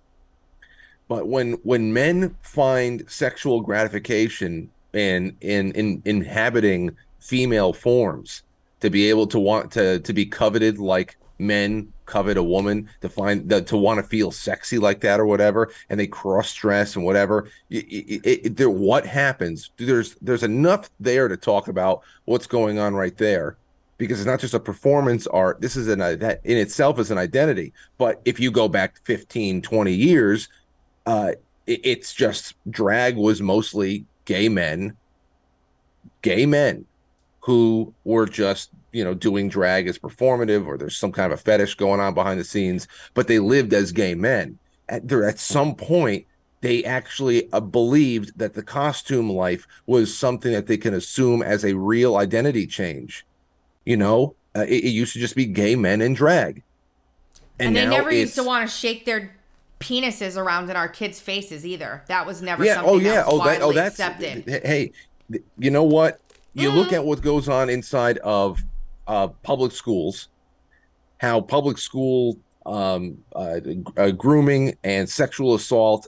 but 1.12 1.28
when 1.28 1.52
when 1.63 1.91
men 1.91 2.34
find 2.41 3.04
sexual 3.10 3.60
gratification 3.60 4.69
in 4.93 5.36
in 5.41 5.74
in 5.74 6.02
inhabiting 6.06 6.95
female 7.19 7.74
forms 7.74 8.43
to 8.80 8.89
be 8.89 9.10
able 9.10 9.28
to 9.28 9.38
want 9.38 9.69
to 9.74 10.00
to 10.00 10.13
be 10.13 10.26
coveted 10.26 10.80
like 10.80 11.17
men 11.38 11.91
covet 12.06 12.38
a 12.38 12.43
woman 12.43 12.88
to 13.02 13.10
find 13.10 13.50
to 13.67 13.76
want 13.76 13.97
to 13.97 14.04
feel 14.04 14.32
sexy 14.32 14.80
like 14.80 15.02
that 15.02 15.19
or 15.19 15.26
whatever 15.26 15.69
and 15.89 16.00
they 16.00 16.08
cross 16.08 16.54
dress 16.54 16.95
and 16.95 17.04
whatever 17.04 17.50
it, 17.69 17.84
it, 18.26 18.62
it, 18.62 18.71
what 18.71 19.06
happens? 19.06 19.69
There's 19.76 20.15
there's 20.21 20.43
enough 20.43 20.89
there 20.97 21.28
to 21.28 21.36
talk 21.36 21.67
about 21.67 22.04
what's 22.24 22.47
going 22.47 22.80
on 22.80 22.95
right 22.95 23.17
there 23.17 23.58
because 23.97 24.21
it's 24.21 24.28
not 24.28 24.39
just 24.39 24.54
a 24.54 24.60
performance 24.60 25.28
art. 25.28 25.60
This 25.60 25.76
is 25.76 25.89
an 25.89 26.00
that 26.00 26.39
in 26.45 26.58
itself 26.58 27.00
is 27.00 27.12
an 27.12 27.17
identity. 27.17 27.74
But 27.97 28.21
if 28.24 28.39
you 28.39 28.50
go 28.50 28.69
back 28.69 29.00
15 29.04 29.62
20 29.62 29.91
years 29.91 30.47
uh 31.05 31.31
it's 31.67 32.13
just 32.13 32.55
drag 32.69 33.15
was 33.15 33.41
mostly 33.41 34.05
gay 34.25 34.49
men 34.49 34.95
gay 36.21 36.45
men 36.45 36.85
who 37.41 37.93
were 38.03 38.25
just 38.25 38.69
you 38.91 39.03
know 39.03 39.13
doing 39.13 39.49
drag 39.49 39.87
as 39.87 39.97
performative 39.97 40.65
or 40.65 40.77
there's 40.77 40.97
some 40.97 41.11
kind 41.11 41.31
of 41.31 41.39
a 41.39 41.41
fetish 41.41 41.75
going 41.75 41.99
on 41.99 42.13
behind 42.13 42.39
the 42.39 42.43
scenes 42.43 42.87
but 43.13 43.27
they 43.27 43.39
lived 43.39 43.73
as 43.73 43.91
gay 43.91 44.15
men. 44.15 44.57
At 44.89 45.07
there 45.07 45.27
at 45.27 45.39
some 45.39 45.75
point 45.75 46.25
they 46.61 46.83
actually 46.83 47.51
uh, 47.51 47.59
believed 47.59 48.37
that 48.37 48.53
the 48.53 48.61
costume 48.61 49.31
life 49.31 49.67
was 49.87 50.15
something 50.15 50.51
that 50.51 50.67
they 50.67 50.77
can 50.77 50.93
assume 50.93 51.41
as 51.41 51.65
a 51.65 51.75
real 51.75 52.17
identity 52.17 52.67
change. 52.67 53.25
You 53.85 53.97
know 53.97 54.35
uh, 54.55 54.61
it, 54.61 54.83
it, 54.83 54.89
used 54.89 55.13
to 55.13 55.19
just 55.19 55.35
be 55.35 55.45
gay 55.45 55.75
men 55.75 56.01
in 56.01 56.13
drag. 56.13 56.61
And, 57.57 57.69
and 57.69 57.75
they 57.75 57.85
never 57.85 58.11
used 58.11 58.35
to 58.35 58.43
want 58.43 58.69
to 58.69 58.75
shake 58.75 59.05
their 59.05 59.33
penises 59.81 60.37
around 60.37 60.69
in 60.69 60.75
our 60.75 60.87
kids 60.87 61.19
faces 61.19 61.65
either. 61.65 62.03
That 62.07 62.25
was 62.25 62.41
never 62.41 62.63
yeah 62.63 62.81
oh 62.83 62.97
yeah. 62.97 63.15
that 63.15 63.25
oh 63.27 63.43
that 63.43 63.61
oh 63.61 63.71
that's 63.71 63.99
accepted. 63.99 64.47
hey 64.47 64.91
you 65.57 65.71
know 65.71 65.83
what? 65.83 66.19
You 66.53 66.69
mm. 66.69 66.75
look 66.75 66.93
at 66.93 67.05
what 67.05 67.21
goes 67.21 67.47
on 67.47 67.69
inside 67.69 68.17
of 68.19 68.59
uh, 69.07 69.27
public 69.27 69.71
schools, 69.71 70.27
how 71.17 71.41
public 71.41 71.77
school 71.77 72.37
um, 72.65 73.17
uh, 73.35 73.59
uh, 73.97 74.11
grooming 74.11 74.77
and 74.83 75.09
sexual 75.09 75.55
assault 75.55 76.07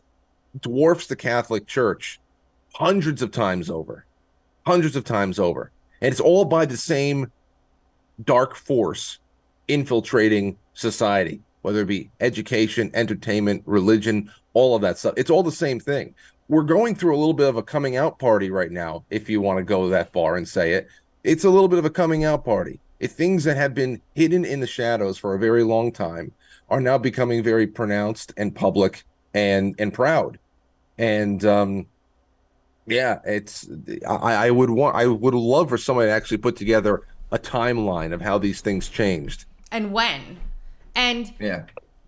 dwarfs 0.60 1.08
the 1.08 1.16
Catholic 1.16 1.66
Church 1.68 2.20
hundreds 2.76 3.22
of 3.22 3.32
times 3.32 3.70
over, 3.70 4.06
hundreds 4.66 4.96
of 4.96 5.04
times 5.04 5.40
over, 5.40 5.72
and 6.02 6.12
it's 6.12 6.22
all 6.22 6.46
by 6.46 6.66
the 6.66 6.78
same 6.78 7.32
dark 8.24 8.56
force 8.56 9.20
infiltrating 9.68 10.58
society, 10.74 11.42
whether 11.64 11.82
it 11.82 11.88
be 11.88 12.10
education, 12.22 12.92
entertainment, 12.94 13.64
religion, 13.66 14.32
all 14.54 14.76
of 14.76 14.82
that 14.84 14.98
stuff. 14.98 15.16
It's 15.18 15.30
all 15.30 15.44
the 15.44 15.52
same 15.52 15.80
thing. 15.80 16.16
We're 16.48 16.64
going 16.64 16.96
through 16.96 17.16
a 17.16 17.18
little 17.18 17.34
bit 17.34 17.50
of 17.50 17.58
a 17.58 17.64
coming 17.64 17.98
out 17.98 18.20
party 18.20 18.52
right 18.52 18.72
now, 18.72 19.04
if 19.10 19.30
you 19.30 19.42
want 19.42 19.58
to 19.58 19.64
go 19.64 19.90
that 19.90 20.14
far 20.14 20.38
and 20.38 20.48
say 20.48 20.74
it. 20.74 20.88
It's 21.24 21.44
a 21.44 21.50
little 21.50 21.68
bit 21.68 21.80
of 21.80 21.86
a 21.86 21.90
coming 21.90 22.24
out 22.24 22.46
party 22.46 22.80
if 23.04 23.12
things 23.12 23.44
that 23.44 23.58
have 23.58 23.74
been 23.74 24.02
hidden 24.16 24.46
in 24.46 24.62
the 24.62 24.68
shadows 24.68 25.18
for 25.18 25.36
a 25.36 25.40
very 25.40 25.62
long 25.62 25.92
time 25.92 26.32
are 26.70 26.80
now 26.80 26.98
becoming 26.98 27.44
very 27.44 27.68
pronounced 27.68 28.34
and 28.38 28.56
public 28.56 29.04
and 29.34 29.76
and 29.78 29.94
proud 29.94 30.40
and 30.98 31.44
um 31.44 31.86
yeah 32.88 33.20
it's 33.26 33.68
I, 34.08 34.48
I 34.48 34.52
would 34.52 34.70
want 34.70 34.96
i 34.96 35.06
would 35.06 35.34
love 35.34 35.68
for 35.68 35.78
somebody 35.78 36.08
to 36.08 36.14
actually 36.14 36.38
put 36.38 36.56
together 36.56 37.02
a 37.30 37.38
timeline 37.38 38.14
of 38.14 38.22
how 38.22 38.38
these 38.38 38.62
things 38.62 38.88
changed 38.88 39.44
and 39.74 39.92
when 39.92 40.38
and 40.96 41.34
yeah 41.40 41.64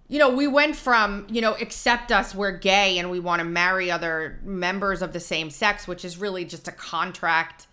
you 0.08 0.20
know 0.20 0.30
we 0.30 0.48
went 0.48 0.76
from 0.76 1.26
you 1.30 1.42
know 1.42 1.54
accept 1.56 2.12
us 2.12 2.36
we're 2.36 2.52
gay 2.52 2.98
and 2.98 3.10
we 3.10 3.20
want 3.20 3.40
to 3.40 3.46
marry 3.46 3.90
other 3.90 4.40
members 4.44 5.02
of 5.02 5.14
the 5.14 5.20
same 5.20 5.50
sex 5.50 5.88
which 5.88 6.06
is 6.06 6.18
really 6.18 6.46
just 6.46 6.68
a 6.68 6.72
contract 6.72 7.68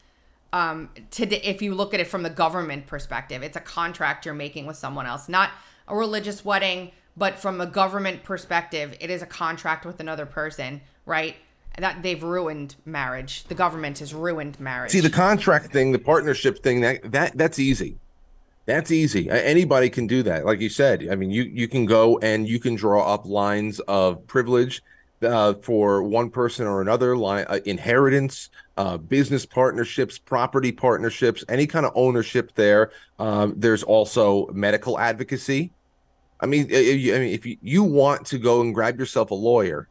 um, 0.52 0.90
to 1.12 1.48
if 1.48 1.62
you 1.62 1.74
look 1.74 1.94
at 1.94 2.00
it 2.00 2.06
from 2.06 2.22
the 2.22 2.30
government 2.30 2.86
perspective, 2.86 3.42
it's 3.42 3.56
a 3.56 3.60
contract 3.60 4.26
you're 4.26 4.34
making 4.34 4.66
with 4.66 4.76
someone 4.76 5.06
else, 5.06 5.28
not 5.28 5.50
a 5.88 5.96
religious 5.96 6.44
wedding, 6.44 6.92
but 7.16 7.38
from 7.38 7.60
a 7.60 7.66
government 7.66 8.22
perspective, 8.22 8.96
it 9.00 9.10
is 9.10 9.22
a 9.22 9.26
contract 9.26 9.86
with 9.86 10.00
another 10.00 10.26
person, 10.26 10.82
right? 11.06 11.36
That 11.78 12.02
they've 12.02 12.22
ruined 12.22 12.76
marriage. 12.84 13.44
The 13.44 13.54
government 13.54 14.00
has 14.00 14.12
ruined 14.12 14.60
marriage. 14.60 14.92
See, 14.92 15.00
the 15.00 15.10
contract 15.10 15.72
thing, 15.72 15.92
the 15.92 15.98
partnership 15.98 16.62
thing, 16.62 16.82
that 16.82 17.12
that 17.12 17.36
that's 17.36 17.58
easy. 17.58 17.98
That's 18.64 18.90
easy. 18.92 19.28
Anybody 19.28 19.90
can 19.90 20.06
do 20.06 20.22
that. 20.22 20.46
Like 20.46 20.60
you 20.60 20.68
said, 20.68 21.08
I 21.10 21.16
mean, 21.16 21.30
you 21.30 21.42
you 21.42 21.66
can 21.66 21.84
go 21.84 22.18
and 22.18 22.48
you 22.48 22.60
can 22.60 22.76
draw 22.76 23.02
up 23.12 23.26
lines 23.26 23.80
of 23.80 24.24
privilege 24.26 24.82
uh, 25.22 25.54
for 25.54 26.02
one 26.02 26.30
person 26.30 26.66
or 26.66 26.80
another, 26.80 27.16
line 27.16 27.44
uh, 27.48 27.58
inheritance, 27.64 28.50
uh, 28.76 28.96
business 28.98 29.46
partnerships, 29.46 30.18
property 30.18 30.72
partnerships, 30.72 31.44
any 31.48 31.66
kind 31.66 31.86
of 31.86 31.92
ownership 31.94 32.52
there. 32.54 32.92
Um, 33.18 33.54
there's 33.56 33.82
also 33.82 34.46
medical 34.48 34.98
advocacy. 34.98 35.72
I 36.40 36.46
mean, 36.46 36.66
I 36.66 36.78
mean, 36.78 37.32
if 37.32 37.46
you, 37.46 37.56
you 37.62 37.84
want 37.84 38.26
to 38.26 38.38
go 38.38 38.60
and 38.60 38.74
grab 38.74 38.98
yourself 38.98 39.30
a 39.30 39.34
lawyer, 39.34 39.88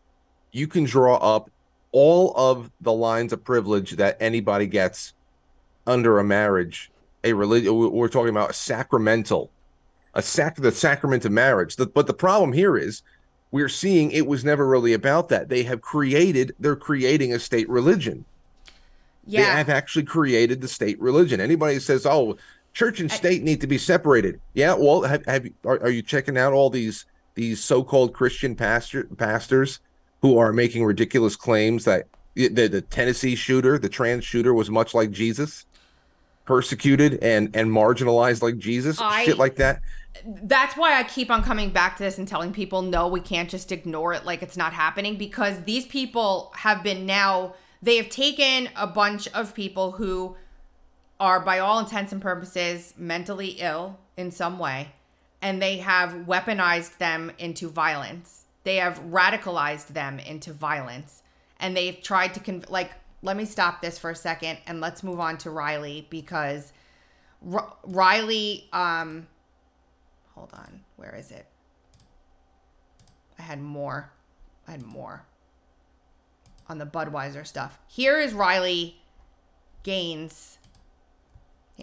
you 0.52 0.68
can 0.68 0.84
draw 0.84 1.16
up 1.16 1.50
all 1.92 2.34
of 2.36 2.70
the 2.82 2.92
lines 2.92 3.34
of 3.34 3.44
privilege 3.44 3.92
that 3.92 4.18
anybody 4.20 4.68
gets 4.68 5.14
under 5.88 6.20
a 6.20 6.24
marriage. 6.24 6.91
A 7.24 7.34
religion, 7.34 7.76
we're 7.76 8.08
talking 8.08 8.30
about 8.30 8.50
a 8.50 8.54
sacramental, 8.54 9.52
a 10.14 10.22
sac, 10.22 10.56
the 10.56 10.72
sacrament 10.72 11.24
of 11.24 11.32
marriage. 11.32 11.76
The, 11.76 11.86
but 11.86 12.08
the 12.08 12.14
problem 12.14 12.54
here 12.54 12.78
is 12.78 13.04
we're 13.52 13.70
seeing 13.70 14.12
it 14.12 14.26
was 14.26 14.44
never 14.44 14.68
really 14.68 14.94
about 14.94 15.30
that. 15.30 15.50
They 15.50 15.64
have 15.64 15.82
created, 15.82 16.56
they're 16.60 16.76
creating 16.76 17.32
a 17.34 17.40
state 17.40 17.70
religion. 17.70 18.26
Yeah. 19.26 19.42
They 19.42 19.58
have 19.58 19.70
actually 19.70 20.06
created 20.06 20.62
the 20.62 20.68
state 20.68 21.00
religion. 21.00 21.40
Anybody 21.40 21.80
says, 21.80 22.06
"Oh, 22.06 22.38
church 22.74 23.00
and 23.00 23.12
state 23.12 23.42
I, 23.42 23.46
need 23.46 23.62
to 23.62 23.68
be 23.68 23.78
separated," 23.78 24.42
yeah. 24.54 24.74
Well, 24.74 25.04
have, 25.04 25.26
have 25.26 25.46
you, 25.46 25.54
are, 25.64 25.80
are 25.82 25.90
you 25.90 26.02
checking 26.02 26.38
out 26.38 26.54
all 26.54 26.70
these 26.70 27.06
these 27.36 27.64
so-called 27.64 28.14
Christian 28.14 28.56
pastor 28.56 29.04
pastors 29.18 29.80
who 30.22 30.38
are 30.38 30.52
making 30.52 30.86
ridiculous 30.86 31.36
claims 31.36 31.86
that 31.86 32.08
the, 32.34 32.48
the 32.50 32.82
Tennessee 32.82 33.36
shooter, 33.36 33.78
the 33.78 33.90
trans 33.90 34.26
shooter, 34.26 34.54
was 34.54 34.70
much 34.70 34.94
like 34.94 35.12
Jesus, 35.12 35.66
persecuted 36.46 37.24
and 37.24 37.56
and 37.56 37.70
marginalized 37.70 38.42
like 38.42 38.58
Jesus, 38.58 39.00
I, 39.00 39.26
shit 39.26 39.38
like 39.38 39.56
that. 39.58 39.82
That's 40.26 40.76
why 40.76 41.00
I 41.00 41.04
keep 41.04 41.32
on 41.32 41.44
coming 41.44 41.70
back 41.70 41.98
to 41.98 42.04
this 42.04 42.18
and 42.18 42.28
telling 42.28 42.52
people, 42.54 42.82
no, 42.82 43.08
we 43.08 43.22
can't 43.22 43.50
just 43.50 43.72
ignore 43.72 44.14
it 44.14 44.26
like 44.26 44.44
it's 44.44 44.58
not 44.58 44.74
happening 44.74 45.18
because 45.18 45.64
these 45.64 45.86
people 45.86 46.52
have 46.58 46.84
been 46.84 47.06
now 47.06 47.56
they 47.82 47.98
have 47.98 48.10
taken 48.10 48.70
a 48.76 48.86
bunch 48.86 49.28
of 49.30 49.56
people 49.56 49.94
who 49.94 50.36
are, 51.20 51.40
by 51.40 51.60
all 51.60 51.80
intents 51.80 52.12
and 52.12 52.22
purposes, 52.22 52.94
mentally 52.98 53.58
ill 53.60 54.00
in 54.18 54.32
some 54.32 54.60
way, 54.60 54.92
and 55.42 55.62
they 55.62 55.78
have 55.78 56.12
weaponized 56.28 56.98
them 56.98 57.32
into 57.40 57.70
violence. 57.70 58.46
They 58.64 58.76
have 58.76 59.00
radicalized 59.06 59.88
them 59.88 60.20
into 60.20 60.54
violence, 60.54 61.24
and 61.60 61.76
they've 61.76 62.02
tried 62.02 62.34
to 62.36 62.40
con- 62.40 62.66
like. 62.70 62.92
Let 63.22 63.38
me 63.38 63.46
stop 63.46 63.82
this 63.82 64.00
for 64.00 64.10
a 64.10 64.16
second, 64.16 64.58
and 64.66 64.82
let's 64.82 65.04
move 65.04 65.20
on 65.20 65.38
to 65.40 65.52
Riley 65.52 66.08
because 66.10 66.74
R- 67.52 67.74
Riley. 67.84 68.68
Um, 68.74 69.28
hold 70.34 70.50
on, 70.54 70.82
where 70.96 71.16
is 71.16 71.32
it? 71.32 71.46
I 73.38 73.44
had 73.44 73.62
more. 73.62 74.12
I 74.68 74.72
had 74.72 74.84
more 74.84 75.26
on 76.68 76.78
the 76.78 76.86
Budweiser 76.86 77.46
stuff. 77.46 77.78
Here 77.88 78.20
is 78.20 78.34
Riley 78.34 79.02
Gaines. 79.84 80.58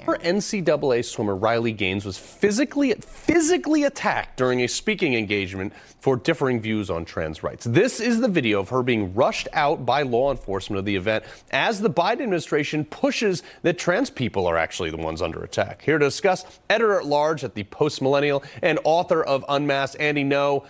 Here. 0.05 0.19
NCAA 0.23 1.05
swimmer 1.05 1.37
Riley 1.37 1.73
Gaines 1.73 2.05
was 2.05 2.19
physically 2.19 2.93
physically 2.93 3.85
attacked 3.85 4.37
during 4.37 4.63
a 4.63 4.67
speaking 4.67 5.15
engagement 5.15 5.73
for 6.01 6.17
differing 6.17 6.61
views 6.61 6.91
on 6.91 7.05
trans 7.05 7.43
rights. 7.43 7.65
This 7.65 8.01
is 8.01 8.21
the 8.21 8.29
video 8.29 8.61
of 8.61 8.69
her 8.69 8.83
being 8.83 9.15
rushed 9.15 9.49
out 9.53 9.85
by 9.85 10.03
law 10.03 10.31
enforcement 10.31 10.79
of 10.79 10.85
the 10.85 10.97
event 10.97 11.25
as 11.51 11.81
the 11.81 11.91
Biden 11.91 12.23
administration 12.23 12.85
pushes 12.85 13.43
that 13.63 13.79
trans 13.79 14.11
people 14.11 14.47
are 14.47 14.57
actually 14.57 14.91
the 14.91 14.97
ones 14.97 15.21
under 15.21 15.43
attack. 15.43 15.83
Here 15.83 15.99
to 15.99 16.05
discuss, 16.05 16.45
editor 16.71 16.99
at 16.99 17.07
large 17.07 17.45
at 17.45 17.55
the 17.55 17.65
Post 17.65 18.01
Millennial 18.01 18.43
and 18.63 18.79
author 18.85 19.23
of 19.23 19.45
Unmasked, 19.49 20.01
Andy 20.01 20.25
Ngo. 20.25 20.65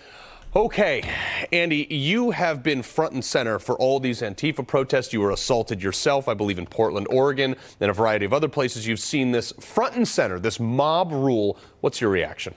Okay, 0.55 1.03
Andy, 1.51 1.85
you 1.91 2.31
have 2.31 2.63
been 2.63 2.81
front 2.81 3.13
and 3.13 3.23
center 3.23 3.59
for 3.59 3.77
all 3.77 3.99
these 3.99 4.21
Antifa 4.21 4.65
protests. 4.65 5.13
You 5.13 5.21
were 5.21 5.29
assaulted 5.29 5.83
yourself, 5.83 6.27
I 6.27 6.33
believe, 6.33 6.57
in 6.57 6.65
Portland, 6.65 7.05
Oregon, 7.11 7.55
and 7.79 7.91
a 7.91 7.93
variety 7.93 8.25
of 8.25 8.33
other 8.33 8.47
places. 8.47 8.87
You've 8.87 8.99
seen 8.99 9.31
this 9.31 9.51
front 9.59 9.95
and 9.95 10.07
center, 10.07 10.39
this 10.39 10.59
mob 10.59 11.11
rule. 11.11 11.55
What's 11.81 12.01
your 12.01 12.09
reaction? 12.09 12.55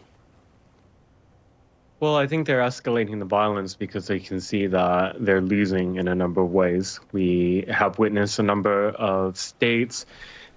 Well, 2.00 2.16
I 2.16 2.26
think 2.26 2.46
they're 2.46 2.60
escalating 2.60 3.18
the 3.18 3.26
violence 3.26 3.74
because 3.74 4.06
they 4.06 4.20
can 4.20 4.40
see 4.40 4.68
that 4.68 5.16
they're 5.22 5.42
losing 5.42 5.96
in 5.96 6.08
a 6.08 6.14
number 6.14 6.40
of 6.40 6.50
ways. 6.50 6.98
We 7.12 7.66
have 7.68 7.98
witnessed 7.98 8.38
a 8.38 8.42
number 8.42 8.88
of 8.88 9.36
states 9.36 10.06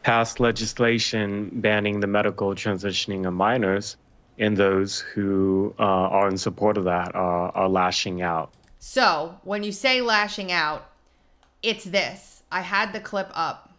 pass 0.03 0.39
legislation 0.39 1.49
banning 1.51 1.99
the 1.99 2.07
medical 2.07 2.55
transitioning 2.55 3.27
of 3.27 3.33
minors 3.33 3.97
and 4.38 4.57
those 4.57 4.99
who 4.99 5.73
uh, 5.79 5.83
are 5.83 6.27
in 6.27 6.38
support 6.38 6.77
of 6.77 6.83
that 6.86 7.15
are, 7.15 7.51
are 7.55 7.69
lashing 7.69 8.21
out. 8.21 8.51
So 8.79 9.39
when 9.43 9.63
you 9.63 9.71
say 9.71 10.01
lashing 10.01 10.51
out, 10.51 10.89
it's 11.63 11.83
this. 11.83 12.43
I 12.51 12.61
had 12.61 12.93
the 12.93 12.99
clip 12.99 13.31
up 13.33 13.73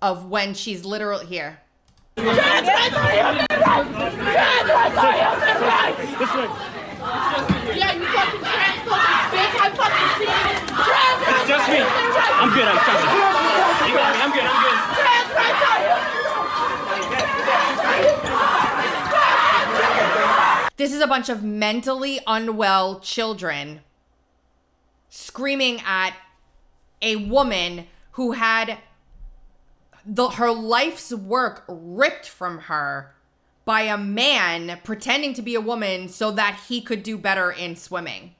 of 0.00 0.26
when 0.28 0.54
she's 0.54 0.84
literally 0.84 1.26
here. 1.26 1.60
Yeah, 2.16 2.24
you 7.94 8.04
fucking 8.04 8.40
transphobic 8.40 9.22
bitch. 9.32 9.54
I 9.58 9.70
fucking 9.78 10.10
see 10.18 10.26
it. 10.28 10.56
It's 11.28 11.46
just 11.48 11.66
me. 11.70 11.80
I'm 11.80 12.50
good. 12.52 12.66
I'm 12.66 12.76
trust 12.82 13.02
me. 13.02 13.08
You 13.88 13.94
got 13.96 14.12
me. 14.12 14.20
I'm 14.22 14.32
good. 14.32 14.44
I'm 14.44 14.62
good. 14.62 14.82
This 20.76 20.91
is 20.91 20.91
a 21.02 21.06
bunch 21.06 21.28
of 21.28 21.42
mentally 21.42 22.20
unwell 22.26 23.00
children 23.00 23.80
screaming 25.10 25.78
at 25.84 26.14
a 27.02 27.16
woman 27.16 27.86
who 28.12 28.32
had 28.32 28.78
the 30.06 30.30
her 30.30 30.50
life's 30.50 31.12
work 31.12 31.64
ripped 31.68 32.26
from 32.26 32.60
her 32.60 33.14
by 33.64 33.82
a 33.82 33.98
man 33.98 34.80
pretending 34.82 35.34
to 35.34 35.42
be 35.42 35.54
a 35.54 35.60
woman 35.60 36.08
so 36.08 36.30
that 36.30 36.60
he 36.68 36.80
could 36.80 37.02
do 37.02 37.18
better 37.18 37.50
in 37.50 37.76
swimming. 37.76 38.34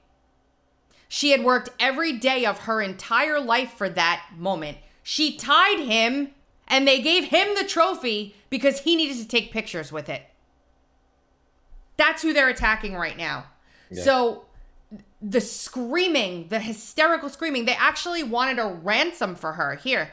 She 1.07 1.29
had 1.29 1.43
worked 1.43 1.69
every 1.79 2.13
day 2.13 2.45
of 2.45 2.59
her 2.59 2.81
entire 2.81 3.39
life 3.39 3.71
for 3.73 3.87
that 3.89 4.25
moment. 4.35 4.79
She 5.03 5.37
tied 5.37 5.79
him 5.79 6.31
and 6.67 6.87
they 6.87 7.01
gave 7.01 7.25
him 7.25 7.55
the 7.55 7.67
trophy 7.67 8.35
because 8.49 8.79
he 8.79 8.95
needed 8.95 9.17
to 9.17 9.27
take 9.27 9.51
pictures 9.51 9.91
with 9.91 10.09
it. 10.09 10.23
That's 11.97 12.21
who 12.21 12.33
they're 12.33 12.49
attacking 12.49 12.95
right 12.95 13.17
now. 13.17 13.45
Yeah. 13.91 14.03
So 14.03 14.45
the 15.21 15.41
screaming, 15.41 16.47
the 16.49 16.59
hysterical 16.59 17.29
screaming, 17.29 17.65
they 17.65 17.75
actually 17.75 18.23
wanted 18.23 18.59
a 18.59 18.67
ransom 18.67 19.35
for 19.35 19.53
her. 19.53 19.75
Here. 19.75 20.11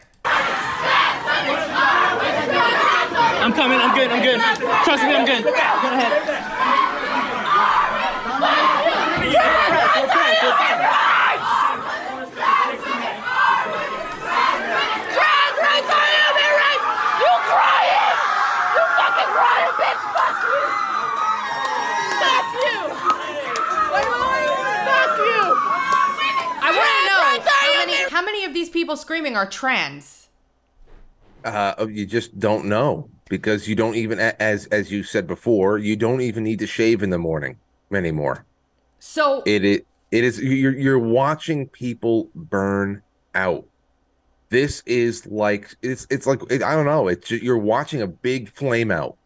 I'm 3.43 3.53
coming. 3.55 3.81
I'm 3.81 3.95
good. 3.95 4.11
I'm 4.11 4.23
good. 4.23 4.39
Trust 4.85 5.03
me. 5.05 5.15
I'm 5.15 5.25
good. 5.25 5.43
Go 5.45 5.53
ahead. 5.53 6.13
Trans 15.11 15.57
rights 15.57 15.89
are 15.89 16.09
human 16.13 16.53
rights. 16.61 16.85
You 17.21 17.33
crying? 17.49 18.17
You 18.77 18.83
fucking 19.01 19.31
crying, 19.33 19.73
bitch. 19.81 20.03
Fuck 20.13 20.37
you. 20.45 20.63
Fuck 22.21 22.53
you. 22.61 22.77
Fuck 24.85 25.17
you. 25.17 25.43
I 26.61 26.69
want 26.77 26.93
to 26.93 27.03
know 27.09 27.19
rights 27.25 27.49
are 27.49 27.57
how 27.57 27.73
human 27.89 28.20
many, 28.31 28.43
how 28.43 28.47
many 28.47 28.51
of 28.51 28.55
these 28.55 28.71
people 28.71 28.97
screaming 28.97 29.37
are 29.37 29.47
trans? 29.49 30.21
uh, 31.45 31.87
you 31.89 32.07
just 32.07 32.39
don't 32.39 32.67
know 32.67 33.09
because 33.29 33.69
you 33.69 33.75
don't 33.75 33.95
even 33.95 34.19
as 34.19 34.67
as 34.67 34.91
you 34.91 35.03
said 35.03 35.27
before 35.27 35.79
you 35.79 35.97
don't 35.97 36.21
even 36.21 36.45
need 36.45 36.59
to 36.59 36.67
shave 36.67 37.03
in 37.03 37.11
the 37.11 37.19
morning 37.19 37.57
anymore. 37.93 38.45
So 38.99 39.43
it 39.47 39.65
it, 39.65 39.87
it 40.11 40.25
is 40.25 40.41
you're 40.41 40.77
you're 40.77 40.99
watching 40.99 41.69
people 41.69 42.29
burn 42.35 43.03
out. 43.35 43.67
This 44.51 44.83
is 44.85 45.27
like 45.27 45.75
it's 45.81 46.07
it's 46.11 46.27
like 46.27 46.41
it, 46.51 46.63
i 46.63 46.75
don't 46.75 46.87
know 46.87 47.07
it's 47.07 47.29
ju- 47.29 47.37
you're 47.37 47.59
watching 47.59 48.03
a 48.03 48.07
big 48.07 48.51
flame 48.51 48.91
out. 48.91 49.17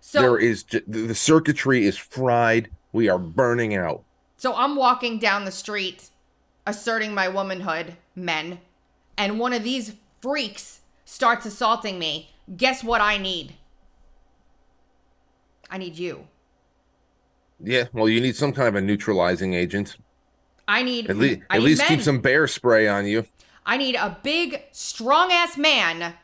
So- 0.00 0.20
there 0.20 0.38
is 0.38 0.64
the 0.86 1.14
circuitry 1.14 1.84
is 1.84 1.96
fried. 1.96 2.70
We 2.92 3.08
are 3.08 3.18
burning 3.18 3.74
out. 3.74 4.04
So 4.36 4.54
I'm 4.54 4.76
walking 4.76 5.18
down 5.18 5.44
the 5.44 5.50
street 5.50 6.10
asserting 6.66 7.14
my 7.14 7.28
womanhood, 7.28 7.96
men, 8.14 8.60
and 9.16 9.38
one 9.38 9.52
of 9.52 9.62
these 9.62 9.94
freaks 10.20 10.80
starts 11.04 11.46
assaulting 11.46 11.98
me. 11.98 12.30
Guess 12.56 12.82
what 12.84 13.00
I 13.00 13.18
need? 13.18 13.54
I 15.70 15.78
need 15.78 15.96
you. 15.98 16.28
yeah 17.62 17.84
well 17.92 18.08
you 18.08 18.20
need 18.20 18.36
some 18.36 18.52
kind 18.52 18.68
of 18.68 18.74
a 18.74 18.80
neutralizing 18.80 19.54
agent 19.54 19.96
I 20.68 20.82
need 20.82 21.08
at 21.10 21.16
least 21.16 21.40
at 21.50 21.62
least 21.62 21.80
men. 21.80 21.88
keep 21.88 22.02
some 22.02 22.20
bear 22.20 22.46
spray 22.46 22.86
on 22.86 23.06
you 23.06 23.26
I 23.66 23.76
need 23.76 23.94
a 23.94 24.18
big, 24.22 24.62
strong 24.72 25.32
ass 25.32 25.56
man 25.56 26.14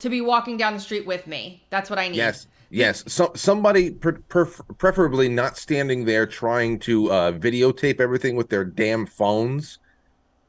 to 0.00 0.08
be 0.08 0.20
walking 0.20 0.56
down 0.56 0.74
the 0.74 0.80
street 0.80 1.06
with 1.06 1.26
me. 1.26 1.62
That's 1.70 1.88
what 1.88 1.98
I 1.98 2.08
need. 2.08 2.16
Yes, 2.16 2.46
yes. 2.74 3.04
So 3.06 3.32
somebody 3.34 3.90
pre- 3.92 4.18
pref- 4.28 4.60
preferably 4.78 5.28
not 5.28 5.56
standing 5.56 6.04
there 6.04 6.26
trying 6.26 6.78
to 6.80 7.10
uh, 7.10 7.32
videotape 7.32 8.00
everything 8.00 8.36
with 8.36 8.50
their 8.50 8.64
damn 8.64 9.06
phones. 9.06 9.78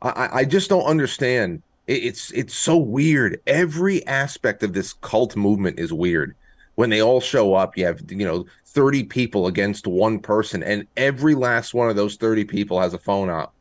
I, 0.02 0.30
I- 0.34 0.46
just 0.46 0.70
don't 0.70 0.84
understand. 0.86 1.62
It, 1.88 2.04
it's 2.04 2.32
it's 2.32 2.56
so 2.56 2.78
weird. 2.78 3.40
Every 3.48 4.06
aspect 4.08 4.64
of 4.64 4.74
this 4.74 4.94
cult 4.94 5.36
movement 5.36 5.80
is 5.80 5.94
weird. 5.94 6.36
When 6.76 6.90
they 6.90 7.02
all 7.02 7.22
show 7.22 7.54
up, 7.54 7.78
you 7.78 7.86
have 7.86 8.02
you 8.12 8.26
know 8.26 8.46
thirty 8.66 9.04
people 9.04 9.48
against 9.48 9.88
one 9.88 10.20
person, 10.20 10.64
and 10.64 10.88
every 10.98 11.36
last 11.36 11.74
one 11.74 11.90
of 11.90 11.96
those 11.96 12.16
thirty 12.18 12.44
people 12.44 12.82
has 12.82 12.94
a 12.94 13.00
phone 13.00 13.30
out 13.30 13.54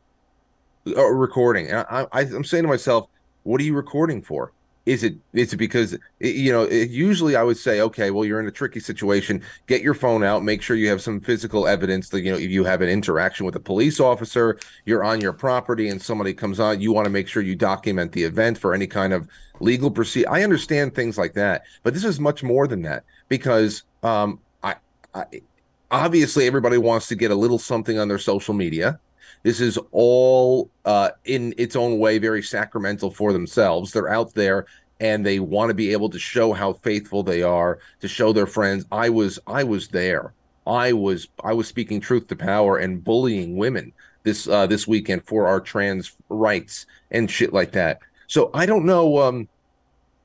uh, 0.87 1.05
recording. 1.05 1.67
And 1.67 1.85
I, 1.89 2.07
I, 2.11 2.21
I'm 2.21 2.43
saying 2.43 2.63
to 2.63 2.69
myself, 2.69 3.07
what 3.43 3.61
are 3.61 3.63
you 3.63 3.75
recording 3.75 4.21
for? 4.21 4.51
Is 4.85 5.03
it 5.03 5.15
is 5.33 5.51
it 5.51 5.57
because 5.57 5.97
you 6.19 6.51
know 6.51 6.63
it, 6.63 6.91
usually 6.91 7.35
I 7.35 7.41
would 7.41 7.57
say 7.57 7.81
okay 7.81 8.11
well 8.11 8.23
you're 8.23 8.39
in 8.39 8.47
a 8.47 8.51
tricky 8.51 8.79
situation 8.79 9.41
get 9.65 9.81
your 9.81 9.95
phone 9.95 10.23
out 10.23 10.43
make 10.43 10.61
sure 10.61 10.75
you 10.75 10.89
have 10.89 11.01
some 11.01 11.19
physical 11.19 11.67
evidence 11.67 12.09
that 12.09 12.21
you 12.21 12.31
know 12.31 12.37
if 12.37 12.51
you 12.51 12.63
have 12.65 12.81
an 12.81 12.89
interaction 12.89 13.47
with 13.47 13.55
a 13.55 13.59
police 13.59 13.99
officer 13.99 14.59
you're 14.85 15.03
on 15.03 15.21
your 15.21 15.33
property 15.33 15.89
and 15.89 15.99
somebody 15.99 16.35
comes 16.35 16.59
on 16.59 16.81
you 16.81 16.93
want 16.93 17.05
to 17.05 17.09
make 17.09 17.27
sure 17.27 17.41
you 17.41 17.55
document 17.55 18.11
the 18.11 18.23
event 18.23 18.59
for 18.59 18.75
any 18.75 18.85
kind 18.85 19.11
of 19.11 19.27
legal 19.59 19.89
proceed 19.89 20.27
I 20.27 20.43
understand 20.43 20.93
things 20.93 21.17
like 21.17 21.33
that 21.33 21.63
but 21.81 21.95
this 21.95 22.03
is 22.03 22.19
much 22.19 22.43
more 22.43 22.67
than 22.67 22.83
that 22.83 23.05
because 23.27 23.83
um 24.03 24.39
I, 24.61 24.75
I 25.15 25.25
obviously 25.89 26.45
everybody 26.45 26.77
wants 26.77 27.07
to 27.07 27.15
get 27.15 27.31
a 27.31 27.35
little 27.35 27.57
something 27.57 27.97
on 27.97 28.07
their 28.07 28.19
social 28.19 28.53
media 28.53 28.99
this 29.45 29.61
is 29.61 29.77
all 29.91 30.71
uh, 30.85 31.11
in 31.23 31.53
its 31.55 31.75
own 31.75 31.99
way 31.99 32.17
very 32.17 32.41
sacramental 32.41 33.11
for 33.11 33.31
themselves. 33.31 33.91
They're 33.91 34.09
out 34.09 34.33
there 34.33 34.65
and 34.99 35.23
they 35.23 35.39
want 35.39 35.69
to 35.69 35.75
be 35.75 35.91
able 35.91 36.09
to 36.09 36.17
show 36.17 36.51
how 36.51 36.73
faithful 36.73 37.21
they 37.21 37.43
are, 37.43 37.77
to 37.99 38.07
show 38.07 38.33
their 38.33 38.47
friends. 38.47 38.85
I 38.91 39.09
was 39.09 39.37
I 39.45 39.63
was 39.63 39.89
there. 39.89 40.33
I 40.65 40.93
was 40.93 41.27
I 41.43 41.53
was 41.53 41.67
speaking 41.67 42.01
truth 42.01 42.25
to 42.29 42.35
power 42.35 42.77
and 42.77 43.03
bullying 43.03 43.55
women 43.55 43.93
this 44.23 44.47
uh, 44.47 44.65
this 44.65 44.87
weekend 44.87 45.27
for 45.27 45.45
our 45.45 45.59
trans 45.59 46.13
rights 46.27 46.87
and 47.11 47.29
shit 47.29 47.53
like 47.53 47.71
that. 47.73 47.99
So 48.25 48.49
I 48.51 48.65
don't 48.65 48.83
know. 48.83 49.19
Um, 49.19 49.47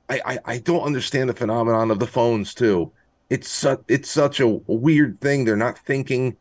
I, 0.09 0.23
I 0.25 0.39
I 0.47 0.59
don't 0.61 0.87
understand 0.87 1.29
the 1.29 1.35
phenomenon 1.35 1.91
of 1.91 1.99
the 1.99 2.07
phones 2.07 2.55
too. 2.55 2.91
It's 3.29 3.51
su- 3.51 3.85
it's 3.87 4.11
such 4.11 4.41
a 4.41 4.49
weird 4.49 5.21
thing. 5.21 5.45
They're 5.45 5.57
not 5.59 5.79
thinking. 5.79 6.39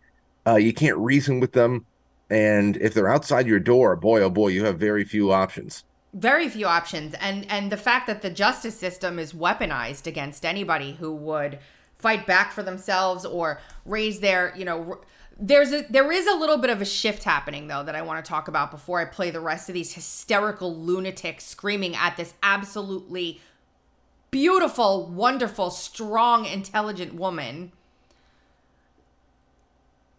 Uh, 0.47 0.55
you 0.55 0.71
can't 0.71 0.97
reason 0.97 1.41
with 1.41 1.51
them. 1.51 1.85
And 2.29 2.77
if 2.77 2.93
they're 2.93 3.09
outside 3.09 3.47
your 3.47 3.59
door, 3.59 3.95
boy, 3.95 4.21
oh 4.21 4.29
boy, 4.29 4.49
you 4.49 4.65
have 4.65 4.77
very 4.77 5.03
few 5.03 5.31
options. 5.31 5.83
Very 6.13 6.49
few 6.49 6.65
options. 6.65 7.15
And 7.15 7.49
and 7.49 7.71
the 7.71 7.77
fact 7.77 8.07
that 8.07 8.21
the 8.21 8.29
justice 8.29 8.77
system 8.77 9.19
is 9.19 9.33
weaponized 9.33 10.07
against 10.07 10.45
anybody 10.45 10.93
who 10.93 11.13
would 11.13 11.59
fight 11.97 12.25
back 12.25 12.51
for 12.51 12.63
themselves 12.63 13.25
or 13.25 13.59
raise 13.85 14.19
their, 14.19 14.53
you 14.55 14.65
know, 14.65 15.01
there's 15.39 15.71
a 15.71 15.85
there 15.89 16.11
is 16.11 16.27
a 16.27 16.35
little 16.35 16.57
bit 16.57 16.69
of 16.69 16.81
a 16.81 16.85
shift 16.85 17.23
happening 17.23 17.67
though 17.67 17.83
that 17.83 17.95
I 17.95 18.01
want 18.01 18.23
to 18.23 18.29
talk 18.29 18.47
about 18.47 18.71
before 18.71 18.99
I 18.99 19.05
play 19.05 19.31
the 19.31 19.39
rest 19.39 19.69
of 19.69 19.73
these 19.73 19.93
hysterical 19.93 20.75
lunatics 20.75 21.45
screaming 21.45 21.95
at 21.95 22.17
this 22.17 22.33
absolutely 22.43 23.39
beautiful, 24.31 25.07
wonderful, 25.07 25.71
strong, 25.71 26.45
intelligent 26.45 27.13
woman. 27.15 27.71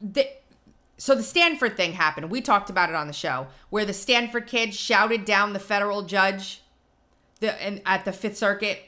The, 0.01 0.27
so 1.01 1.15
the 1.15 1.23
Stanford 1.23 1.79
thing 1.79 1.95
happened. 1.95 2.31
We 2.31 2.43
talked 2.43 2.69
about 2.69 2.91
it 2.91 2.95
on 2.95 3.07
the 3.07 3.15
show, 3.15 3.47
where 3.71 3.87
the 3.87 3.95
Stanford 3.95 4.47
kids 4.47 4.77
shouted 4.77 5.25
down 5.25 5.55
the 5.55 5.59
federal 5.59 6.03
judge, 6.03 6.61
the 7.41 7.61
and 7.63 7.81
at 7.87 8.05
the 8.05 8.13
Fifth 8.13 8.37
Circuit. 8.37 8.83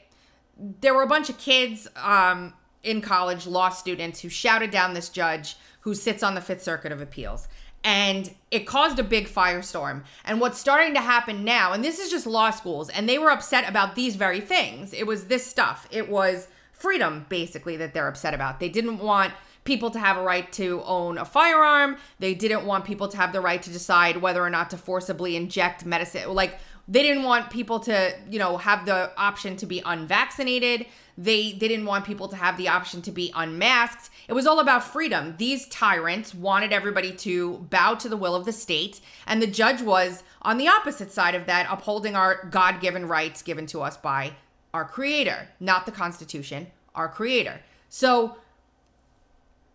There 0.55 0.93
were 0.93 1.01
a 1.01 1.07
bunch 1.07 1.31
of 1.31 1.39
kids 1.39 1.87
um, 1.95 2.53
in 2.83 3.01
college 3.01 3.47
law 3.47 3.69
students 3.69 4.19
who 4.19 4.29
shouted 4.29 4.69
down 4.69 4.93
this 4.93 5.09
judge 5.09 5.55
who 5.79 5.95
sits 5.95 6.21
on 6.21 6.35
the 6.35 6.41
Fifth 6.41 6.61
Circuit 6.61 6.91
of 6.91 7.01
Appeals. 7.01 7.47
And 7.83 8.35
it 8.51 8.67
caused 8.67 8.99
a 8.99 9.03
big 9.03 9.27
firestorm. 9.27 10.03
And 10.23 10.39
what's 10.39 10.59
starting 10.59 10.93
to 10.93 11.01
happen 11.01 11.43
now, 11.43 11.73
and 11.73 11.83
this 11.83 11.97
is 11.97 12.11
just 12.11 12.27
law 12.27 12.51
schools, 12.51 12.89
and 12.89 13.09
they 13.09 13.17
were 13.17 13.31
upset 13.31 13.67
about 13.67 13.95
these 13.95 14.17
very 14.17 14.39
things. 14.39 14.93
It 14.93 15.07
was 15.07 15.25
this 15.25 15.47
stuff. 15.47 15.87
It 15.89 16.09
was 16.09 16.47
freedom, 16.73 17.25
basically, 17.27 17.75
that 17.77 17.95
they're 17.95 18.07
upset 18.07 18.35
about. 18.35 18.59
They 18.59 18.69
didn't 18.69 18.99
want 18.99 19.33
people 19.63 19.89
to 19.91 19.99
have 19.99 20.17
a 20.17 20.21
right 20.21 20.51
to 20.53 20.81
own 20.85 21.17
a 21.17 21.25
firearm. 21.25 21.97
They 22.19 22.33
didn't 22.33 22.65
want 22.65 22.85
people 22.85 23.07
to 23.07 23.17
have 23.17 23.33
the 23.33 23.41
right 23.41 23.61
to 23.61 23.69
decide 23.69 24.17
whether 24.17 24.43
or 24.43 24.49
not 24.49 24.69
to 24.71 24.77
forcibly 24.77 25.35
inject 25.35 25.85
medicine. 25.85 26.33
Like, 26.33 26.59
they 26.87 27.01
didn't 27.01 27.23
want 27.23 27.49
people 27.49 27.79
to, 27.81 28.13
you 28.29 28.39
know, 28.39 28.57
have 28.57 28.85
the 28.85 29.11
option 29.17 29.55
to 29.57 29.65
be 29.65 29.81
unvaccinated. 29.85 30.85
They, 31.17 31.53
they 31.53 31.67
didn't 31.69 31.85
want 31.85 32.03
people 32.03 32.27
to 32.27 32.35
have 32.35 32.57
the 32.57 32.67
option 32.67 33.01
to 33.03 33.11
be 33.11 33.31
unmasked. 33.33 34.09
It 34.27 34.33
was 34.33 34.45
all 34.45 34.59
about 34.59 34.83
freedom. 34.83 35.35
These 35.37 35.67
tyrants 35.69 36.35
wanted 36.35 36.73
everybody 36.73 37.13
to 37.13 37.59
bow 37.69 37.95
to 37.95 38.09
the 38.09 38.17
will 38.17 38.35
of 38.35 38.45
the 38.45 38.51
state, 38.51 38.99
and 39.25 39.41
the 39.41 39.47
judge 39.47 39.81
was 39.81 40.23
on 40.41 40.57
the 40.57 40.67
opposite 40.67 41.11
side 41.11 41.35
of 41.35 41.45
that, 41.45 41.67
upholding 41.69 42.15
our 42.15 42.45
God 42.49 42.81
given 42.81 43.07
rights 43.07 43.41
given 43.41 43.65
to 43.67 43.81
us 43.81 43.95
by 43.95 44.33
our 44.73 44.83
Creator, 44.83 45.49
not 45.59 45.85
the 45.85 45.91
Constitution, 45.91 46.67
our 46.95 47.07
Creator. 47.07 47.61
So, 47.87 48.37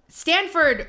Stanford 0.09 0.89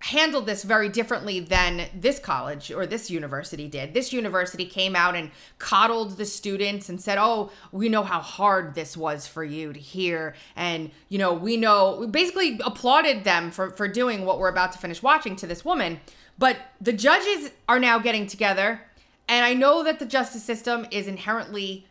handled 0.00 0.44
this 0.44 0.64
very 0.64 0.88
differently 0.88 1.40
than 1.40 1.86
this 1.94 2.18
college 2.18 2.70
or 2.70 2.84
this 2.84 3.10
university 3.10 3.66
did. 3.68 3.94
This 3.94 4.12
university 4.12 4.66
came 4.66 4.94
out 4.94 5.16
and 5.16 5.30
coddled 5.58 6.18
the 6.18 6.26
students 6.26 6.90
and 6.90 7.00
said, 7.00 7.16
"Oh, 7.18 7.50
we 7.72 7.88
know 7.88 8.02
how 8.02 8.20
hard 8.20 8.74
this 8.74 8.98
was 8.98 9.26
for 9.26 9.42
you 9.42 9.72
to 9.72 9.80
hear." 9.80 10.34
And, 10.54 10.90
you 11.08 11.18
know, 11.18 11.32
we 11.32 11.56
know 11.56 11.96
we 11.98 12.06
basically 12.06 12.60
applauded 12.62 13.24
them 13.24 13.50
for 13.50 13.70
for 13.70 13.88
doing 13.88 14.26
what 14.26 14.38
we're 14.38 14.48
about 14.48 14.72
to 14.72 14.78
finish 14.78 15.02
watching 15.02 15.36
to 15.36 15.46
this 15.46 15.64
woman. 15.64 16.00
But 16.38 16.58
the 16.80 16.92
judges 16.92 17.52
are 17.66 17.78
now 17.78 17.98
getting 17.98 18.26
together, 18.26 18.82
and 19.26 19.44
I 19.44 19.54
know 19.54 19.82
that 19.84 20.00
the 20.00 20.06
justice 20.06 20.44
system 20.44 20.86
is 20.90 21.08
inherently 21.08 21.86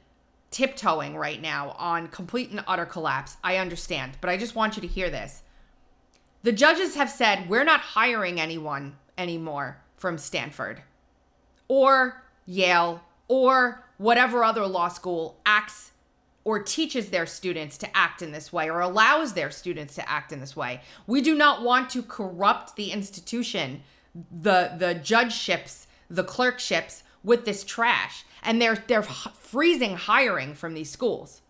tiptoeing 0.52 1.18
right 1.18 1.42
now 1.42 1.72
on 1.80 2.10
complete 2.10 2.52
and 2.52 2.64
utter 2.68 2.86
collapse. 2.86 3.38
I 3.44 3.58
understand, 3.58 4.18
but 4.22 4.30
I 4.30 4.38
just 4.38 4.54
want 4.54 4.76
you 4.76 4.82
to 4.82 4.88
hear 4.88 5.10
this. 5.10 5.42
The 6.44 6.52
judges 6.52 6.96
have 6.96 7.10
said 7.10 7.50
we're 7.50 7.64
not 7.64 7.80
hiring 7.80 8.40
anyone 8.40 8.98
anymore 9.18 9.82
from 9.96 10.18
Stanford 10.18 10.82
or 11.70 12.24
Yale 12.46 13.02
or 13.30 13.86
whatever 13.98 14.44
other 14.44 14.68
law 14.68 14.90
school 14.90 15.40
acts 15.46 15.92
or 16.44 16.62
teaches 16.62 17.10
their 17.10 17.26
students 17.26 17.78
to 17.78 17.98
act 17.98 18.22
in 18.22 18.34
this 18.34 18.52
way 18.52 18.70
or 18.70 18.82
allows 18.82 19.34
their 19.34 19.50
students 19.50 19.96
to 19.96 20.10
act 20.10 20.34
in 20.34 20.42
this 20.42 20.56
way. 20.56 20.82
We 21.08 21.22
do 21.22 21.34
not 21.34 21.64
want 21.64 21.90
to 21.92 22.04
corrupt 22.04 22.76
the 22.76 22.92
institution, 22.92 23.82
the 24.14 24.74
the 24.78 24.96
judgeships, 24.96 25.88
the 26.10 26.26
clerkships 26.26 27.04
with 27.24 27.46
this 27.46 27.64
trash. 27.64 28.26
And 28.44 28.62
they're 28.62 28.84
they're 28.88 29.04
freezing 29.04 29.96
hiring 29.96 30.54
from 30.56 30.74
these 30.74 30.92
schools. 30.92 31.42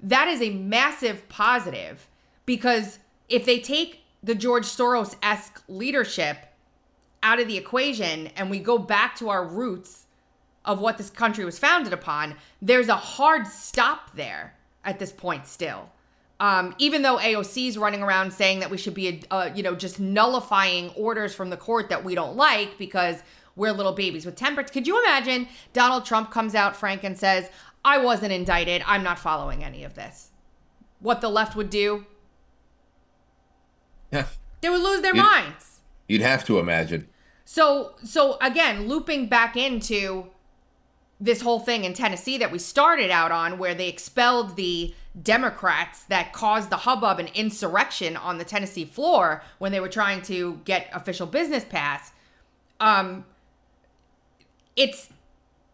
That 0.00 0.26
is 0.26 0.42
a 0.42 0.50
massive 0.50 1.28
positive 1.28 2.08
because 2.44 2.98
if 3.28 3.44
they 3.44 3.60
take 3.60 4.02
the 4.26 4.34
George 4.34 4.64
Soros 4.64 5.14
esque 5.22 5.62
leadership 5.68 6.36
out 7.22 7.40
of 7.40 7.46
the 7.46 7.56
equation 7.56 8.26
and 8.36 8.50
we 8.50 8.58
go 8.58 8.76
back 8.76 9.14
to 9.16 9.28
our 9.28 9.46
roots 9.46 10.06
of 10.64 10.80
what 10.80 10.98
this 10.98 11.10
country 11.10 11.44
was 11.44 11.60
founded 11.60 11.92
upon, 11.92 12.34
there's 12.60 12.88
a 12.88 12.96
hard 12.96 13.46
stop 13.46 14.16
there 14.16 14.56
at 14.84 14.98
this 14.98 15.12
point 15.12 15.46
still. 15.46 15.90
Um, 16.40 16.74
even 16.78 17.02
though 17.02 17.18
AOC 17.18 17.68
is 17.68 17.78
running 17.78 18.02
around 18.02 18.32
saying 18.32 18.58
that 18.60 18.68
we 18.68 18.76
should 18.76 18.94
be, 18.94 19.22
uh, 19.30 19.50
you 19.54 19.62
know, 19.62 19.76
just 19.76 20.00
nullifying 20.00 20.90
orders 20.90 21.32
from 21.32 21.50
the 21.50 21.56
court 21.56 21.88
that 21.88 22.04
we 22.04 22.16
don't 22.16 22.36
like 22.36 22.76
because 22.78 23.22
we're 23.54 23.72
little 23.72 23.92
babies 23.92 24.26
with 24.26 24.34
tempers. 24.34 24.72
Could 24.72 24.88
you 24.88 25.00
imagine 25.04 25.46
Donald 25.72 26.04
Trump 26.04 26.32
comes 26.32 26.56
out, 26.56 26.76
Frank, 26.76 27.04
and 27.04 27.16
says, 27.16 27.48
I 27.84 27.98
wasn't 27.98 28.32
indicted. 28.32 28.82
I'm 28.86 29.04
not 29.04 29.20
following 29.20 29.62
any 29.62 29.84
of 29.84 29.94
this. 29.94 30.30
What 30.98 31.20
the 31.20 31.30
left 31.30 31.54
would 31.54 31.70
do? 31.70 32.06
Yeah. 34.10 34.26
They 34.62 34.70
would 34.70 34.80
lose 34.82 35.02
their 35.02 35.14
You'd- 35.14 35.26
minds. 35.28 35.80
You'd 36.08 36.22
have 36.22 36.44
to 36.46 36.58
imagine. 36.58 37.08
So 37.44 37.94
so 38.02 38.36
again, 38.40 38.88
looping 38.88 39.28
back 39.28 39.56
into 39.56 40.26
this 41.20 41.40
whole 41.42 41.60
thing 41.60 41.84
in 41.84 41.92
Tennessee 41.94 42.36
that 42.38 42.50
we 42.50 42.58
started 42.58 43.10
out 43.10 43.30
on 43.32 43.58
where 43.58 43.74
they 43.74 43.88
expelled 43.88 44.56
the 44.56 44.94
Democrats 45.22 46.04
that 46.04 46.32
caused 46.32 46.68
the 46.70 46.78
hubbub 46.78 47.18
and 47.18 47.28
insurrection 47.34 48.16
on 48.16 48.38
the 48.38 48.44
Tennessee 48.44 48.84
floor 48.84 49.42
when 49.58 49.72
they 49.72 49.80
were 49.80 49.88
trying 49.88 50.20
to 50.22 50.60
get 50.64 50.88
official 50.92 51.26
business 51.26 51.64
passed. 51.64 52.12
Um 52.80 53.24
it's 54.74 55.08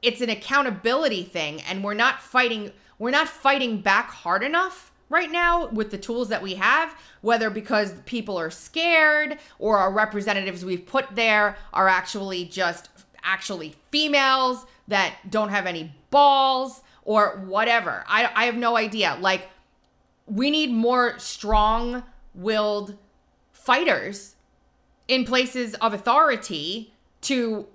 it's 0.03 0.21
an 0.21 0.29
accountability 0.31 1.23
thing 1.25 1.61
and 1.63 1.83
we're 1.83 1.95
not 1.95 2.21
fighting 2.21 2.73
we're 2.99 3.11
not 3.11 3.29
fighting 3.29 3.81
back 3.81 4.11
hard 4.11 4.43
enough 4.43 4.92
right 5.13 5.31
now 5.31 5.69
with 5.69 5.91
the 5.91 5.99
tools 5.99 6.29
that 6.29 6.43
we 6.43 6.55
have 6.55 6.95
whether 7.21 7.51
because 7.51 7.93
people 8.07 8.39
are 8.39 8.51
scared 8.51 9.39
or 9.59 9.79
our 9.79 9.93
representatives 9.93 10.65
we've 10.65 10.87
put 10.87 11.15
there 11.15 11.57
are 11.73 11.89
actually 11.89 12.45
just 12.45 12.89
actually 13.23 13.75
females 13.91 14.67
that 14.89 15.15
don't 15.29 15.51
have 15.51 15.67
any 15.67 15.95
balls 16.11 16.83
or 17.05 17.43
whatever 17.47 18.05
i, 18.09 18.29
I 18.35 18.45
have 18.47 18.57
no 18.57 18.77
idea 18.77 19.17
like 19.21 19.49
we 20.27 20.51
need 20.51 20.73
more 20.73 21.19
strong 21.19 22.03
willed 22.35 22.97
fighters 23.53 24.37
in 25.09 25.25
places 25.25 25.75
of 25.75 25.93
authority 25.93 26.95
to 27.23 27.67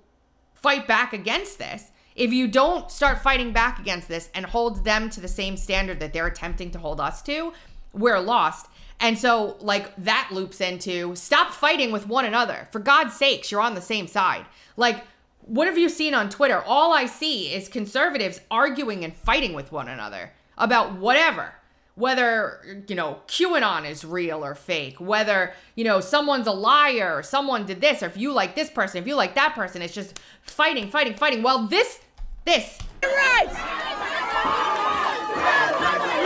fight 0.54 0.86
back 0.86 1.12
against 1.12 1.58
this. 1.58 1.90
If 2.18 2.32
you 2.32 2.48
don't 2.48 2.90
start 2.90 3.22
fighting 3.22 3.52
back 3.52 3.78
against 3.78 4.08
this 4.08 4.28
and 4.34 4.44
hold 4.44 4.84
them 4.84 5.08
to 5.10 5.20
the 5.20 5.28
same 5.28 5.56
standard 5.56 6.00
that 6.00 6.12
they're 6.12 6.26
attempting 6.26 6.72
to 6.72 6.78
hold 6.78 7.00
us 7.00 7.22
to, 7.22 7.52
we're 7.92 8.18
lost. 8.18 8.66
And 9.00 9.16
so, 9.16 9.56
like, 9.60 9.94
that 9.96 10.30
loops 10.32 10.60
into 10.60 11.14
stop 11.14 11.52
fighting 11.52 11.92
with 11.92 12.08
one 12.08 12.24
another. 12.24 12.68
For 12.72 12.80
God's 12.80 13.14
sakes, 13.14 13.52
you're 13.52 13.60
on 13.60 13.76
the 13.76 13.80
same 13.80 14.08
side. 14.08 14.46
Like, 14.76 15.04
what 15.42 15.68
have 15.68 15.78
you 15.78 15.88
seen 15.88 16.12
on 16.12 16.28
Twitter? 16.28 16.60
All 16.66 16.92
I 16.92 17.06
see 17.06 17.54
is 17.54 17.68
conservatives 17.68 18.40
arguing 18.50 19.04
and 19.04 19.14
fighting 19.14 19.52
with 19.54 19.70
one 19.70 19.88
another 19.88 20.32
about 20.58 20.96
whatever. 20.96 21.54
Whether, 21.94 22.84
you 22.86 22.94
know, 22.94 23.22
QAnon 23.26 23.88
is 23.88 24.04
real 24.04 24.44
or 24.44 24.54
fake, 24.54 25.00
whether, 25.00 25.52
you 25.74 25.82
know, 25.82 26.00
someone's 26.00 26.46
a 26.46 26.52
liar, 26.52 27.16
or 27.16 27.24
someone 27.24 27.66
did 27.66 27.80
this, 27.80 28.04
or 28.04 28.06
if 28.06 28.16
you 28.16 28.32
like 28.32 28.54
this 28.54 28.70
person, 28.70 29.02
if 29.02 29.08
you 29.08 29.16
like 29.16 29.34
that 29.34 29.54
person, 29.54 29.82
it's 29.82 29.94
just 29.94 30.16
fighting, 30.42 30.90
fighting, 30.90 31.14
fighting. 31.14 31.42
Well, 31.42 31.66
this, 31.66 32.00
this. 32.48 32.78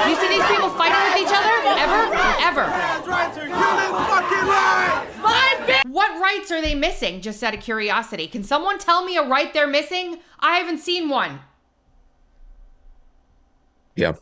You 0.06 0.16
see 0.16 0.28
these 0.28 0.46
people 0.46 0.70
fighting 0.70 1.02
with 1.10 1.18
each 1.18 1.34
other? 1.34 1.50
Ever? 1.82 2.00
Ever. 2.40 2.64
What 5.88 6.20
rights 6.20 6.50
are 6.52 6.62
they 6.62 6.74
missing, 6.74 7.20
just 7.20 7.42
out 7.42 7.54
of 7.54 7.60
curiosity? 7.60 8.28
Can 8.28 8.44
someone 8.44 8.78
tell 8.78 9.04
me 9.04 9.16
a 9.16 9.22
right 9.22 9.52
they're 9.52 9.66
missing? 9.66 10.20
I 10.38 10.58
haven't 10.58 10.78
seen 10.78 11.08
one. 11.08 11.40
Yeah. 13.96 14.14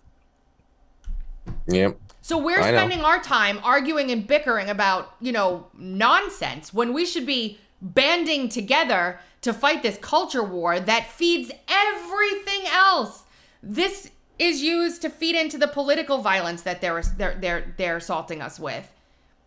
Yep. 1.68 1.98
So 2.22 2.38
we're 2.38 2.62
spending 2.62 3.00
our 3.00 3.22
time 3.22 3.60
arguing 3.62 4.10
and 4.10 4.26
bickering 4.26 4.68
about, 4.68 5.14
you 5.20 5.32
know, 5.32 5.66
nonsense 5.76 6.72
when 6.72 6.92
we 6.92 7.04
should 7.04 7.26
be 7.26 7.58
banding 7.82 8.48
together 8.48 9.20
to 9.42 9.52
fight 9.52 9.82
this 9.82 9.96
culture 9.98 10.42
war 10.42 10.78
that 10.78 11.10
feeds 11.10 11.50
everything 11.68 12.62
else. 12.72 13.24
This 13.62 14.10
is 14.38 14.62
used 14.62 15.02
to 15.02 15.10
feed 15.10 15.34
into 15.34 15.58
the 15.58 15.68
political 15.68 16.18
violence 16.18 16.62
that 16.62 16.80
they're 16.80 17.02
they're 17.16 17.34
they're, 17.34 17.74
they're 17.76 17.96
assaulting 17.98 18.40
us 18.40 18.58
with. 18.58 18.90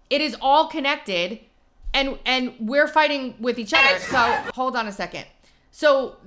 It 0.09 0.21
is 0.21 0.35
all 0.41 0.67
connected 0.67 1.39
and 1.93 2.17
and 2.25 2.53
we're 2.59 2.87
fighting 2.87 3.35
with 3.39 3.59
each 3.59 3.73
other. 3.73 3.99
So 3.99 4.17
hold 4.53 4.75
on 4.75 4.87
a 4.87 4.91
second. 4.91 5.25
So 5.71 6.17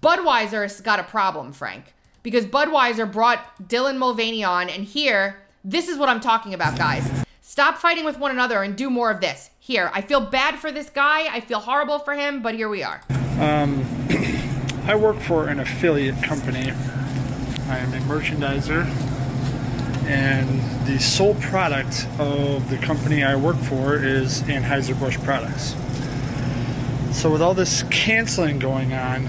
Budweiser's 0.00 0.80
got 0.80 0.98
a 0.98 1.04
problem, 1.04 1.52
Frank, 1.52 1.94
because 2.22 2.46
Budweiser 2.46 3.10
brought 3.10 3.68
Dylan 3.68 3.98
Mulvaney 3.98 4.44
on, 4.44 4.68
and 4.68 4.84
here, 4.84 5.42
this 5.64 5.88
is 5.88 5.98
what 5.98 6.08
I'm 6.08 6.20
talking 6.20 6.54
about, 6.54 6.78
guys. 6.78 7.08
Stop 7.46 7.76
fighting 7.76 8.06
with 8.06 8.18
one 8.18 8.30
another 8.30 8.62
and 8.62 8.74
do 8.74 8.88
more 8.88 9.10
of 9.10 9.20
this. 9.20 9.50
Here, 9.60 9.90
I 9.92 10.00
feel 10.00 10.18
bad 10.18 10.58
for 10.58 10.72
this 10.72 10.88
guy. 10.88 11.26
I 11.30 11.40
feel 11.40 11.60
horrible 11.60 11.98
for 11.98 12.14
him, 12.14 12.40
but 12.40 12.54
here 12.54 12.70
we 12.70 12.82
are. 12.82 13.02
Um, 13.38 13.84
I 14.86 14.94
work 14.94 15.18
for 15.20 15.48
an 15.48 15.60
affiliate 15.60 16.22
company. 16.22 16.70
I 17.68 17.78
am 17.78 17.92
a 17.92 17.98
merchandiser, 18.06 18.86
and 20.06 20.86
the 20.86 20.98
sole 20.98 21.34
product 21.34 22.06
of 22.18 22.70
the 22.70 22.78
company 22.78 23.22
I 23.22 23.36
work 23.36 23.56
for 23.56 23.96
is 23.96 24.40
Anheuser-Busch 24.44 25.18
products. 25.18 25.76
So 27.14 27.30
with 27.30 27.42
all 27.42 27.52
this 27.52 27.82
canceling 27.90 28.58
going 28.58 28.94
on, 28.94 29.26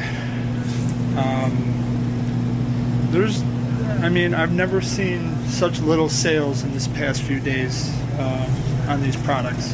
um, 1.17 3.09
there's 3.11 3.43
I 3.85 4.09
mean, 4.09 4.33
I've 4.33 4.51
never 4.51 4.81
seen 4.81 5.47
such 5.47 5.79
little 5.79 6.09
sales 6.09 6.63
in 6.63 6.73
this 6.73 6.87
past 6.87 7.21
few 7.21 7.39
days 7.39 7.89
um, 8.19 8.49
on 8.87 9.01
these 9.01 9.15
products. 9.15 9.73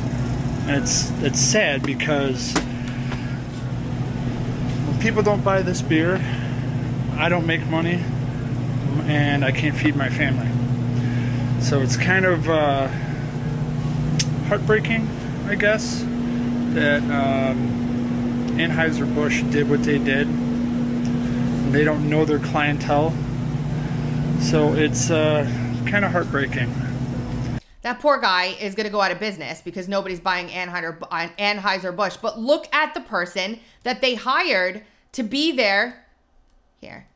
And 0.67 0.83
it's 0.83 1.09
it's 1.21 1.39
sad 1.39 1.83
because 1.83 2.53
when 4.87 4.99
people 5.01 5.23
don't 5.23 5.43
buy 5.43 5.61
this 5.61 5.81
beer, 5.81 6.21
I 7.17 7.29
don't 7.29 7.45
make 7.45 7.65
money, 7.67 8.03
and 9.05 9.43
I 9.43 9.51
can't 9.51 9.75
feed 9.75 9.95
my 9.95 10.09
family. 10.09 10.49
So 11.61 11.81
it's 11.81 11.97
kind 11.97 12.25
of 12.25 12.49
uh, 12.49 12.87
heartbreaking, 14.47 15.07
I 15.47 15.55
guess, 15.55 16.01
that 16.73 17.01
um, 17.03 18.57
Anheuser 18.57 19.13
Busch 19.13 19.41
did 19.43 19.69
what 19.69 19.83
they 19.83 19.97
did. 19.97 20.27
They 21.71 21.83
don't 21.83 22.09
know 22.09 22.25
their 22.25 22.39
clientele, 22.39 23.13
so 24.41 24.73
it's 24.73 25.09
uh, 25.09 25.45
kind 25.87 26.03
of 26.05 26.11
heartbreaking. 26.11 26.73
That 27.81 27.99
poor 27.99 28.19
guy 28.19 28.55
is 28.59 28.75
going 28.75 28.85
to 28.85 28.91
go 28.91 29.01
out 29.01 29.11
of 29.11 29.19
business 29.19 29.61
because 29.61 29.87
nobody's 29.87 30.19
buying 30.19 30.49
Anheuser 30.49 30.99
Anheuser 31.37 31.95
Busch. 31.95 32.17
But 32.17 32.39
look 32.39 32.67
at 32.73 32.93
the 32.93 33.01
person 33.01 33.59
that 33.83 34.01
they 34.01 34.15
hired 34.15 34.83
to 35.13 35.23
be 35.23 35.51
there. 35.51 36.05
Here, 36.79 37.07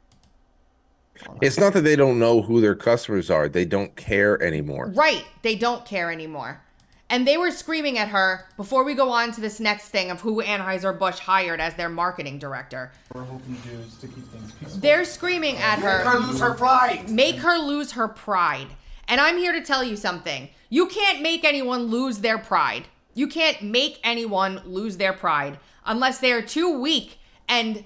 It's 1.42 1.60
not 1.60 1.74
that 1.74 1.82
they 1.82 1.96
don't 1.96 2.20
know 2.20 2.42
who 2.42 2.62
their 2.62 2.76
customers 2.76 3.30
are; 3.30 3.48
they 3.50 3.66
don't 3.66 3.96
care 3.96 4.42
anymore. 4.42 4.92
right? 4.96 5.24
They 5.42 5.56
don't 5.56 5.86
care 5.86 6.12
anymore. 6.12 6.62
And 7.10 7.28
they 7.28 7.38
were 7.38 7.52
screaming 7.52 7.98
at 8.00 8.08
her 8.10 8.48
before 8.58 8.84
we 8.84 8.96
go 8.96 9.12
on 9.12 9.32
to 9.34 9.42
this 9.42 9.60
next 9.60 9.90
thing 9.90 10.10
of 10.10 10.22
who 10.22 10.42
Anheuser 10.42 10.98
Busch 10.98 11.20
hired 11.20 11.62
as 11.62 11.76
their 11.76 11.90
marketing 11.90 12.40
director. 12.40 12.92
We're 13.14 13.24
hoping 13.24 13.56
to 13.62 13.68
do 13.70 13.76
is 13.78 13.96
to 13.98 14.08
keep 14.08 14.28
things 14.32 14.52
peaceful. 14.54 14.80
They're 14.80 15.06
screaming 15.06 15.58
at 15.58 15.80
her. 15.80 16.00
Make 16.00 16.06
her 16.08 16.20
lose 16.20 16.40
her 16.40 16.54
pride. 16.56 17.10
Make 17.12 17.36
her 17.38 17.58
lose 17.60 17.92
her 17.92 18.08
pride. 18.08 18.68
And 19.08 19.22
I'm 19.22 19.38
here 19.38 19.54
to 19.54 19.62
tell 19.62 19.84
you 19.84 19.96
something. 19.96 20.50
You 20.70 20.88
can't 20.88 21.22
make 21.22 21.44
anyone 21.44 21.84
lose 21.84 22.20
their 22.20 22.40
pride. 22.40 22.86
You 23.14 23.28
can't 23.28 23.62
make 23.62 24.00
anyone 24.04 24.62
lose 24.66 24.98
their 24.98 25.14
pride 25.14 25.60
unless 25.86 26.18
they 26.20 26.32
are 26.32 26.42
too 26.42 26.80
weak 26.80 27.20
and 27.48 27.86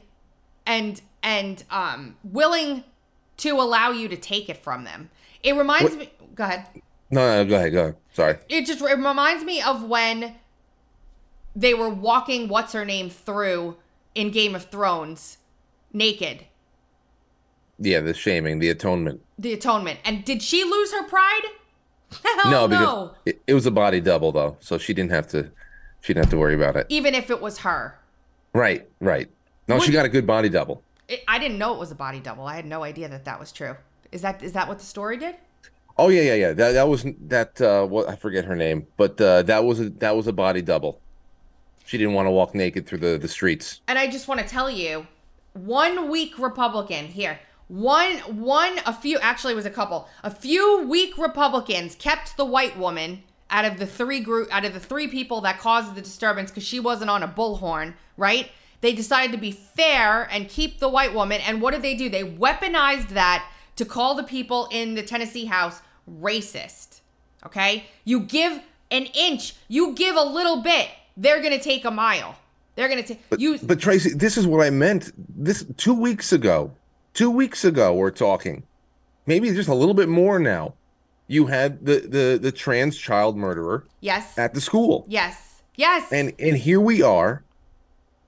and 0.66 1.02
and 1.22 1.64
um 1.70 2.16
willing 2.24 2.86
to 3.38 3.52
allow 3.60 3.92
you 3.92 4.08
to 4.08 4.16
take 4.16 4.48
it 4.50 4.58
from 4.58 4.86
them. 4.86 5.10
It 5.44 5.56
reminds 5.56 5.92
What- 5.92 6.00
me 6.00 6.10
go 6.36 6.46
ahead. 6.46 6.66
No, 7.12 7.44
no, 7.44 7.50
go 7.50 7.56
ahead, 7.56 7.72
go 7.74 7.80
ahead. 7.82 7.96
Sorry. 8.20 8.38
It 8.50 8.66
just 8.66 8.82
it 8.82 8.98
reminds 8.98 9.46
me 9.46 9.62
of 9.62 9.82
when 9.82 10.36
they 11.56 11.74
were 11.74 11.88
walking 11.88 12.50
what's 12.50 12.74
her 12.74 12.84
name 12.84 13.10
through 13.10 13.78
in 14.14 14.30
Game 14.30 14.56
of 14.56 14.66
Thrones 14.66 15.38
naked. 15.94 16.46
Yeah, 17.78 18.02
the 18.02 18.14
shaming, 18.14 18.60
the 18.60 18.68
atonement. 18.68 19.22
The 19.38 19.54
atonement. 19.54 20.00
And 20.04 20.26
did 20.26 20.44
she 20.44 20.66
lose 20.66 20.92
her 20.92 21.04
pride? 21.04 21.44
Hell 22.44 22.52
no, 22.52 22.68
no. 22.68 22.68
because 22.68 23.12
it, 23.26 23.42
it 23.48 23.54
was 23.54 23.66
a 23.66 23.72
body 23.72 24.02
double 24.02 24.34
though, 24.34 24.58
so 24.60 24.78
she 24.78 24.94
didn't 24.94 25.12
have 25.12 25.28
to. 25.28 25.50
She 26.02 26.14
didn't 26.14 26.26
have 26.26 26.32
to 26.32 26.38
worry 26.38 26.56
about 26.56 26.76
it. 26.76 26.88
Even 26.90 27.16
if 27.16 27.30
it 27.30 27.40
was 27.40 27.60
her. 27.60 28.00
Right, 28.52 28.86
right. 29.00 29.30
No, 29.70 29.80
she 29.80 29.94
got 29.94 30.06
a 30.06 30.10
good 30.10 30.28
body 30.28 30.50
double. 30.50 30.84
It, 31.08 31.24
I 31.26 31.40
didn't 31.40 31.58
know 31.58 31.74
it 31.74 31.80
was 31.80 31.92
a 31.92 31.96
body 31.96 32.20
double. 32.20 32.46
I 32.46 32.58
had 32.58 32.66
no 32.66 32.84
idea 32.84 33.08
that 33.08 33.24
that 33.24 33.40
was 33.40 33.54
true. 33.54 33.78
Is 34.12 34.24
that 34.24 34.44
is 34.44 34.52
that 34.52 34.68
what 34.68 34.80
the 34.80 34.86
story 34.86 35.16
did? 35.16 35.36
Oh 36.00 36.08
yeah, 36.08 36.22
yeah, 36.22 36.36
yeah. 36.36 36.54
That 36.54 36.72
that 36.72 36.88
was 36.88 37.06
that. 37.28 37.60
Uh, 37.60 37.86
what 37.86 38.08
I 38.08 38.16
forget 38.16 38.45
her 38.45 38.56
name, 38.56 38.88
but 38.95 39.20
uh, 39.20 39.43
that 39.43 39.66
was 39.66 39.82
a 39.82 39.89
that 39.89 40.16
was 40.16 40.28
a 40.28 40.34
body 40.34 40.62
double. 40.62 41.02
She 41.86 41.97
didn't 41.97 42.14
want 42.14 42.28
to 42.28 42.32
walk 42.32 42.56
naked 42.56 42.88
through 42.88 43.00
the 43.00 43.18
the 43.18 43.28
streets. 43.28 43.82
And 43.86 44.00
I 44.00 44.08
just 44.08 44.30
want 44.30 44.39
to 44.39 44.47
tell 44.47 44.72
you, 44.72 45.08
one 45.52 46.10
weak 46.10 46.39
Republican 46.39 47.08
here, 47.08 47.41
one 47.68 48.20
one 48.20 48.80
a 48.86 48.93
few 48.93 49.20
actually 49.20 49.56
was 49.56 49.66
a 49.66 49.70
couple, 49.70 50.08
a 50.24 50.32
few 50.32 50.88
weak 50.88 51.18
Republicans 51.18 51.95
kept 51.95 52.38
the 52.38 52.45
white 52.45 52.78
woman 52.78 53.24
out 53.50 53.66
of 53.66 53.78
the 53.78 53.86
three 53.86 54.22
group 54.22 54.47
out 54.54 54.64
of 54.64 54.74
the 54.74 54.80
three 54.80 55.10
people 55.10 55.41
that 55.41 55.60
caused 55.60 55.95
the 55.95 56.02
disturbance 56.02 56.50
because 56.50 56.64
she 56.64 56.80
wasn't 56.80 57.10
on 57.10 57.24
a 57.24 57.28
bullhorn, 57.28 57.93
right? 58.16 58.52
They 58.80 58.93
decided 58.93 59.34
to 59.34 59.38
be 59.38 59.52
fair 59.52 60.30
and 60.32 60.47
keep 60.47 60.80
the 60.80 60.88
white 60.88 61.14
woman. 61.14 61.41
And 61.41 61.62
what 61.62 61.74
did 61.74 61.82
they 61.82 61.95
do? 61.95 62.08
They 62.08 62.24
weaponized 62.24 63.10
that 63.10 63.45
to 63.76 63.84
call 63.84 64.16
the 64.16 64.24
people 64.24 64.70
in 64.72 64.95
the 64.95 65.04
Tennessee 65.04 65.45
House 65.45 65.82
racist. 66.20 67.01
Okay? 67.45 67.86
You 68.05 68.22
give 68.22 68.62
an 68.91 69.05
inch, 69.14 69.55
you 69.68 69.93
give 69.93 70.16
a 70.16 70.24
little 70.24 70.62
bit, 70.62 70.89
they're 71.16 71.41
gonna 71.41 71.60
take 71.60 71.86
a 71.86 71.91
mile. 71.91 72.36
They're 72.76 72.89
gonna 72.89 73.03
take 73.03 73.22
But, 73.30 73.39
you 73.39 73.60
but 73.62 73.80
Tracy, 73.80 74.14
this 74.14 74.38
is 74.38 74.47
what 74.47 74.66
I 74.66 74.70
meant. 74.70 75.12
This 75.43 75.66
two 75.78 75.93
weeks 75.93 76.32
ago, 76.34 76.72
two 77.14 77.30
weeks 77.30 77.64
ago, 77.66 77.93
we're 77.93 78.12
talking. 78.12 78.64
Maybe 79.26 79.51
just 79.51 79.70
a 79.70 79.74
little 79.76 79.93
bit 79.93 80.10
more 80.10 80.39
now. 80.39 80.74
You 81.28 81.47
had 81.47 81.86
the 81.86 81.99
the 81.99 82.39
the 82.41 82.51
trans 82.51 82.97
child 82.97 83.38
murderer 83.38 83.86
Yes. 84.01 84.38
at 84.38 84.53
the 84.53 84.62
school. 84.62 85.05
Yes. 85.07 85.62
Yes. 85.76 86.12
and 86.12 86.34
and 86.39 86.57
here 86.57 86.80
we 86.82 87.01
are 87.01 87.43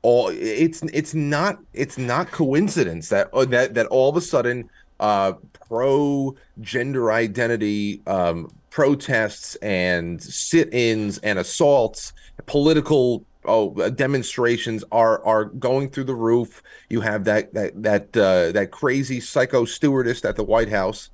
all 0.04 0.30
it's 0.30 0.82
it's 0.94 1.14
not 1.14 1.60
it's 1.74 1.98
not 1.98 2.32
coincidence 2.32 3.10
that 3.10 3.30
uh, 3.34 3.46
that 3.46 3.74
that 3.74 3.88
all 3.88 4.10
of 4.10 4.16
a 4.18 4.22
sudden 4.22 4.70
uh 5.02 5.34
pro 5.68 6.36
gender 6.62 7.12
identity 7.12 8.02
um 8.08 8.50
protests 8.70 9.56
and 9.58 10.22
sit-ins 10.24 11.18
and 11.20 11.38
assaults. 11.38 12.14
Political 12.46 13.26
oh 13.46 13.90
demonstrations 13.90 14.84
are 14.92 15.24
are 15.26 15.46
going 15.46 15.90
through 15.90 16.06
the 16.06 16.16
roof. 16.16 16.64
You 16.90 17.02
have 17.02 17.26
that 17.26 17.54
that 17.54 17.84
that 17.84 18.18
uh 18.18 18.52
that 18.54 18.72
crazy 18.72 19.20
psycho 19.20 19.66
stewardess 19.66 20.24
at 20.24 20.36
the 20.38 20.44
white 20.44 20.70
house. 20.70 21.10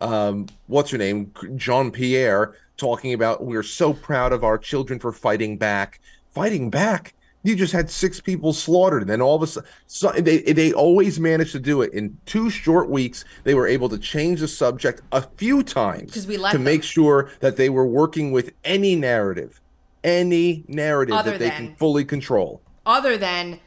Um 0.00 0.46
what's 0.68 0.90
her 0.90 0.98
name? 0.98 1.32
Jean 1.56 1.90
Pierre 1.90 2.54
talking 2.76 3.12
about 3.12 3.44
we're 3.44 3.62
so 3.62 3.92
proud 3.92 4.32
of 4.32 4.44
our 4.44 4.56
children 4.58 5.00
for 5.00 5.12
fighting 5.12 5.58
back. 5.58 6.00
Fighting 6.30 6.70
back 6.70 7.14
you 7.42 7.56
just 7.56 7.72
had 7.72 7.90
six 7.90 8.20
people 8.20 8.52
slaughtered 8.52 9.00
and 9.02 9.10
then 9.10 9.22
all 9.22 9.34
of 9.36 9.42
a 9.42 9.46
sudden 9.46 9.68
so 9.86 10.10
they 10.12 10.38
they 10.42 10.72
always 10.72 11.18
manage 11.18 11.52
to 11.52 11.58
do 11.58 11.80
it 11.82 11.92
in 11.94 12.16
two 12.26 12.50
short 12.50 12.90
weeks 12.90 13.24
they 13.44 13.54
were 13.54 13.66
able 13.66 13.88
to 13.88 13.98
change 13.98 14.40
the 14.40 14.48
subject 14.48 15.00
a 15.12 15.22
few 15.36 15.62
times 15.62 16.12
'Cause 16.12 16.26
we 16.26 16.36
let 16.36 16.50
to 16.52 16.58
them. 16.58 16.64
make 16.64 16.82
sure 16.82 17.30
that 17.40 17.56
they 17.56 17.70
were 17.70 17.86
working 17.86 18.30
with 18.32 18.52
any 18.64 18.94
narrative 18.94 19.60
any 20.04 20.64
narrative 20.68 21.14
Other 21.14 21.32
that 21.32 21.40
they 21.40 21.48
than- 21.48 21.66
can 21.68 21.76
fully 21.76 22.04
control 22.04 22.60
Other 22.86 23.16
than 23.16 23.60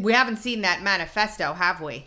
we 0.00 0.12
haven't 0.12 0.38
seen 0.38 0.62
that 0.62 0.82
manifesto, 0.82 1.52
have 1.52 1.80
we? 1.80 2.06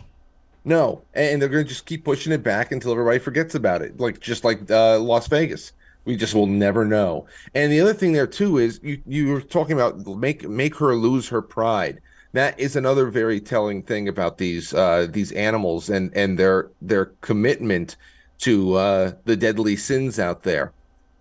No, 0.64 1.02
and 1.14 1.40
they're 1.40 1.48
going 1.48 1.64
to 1.64 1.68
just 1.68 1.86
keep 1.86 2.04
pushing 2.04 2.30
it 2.32 2.42
back 2.42 2.70
until 2.70 2.92
everybody 2.92 3.18
forgets 3.18 3.54
about 3.54 3.80
it, 3.82 3.98
like 3.98 4.20
just 4.20 4.44
like 4.44 4.70
uh, 4.70 4.98
Las 5.00 5.26
Vegas. 5.26 5.72
We 6.04 6.16
just 6.16 6.34
will 6.34 6.46
never 6.46 6.84
know. 6.84 7.26
And 7.54 7.70
the 7.72 7.80
other 7.80 7.94
thing 7.94 8.12
there 8.12 8.26
too 8.26 8.58
is 8.58 8.80
you 8.82 9.00
you 9.06 9.28
were 9.28 9.40
talking 9.40 9.74
about 9.74 10.04
make 10.06 10.48
make 10.48 10.76
her 10.76 10.94
lose 10.96 11.28
her 11.28 11.42
pride. 11.42 12.00
That 12.32 12.58
is 12.58 12.76
another 12.76 13.10
very 13.10 13.40
telling 13.40 13.82
thing 13.82 14.08
about 14.08 14.38
these 14.38 14.74
uh, 14.74 15.06
these 15.10 15.32
animals 15.32 15.88
and 15.88 16.14
and 16.16 16.38
their 16.38 16.70
their 16.80 17.06
commitment 17.20 17.96
to 18.38 18.74
uh, 18.74 19.12
the 19.24 19.36
deadly 19.36 19.76
sins 19.76 20.18
out 20.18 20.42
there. 20.42 20.72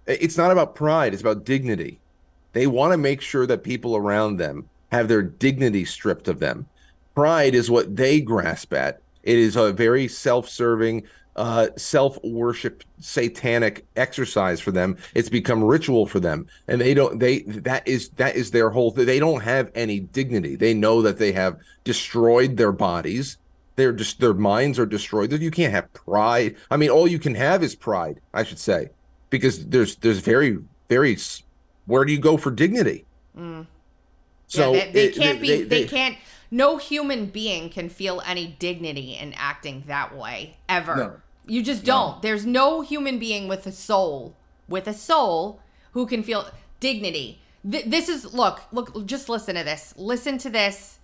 It's 0.07 0.38
not 0.38 0.51
about 0.51 0.73
pride; 0.75 1.13
it's 1.13 1.21
about 1.21 1.45
dignity. 1.45 1.99
They 2.53 2.67
want 2.67 2.91
to 2.93 2.97
make 2.97 3.21
sure 3.21 3.45
that 3.45 3.63
people 3.63 3.95
around 3.95 4.38
them 4.38 4.67
have 4.91 5.07
their 5.07 5.21
dignity 5.21 5.86
stripped 5.86 6.27
of 6.27 6.39
them. 6.39 6.65
Pride 7.15 7.55
is 7.55 7.69
what 7.69 7.95
they 7.95 8.19
grasp 8.19 8.73
at. 8.73 9.01
It 9.23 9.38
is 9.38 9.55
a 9.55 9.71
very 9.71 10.07
self-serving, 10.07 11.03
uh, 11.36 11.67
self-worship, 11.77 12.84
satanic 12.99 13.86
exercise 13.95 14.59
for 14.59 14.71
them. 14.71 14.97
It's 15.15 15.29
become 15.29 15.63
ritual 15.63 16.05
for 16.05 16.19
them, 16.19 16.47
and 16.67 16.79
they 16.82 16.93
don't. 16.93 17.19
They 17.19 17.39
that 17.41 17.88
is 17.88 18.09
that 18.17 18.36
is 18.36 18.51
their 18.51 18.69
whole. 18.69 18.91
They 18.91 19.19
don't 19.19 19.41
have 19.41 19.71
any 19.75 19.99
dignity. 20.01 20.55
They 20.55 20.73
know 20.73 21.01
that 21.01 21.17
they 21.17 21.32
have 21.32 21.57
destroyed 21.84 22.57
their 22.57 22.71
bodies. 22.71 23.38
They're 23.77 23.93
just 23.93 24.19
their 24.19 24.34
minds 24.34 24.77
are 24.77 24.86
destroyed. 24.86 25.32
You 25.32 25.51
can't 25.51 25.73
have 25.73 25.91
pride. 25.93 26.55
I 26.69 26.77
mean, 26.77 26.89
all 26.89 27.07
you 27.07 27.19
can 27.19 27.36
have 27.36 27.63
is 27.63 27.75
pride. 27.75 28.19
I 28.34 28.43
should 28.43 28.59
say, 28.59 28.89
because 29.29 29.65
there's 29.67 29.95
there's 29.97 30.19
very 30.19 30.57
very. 30.89 31.17
Where 31.86 32.05
do 32.05 32.11
you 32.11 32.19
go 32.19 32.38
for 32.38 32.51
dignity? 32.51 33.05
Mm. 33.38 33.65
So 34.47 34.73
yeah, 34.73 34.86
they, 34.88 34.91
they 34.91 35.05
it- 35.05 35.15
can't 35.15 35.41
be. 35.41 35.47
they- 35.47 35.63
They, 35.63 35.84
they- 35.84 35.88
can't. 35.88 36.17
No 36.51 36.77
human 36.77 37.27
being 37.27 37.69
can 37.69 37.87
feel 37.89 38.21
any 38.25 38.45
dignity 38.59 39.13
in 39.13 39.33
acting 39.37 39.85
that 39.87 40.15
way 40.15 40.57
ever. 40.67 40.95
No. 40.95 41.13
You 41.47 41.63
just 41.63 41.83
don't. 41.85 42.21
There's 42.21 42.45
no 42.45 42.81
human 42.81 43.17
being 43.19 43.47
with 43.47 43.65
a 43.65 43.71
soul, 43.71 44.35
with 44.67 44.85
a 44.87 44.93
soul, 44.93 45.61
who 45.93 46.05
can 46.05 46.23
feel 46.23 46.47
dignity. 46.79 47.39
Th- 47.69 47.85
this 47.85 48.09
is 48.09 48.33
look, 48.33 48.61
look. 48.71 49.05
Just 49.05 49.29
listen 49.29 49.55
to 49.55 49.63
this. 49.63 49.93
Listen 49.97 50.37
to 50.39 50.49
this. 50.49 50.99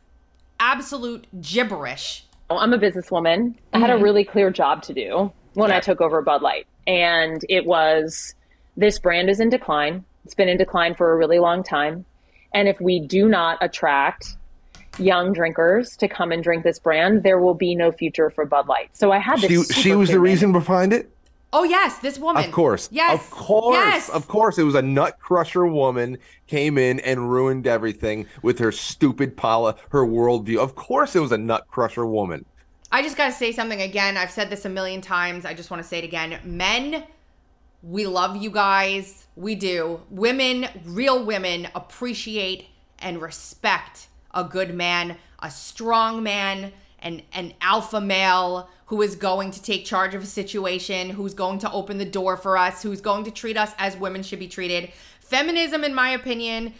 Absolute 0.59 1.27
gibberish. 1.41 2.25
I'm 2.49 2.73
a 2.73 2.77
businesswoman. 2.79 3.55
I 3.73 3.79
had 3.79 3.89
a 3.89 3.93
Mhm. 3.95 4.03
really 4.03 4.23
clear 4.23 4.49
job 4.49 4.81
to 4.83 4.93
do 4.93 5.31
when 5.53 5.71
I 5.71 5.79
took 5.79 6.01
over 6.01 6.21
Bud 6.21 6.41
Light. 6.41 6.65
And 6.87 7.43
it 7.49 7.65
was 7.65 8.33
this 8.77 8.99
brand 8.99 9.29
is 9.29 9.39
in 9.39 9.49
decline. 9.49 10.05
It's 10.23 10.33
been 10.33 10.47
in 10.49 10.57
decline 10.57 10.95
for 10.95 11.11
a 11.11 11.17
really 11.17 11.39
long 11.39 11.61
time. 11.63 12.05
And 12.53 12.67
if 12.67 12.79
we 12.79 12.99
do 12.99 13.27
not 13.27 13.57
attract 13.61 14.36
young 14.99 15.33
drinkers 15.33 15.95
to 15.97 16.07
come 16.07 16.31
and 16.31 16.43
drink 16.43 16.63
this 16.63 16.79
brand, 16.79 17.23
there 17.23 17.39
will 17.39 17.53
be 17.53 17.75
no 17.75 17.91
future 17.91 18.29
for 18.29 18.45
Bud 18.45 18.67
Light. 18.67 18.89
So 18.93 19.11
I 19.11 19.19
had 19.19 19.41
this. 19.41 19.67
She, 19.71 19.81
she 19.81 19.95
was 19.95 20.09
the 20.09 20.13
clear 20.13 20.21
reason 20.21 20.51
behind 20.51 20.93
it. 20.93 21.11
Oh 21.53 21.63
yes, 21.63 21.99
this 21.99 22.19
woman. 22.19 22.43
Of 22.43 22.51
course. 22.51 22.89
Yes. 22.91 23.21
Of 23.21 23.31
course. 23.31 23.75
Yes. 23.75 24.09
Of 24.09 24.27
course. 24.27 24.57
It 24.57 24.63
was 24.63 24.75
a 24.75 24.81
nut 24.81 25.17
crusher 25.19 25.65
woman 25.65 26.17
came 26.45 26.77
in 26.77 26.99
and 26.99 27.31
ruined 27.31 27.67
everything 27.67 28.27
with 28.41 28.59
her 28.59 28.71
stupid 28.71 29.37
pala, 29.37 29.75
her 29.89 30.05
worldview. 30.05 30.57
Of 30.57 30.75
course 30.75 31.15
it 31.15 31.19
was 31.19 31.31
a 31.31 31.37
nut 31.37 31.65
crusher 31.69 32.05
woman. 32.05 32.45
I 32.91 33.01
just 33.01 33.17
got 33.17 33.27
to 33.27 33.33
say 33.33 33.51
something 33.51 33.81
again. 33.81 34.17
I've 34.17 34.31
said 34.31 34.49
this 34.49 34.65
a 34.65 34.69
million 34.69 35.01
times. 35.01 35.45
I 35.45 35.53
just 35.53 35.69
want 35.69 35.83
to 35.83 35.87
say 35.87 35.99
it 35.99 36.03
again. 36.03 36.39
Men, 36.43 37.03
we 37.81 38.07
love 38.07 38.37
you 38.37 38.49
guys. 38.49 39.27
We 39.35 39.55
do. 39.55 40.01
Women, 40.09 40.67
real 40.85 41.23
women, 41.23 41.67
appreciate 41.75 42.67
and 42.99 43.21
respect 43.21 44.07
a 44.37 44.43
good 44.43 44.73
man, 44.73 45.17
a 45.39 45.51
strong 45.51 46.23
man, 46.23 46.71
an, 46.99 47.23
an 47.33 47.53
alpha 47.59 47.99
male 47.99 48.69
who 48.85 49.01
is 49.01 49.15
going 49.15 49.51
to 49.51 49.61
take 49.61 49.83
charge 49.83 50.15
of 50.15 50.23
a 50.23 50.27
situation, 50.27 51.09
who's 51.09 51.33
going 51.33 51.59
to 51.59 51.71
open 51.71 51.97
the 51.97 52.05
door 52.05 52.37
for 52.37 52.57
us, 52.57 52.83
who's 52.83 53.01
going 53.01 53.25
to 53.25 53.31
treat 53.31 53.57
us 53.57 53.73
as 53.77 53.97
women 53.97 54.23
should 54.23 54.39
be 54.39 54.47
treated. 54.47 54.91
Feminism, 55.19 55.83
in 55.83 55.93
my 55.93 56.11
opinion, 56.11 56.73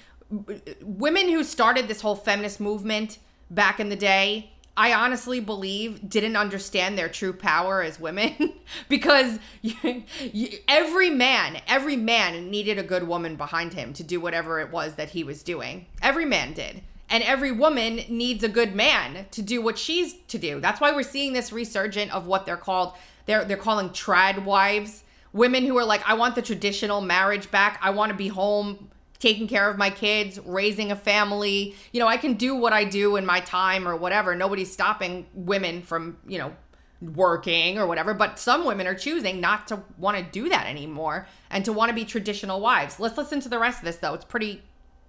women 0.81 1.29
who 1.29 1.43
started 1.43 1.87
this 1.87 2.01
whole 2.01 2.15
feminist 2.15 2.61
movement 2.61 3.17
back 3.49 3.79
in 3.79 3.89
the 3.89 3.95
day, 3.95 4.51
I 4.77 4.93
honestly 4.93 5.39
believe 5.39 6.07
didn't 6.07 6.35
understand 6.35 6.97
their 6.97 7.09
true 7.09 7.33
power 7.33 7.81
as 7.81 7.99
women 7.99 8.53
because 8.89 9.39
you, 9.63 10.03
you, 10.21 10.59
every 10.67 11.09
man, 11.09 11.59
every 11.67 11.95
man 11.95 12.51
needed 12.51 12.77
a 12.77 12.83
good 12.83 13.07
woman 13.07 13.35
behind 13.35 13.73
him 13.73 13.91
to 13.93 14.03
do 14.03 14.21
whatever 14.21 14.59
it 14.59 14.71
was 14.71 14.95
that 14.95 15.09
he 15.09 15.23
was 15.23 15.41
doing. 15.41 15.87
Every 16.01 16.25
man 16.25 16.53
did. 16.53 16.83
And 17.09 17.23
every 17.23 17.51
woman 17.51 18.01
needs 18.09 18.43
a 18.43 18.49
good 18.49 18.75
man 18.75 19.27
to 19.31 19.41
do 19.41 19.61
what 19.61 19.77
she's 19.77 20.15
to 20.27 20.37
do. 20.37 20.59
That's 20.59 20.81
why 20.81 20.91
we're 20.91 21.03
seeing 21.03 21.33
this 21.33 21.51
resurgent 21.53 22.13
of 22.13 22.27
what 22.27 22.45
they're 22.45 22.57
called. 22.57 22.93
They're 23.25 23.45
they're 23.45 23.57
calling 23.57 23.89
trad 23.89 24.43
wives, 24.43 25.03
women 25.33 25.65
who 25.65 25.77
are 25.77 25.85
like, 25.85 26.07
I 26.07 26.15
want 26.15 26.35
the 26.35 26.41
traditional 26.41 27.01
marriage 27.01 27.49
back. 27.49 27.79
I 27.81 27.91
want 27.91 28.11
to 28.11 28.17
be 28.17 28.27
home 28.27 28.89
taking 29.19 29.47
care 29.47 29.69
of 29.69 29.77
my 29.77 29.89
kids, 29.89 30.39
raising 30.45 30.91
a 30.91 30.95
family. 30.95 31.75
You 31.91 31.99
know, 31.99 32.07
I 32.07 32.17
can 32.17 32.33
do 32.33 32.55
what 32.55 32.73
I 32.73 32.83
do 32.83 33.15
in 33.15 33.25
my 33.25 33.39
time 33.39 33.87
or 33.87 33.95
whatever. 33.95 34.35
Nobody's 34.35 34.71
stopping 34.71 35.25
women 35.33 35.81
from, 35.81 36.17
you 36.27 36.37
know, 36.37 36.53
working 37.01 37.77
or 37.77 37.85
whatever, 37.85 38.13
but 38.13 38.39
some 38.39 38.65
women 38.65 38.87
are 38.87 38.95
choosing 38.95 39.39
not 39.39 39.67
to 39.67 39.83
want 39.97 40.17
to 40.17 40.23
do 40.23 40.49
that 40.49 40.67
anymore 40.67 41.27
and 41.49 41.63
to 41.65 41.71
want 41.71 41.89
to 41.89 41.95
be 41.95 42.05
traditional 42.05 42.59
wives. 42.59 42.99
Let's 42.99 43.17
listen 43.17 43.39
to 43.41 43.49
the 43.49 43.59
rest 43.59 43.79
of 43.79 43.85
this 43.85 43.97
though. 43.97 44.13
It's 44.13 44.25
pretty 44.25 44.63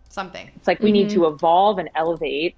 something. 0.09 0.50
It's 0.56 0.66
like 0.66 0.80
we 0.80 0.92
need 0.92 1.11
to 1.11 1.20
mm-hmm. 1.20 1.34
evolve 1.34 1.78
and 1.78 1.88
elevate 1.94 2.56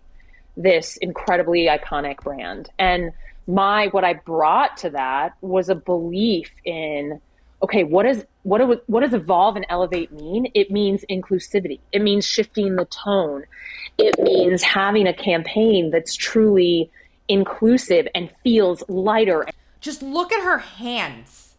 this 0.57 0.97
incredibly 0.99 1.67
iconic 1.67 2.19
brand. 2.23 2.71
And 2.79 3.13
my 3.47 3.89
what 3.89 4.05
I 4.05 4.15
brought 4.15 4.77
to 4.79 4.91
that 4.91 5.35
was 5.41 5.69
a 5.69 5.75
belief 5.75 6.51
in 6.65 7.21
okay, 7.63 7.85
what 7.85 8.07
is 8.07 8.25
what 8.43 8.59
do, 8.59 8.81
what 8.87 9.01
does 9.01 9.13
evolve 9.13 9.57
and 9.57 9.67
elevate 9.69 10.13
mean? 10.13 10.51
It 10.55 10.71
means 10.71 11.05
inclusivity. 11.11 11.81
It 11.93 12.03
means 12.03 12.27
shifting 12.27 12.77
the 12.77 12.87
tone. 12.87 13.45
It 13.99 14.19
means 14.19 14.63
having 14.63 15.07
a 15.07 15.13
campaign 15.13 15.91
that's 15.91 16.15
truly 16.15 16.91
inclusive 17.29 18.09
and 18.15 18.31
feels 18.43 18.83
lighter. 18.89 19.47
Just 19.81 20.03
look 20.03 20.33
at 20.33 20.43
her 20.43 20.59
hands. 20.59 21.50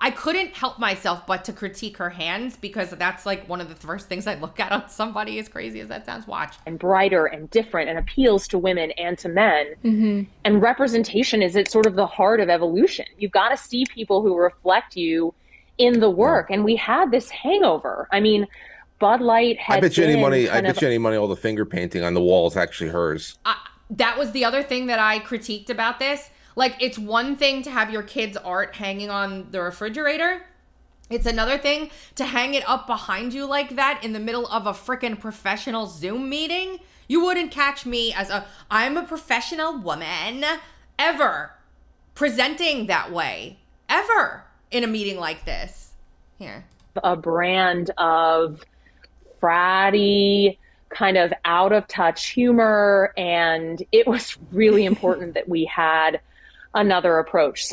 I 0.00 0.10
couldn't 0.10 0.54
help 0.54 0.78
myself 0.78 1.26
but 1.26 1.44
to 1.46 1.52
critique 1.52 1.96
her 1.96 2.10
hands 2.10 2.56
because 2.56 2.90
that's 2.90 3.26
like 3.26 3.48
one 3.48 3.60
of 3.60 3.68
the 3.68 3.74
first 3.74 4.08
things 4.08 4.26
I 4.26 4.34
look 4.34 4.60
at 4.60 4.70
on 4.70 4.88
somebody, 4.88 5.38
as 5.38 5.48
crazy 5.48 5.80
as 5.80 5.88
that 5.88 6.06
sounds. 6.06 6.26
Watch. 6.26 6.54
And 6.66 6.78
brighter 6.78 7.26
and 7.26 7.50
different 7.50 7.88
and 7.88 7.98
appeals 7.98 8.46
to 8.48 8.58
women 8.58 8.92
and 8.92 9.18
to 9.18 9.28
men. 9.28 9.74
Mm-hmm. 9.84 10.22
And 10.44 10.62
representation 10.62 11.42
is 11.42 11.56
at 11.56 11.70
sort 11.70 11.86
of 11.86 11.96
the 11.96 12.06
heart 12.06 12.40
of 12.40 12.48
evolution. 12.48 13.06
You've 13.18 13.32
got 13.32 13.48
to 13.48 13.56
see 13.56 13.84
people 13.92 14.22
who 14.22 14.36
reflect 14.36 14.96
you 14.96 15.34
in 15.78 16.00
the 16.00 16.10
work. 16.10 16.50
And 16.50 16.64
we 16.64 16.76
had 16.76 17.10
this 17.10 17.30
hangover. 17.30 18.08
I 18.12 18.20
mean, 18.20 18.46
Bud 18.98 19.20
Light 19.20 19.58
had. 19.58 19.78
I 19.78 19.80
bet 19.80 19.96
you 19.96 20.04
any 20.04 20.20
money. 20.20 20.48
I 20.48 20.60
bet 20.60 20.76
of- 20.76 20.82
you 20.82 20.88
any 20.88 20.98
money. 20.98 21.16
All 21.16 21.28
the 21.28 21.36
finger 21.36 21.64
painting 21.64 22.04
on 22.04 22.14
the 22.14 22.22
wall 22.22 22.46
is 22.48 22.56
actually 22.56 22.90
hers. 22.90 23.38
that 23.90 24.18
was 24.18 24.32
the 24.32 24.44
other 24.44 24.62
thing 24.62 24.86
that 24.86 24.98
I 24.98 25.18
critiqued 25.20 25.70
about 25.70 25.98
this. 25.98 26.30
Like, 26.58 26.74
it's 26.80 26.98
one 26.98 27.36
thing 27.36 27.62
to 27.62 27.70
have 27.70 27.92
your 27.92 28.02
kids' 28.02 28.36
art 28.36 28.74
hanging 28.74 29.10
on 29.10 29.52
the 29.52 29.62
refrigerator. 29.62 30.42
It's 31.08 31.24
another 31.24 31.56
thing 31.56 31.90
to 32.16 32.24
hang 32.24 32.54
it 32.54 32.68
up 32.68 32.84
behind 32.88 33.32
you 33.32 33.46
like 33.46 33.76
that 33.76 34.02
in 34.02 34.12
the 34.12 34.18
middle 34.18 34.44
of 34.48 34.66
a 34.66 34.72
freaking 34.72 35.20
professional 35.20 35.86
Zoom 35.86 36.28
meeting. 36.28 36.78
You 37.06 37.24
wouldn't 37.24 37.52
catch 37.52 37.86
me 37.86 38.12
as 38.12 38.28
a 38.28 38.44
I'm 38.72 38.96
a 38.96 39.04
professional 39.04 39.78
woman 39.78 40.44
ever 40.98 41.52
presenting 42.16 42.88
that 42.88 43.12
way 43.12 43.58
ever 43.88 44.42
in 44.72 44.82
a 44.82 44.88
meeting 44.88 45.16
like 45.16 45.44
this. 45.44 45.92
Here. 46.40 46.64
a 47.04 47.14
brand 47.14 47.92
of 47.98 48.64
fratty, 49.40 50.58
kind 50.88 51.16
of 51.16 51.32
out 51.44 51.72
of 51.72 51.86
touch 51.86 52.30
humor. 52.30 53.14
And 53.16 53.80
it 53.92 54.08
was 54.08 54.36
really 54.50 54.84
important 54.92 55.34
that 55.34 55.48
we 55.48 55.64
had 55.66 56.20
another 56.74 57.18
approach. 57.18 57.64
So 57.64 57.72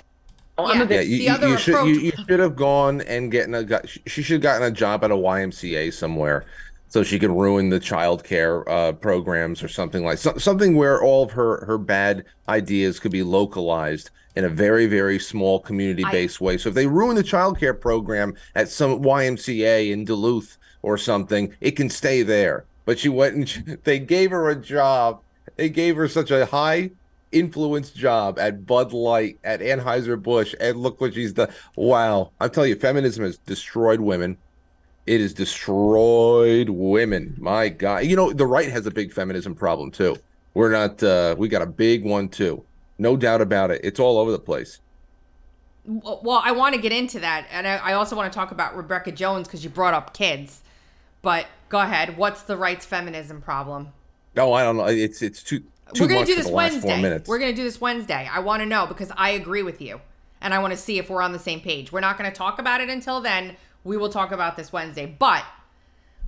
I'm 0.57 0.81
a 0.81 0.85
Yeah, 0.85 0.85
bit, 0.85 1.07
you, 1.07 1.17
you, 1.17 1.49
you 1.49 1.57
should 1.57 1.85
you, 1.85 1.95
you 1.95 2.11
should 2.27 2.39
have 2.39 2.55
gone 2.55 3.01
and 3.01 3.31
getting 3.31 3.53
a 3.55 3.81
she 4.07 4.21
should 4.21 4.35
have 4.35 4.41
gotten 4.41 4.63
a 4.67 4.71
job 4.71 5.03
at 5.03 5.11
a 5.11 5.15
YMCA 5.15 5.93
somewhere 5.93 6.45
so 6.87 7.03
she 7.03 7.19
could 7.19 7.31
ruin 7.31 7.69
the 7.69 7.79
child 7.79 8.23
care 8.23 8.67
uh, 8.69 8.93
programs 8.93 9.61
or 9.61 9.67
something 9.67 10.05
like 10.05 10.17
so, 10.17 10.37
something 10.37 10.75
where 10.77 11.01
all 11.03 11.23
of 11.23 11.31
her 11.31 11.65
her 11.65 11.77
bad 11.77 12.23
ideas 12.47 12.99
could 12.99 13.11
be 13.11 13.23
localized 13.23 14.11
in 14.35 14.45
a 14.45 14.49
very 14.49 14.85
very 14.87 15.19
small 15.19 15.59
community 15.59 16.07
based 16.09 16.39
way. 16.39 16.57
So 16.57 16.69
if 16.69 16.75
they 16.75 16.87
ruin 16.87 17.15
the 17.15 17.23
child 17.23 17.59
care 17.59 17.73
program 17.73 18.33
at 18.55 18.69
some 18.69 19.01
YMCA 19.03 19.91
in 19.91 20.05
Duluth 20.05 20.57
or 20.83 20.97
something, 20.97 21.53
it 21.59 21.71
can 21.71 21.89
stay 21.89 22.23
there. 22.23 22.65
But 22.85 22.99
she 22.99 23.09
went 23.09 23.35
and 23.35 23.49
she, 23.49 23.61
they 23.83 23.99
gave 23.99 24.31
her 24.31 24.49
a 24.49 24.55
job. 24.55 25.21
They 25.57 25.69
gave 25.69 25.95
her 25.97 26.07
such 26.07 26.31
a 26.31 26.45
high 26.45 26.91
influence 27.35 27.91
job 27.91 28.39
at 28.39 28.65
Bud 28.65 28.93
Light, 28.93 29.37
at 29.43 29.59
Anheuser 29.59 30.21
Busch, 30.21 30.55
and 30.59 30.77
look 30.77 31.01
what 31.01 31.13
she's 31.13 31.33
done. 31.33 31.49
Wow, 31.75 32.31
I'm 32.39 32.49
telling 32.49 32.69
you, 32.69 32.75
feminism 32.75 33.25
has 33.25 33.37
destroyed 33.37 33.99
women. 33.99 34.37
It 35.05 35.21
has 35.21 35.33
destroyed 35.33 36.69
women. 36.69 37.35
My 37.37 37.69
God, 37.69 38.05
you 38.05 38.15
know 38.15 38.33
the 38.33 38.47
right 38.47 38.69
has 38.69 38.85
a 38.87 38.91
big 38.91 39.13
feminism 39.13 39.53
problem 39.53 39.91
too. 39.91 40.17
We're 40.55 40.71
not. 40.71 41.03
uh 41.03 41.35
We 41.37 41.49
got 41.49 41.61
a 41.61 41.67
big 41.67 42.03
one 42.03 42.29
too. 42.29 42.63
No 42.97 43.17
doubt 43.17 43.41
about 43.41 43.69
it. 43.71 43.81
It's 43.83 43.99
all 43.99 44.17
over 44.17 44.31
the 44.31 44.39
place. 44.39 44.79
Well, 45.85 46.41
I 46.43 46.51
want 46.51 46.73
to 46.73 46.81
get 46.81 46.91
into 46.91 47.19
that, 47.19 47.45
and 47.51 47.67
I, 47.67 47.75
I 47.75 47.93
also 47.93 48.15
want 48.15 48.31
to 48.31 48.35
talk 48.35 48.49
about 48.51 48.75
Rebecca 48.75 49.11
Jones 49.11 49.47
because 49.47 49.63
you 49.63 49.69
brought 49.69 49.93
up 49.93 50.15
kids. 50.15 50.63
But 51.21 51.45
go 51.69 51.79
ahead. 51.79 52.17
What's 52.17 52.41
the 52.41 52.57
rights 52.57 52.85
feminism 52.85 53.41
problem? 53.41 53.89
No, 54.35 54.53
I 54.53 54.63
don't 54.63 54.77
know. 54.77 54.85
It's 54.85 55.21
it's 55.21 55.43
too. 55.43 55.63
We're 55.93 56.07
gonna 56.07 56.25
do 56.25 56.35
this 56.35 56.47
the 56.47 56.51
last 56.51 56.81
Four 56.81 56.89
Wednesday. 56.89 57.23
We're 57.27 57.39
gonna 57.39 57.53
do 57.53 57.63
this 57.63 57.79
Wednesday. 57.79 58.29
I 58.31 58.39
want 58.39 58.61
to 58.61 58.65
know 58.65 58.85
because 58.87 59.11
I 59.15 59.31
agree 59.31 59.63
with 59.63 59.81
you, 59.81 60.01
and 60.41 60.53
I 60.53 60.59
want 60.59 60.71
to 60.71 60.77
see 60.77 60.97
if 60.97 61.09
we're 61.09 61.21
on 61.21 61.31
the 61.31 61.39
same 61.39 61.61
page. 61.61 61.91
We're 61.91 61.99
not 61.99 62.17
gonna 62.17 62.31
talk 62.31 62.59
about 62.59 62.81
it 62.81 62.89
until 62.89 63.21
then. 63.21 63.55
We 63.83 63.97
will 63.97 64.09
talk 64.09 64.31
about 64.31 64.57
this 64.57 64.73
Wednesday. 64.73 65.05
But 65.05 65.45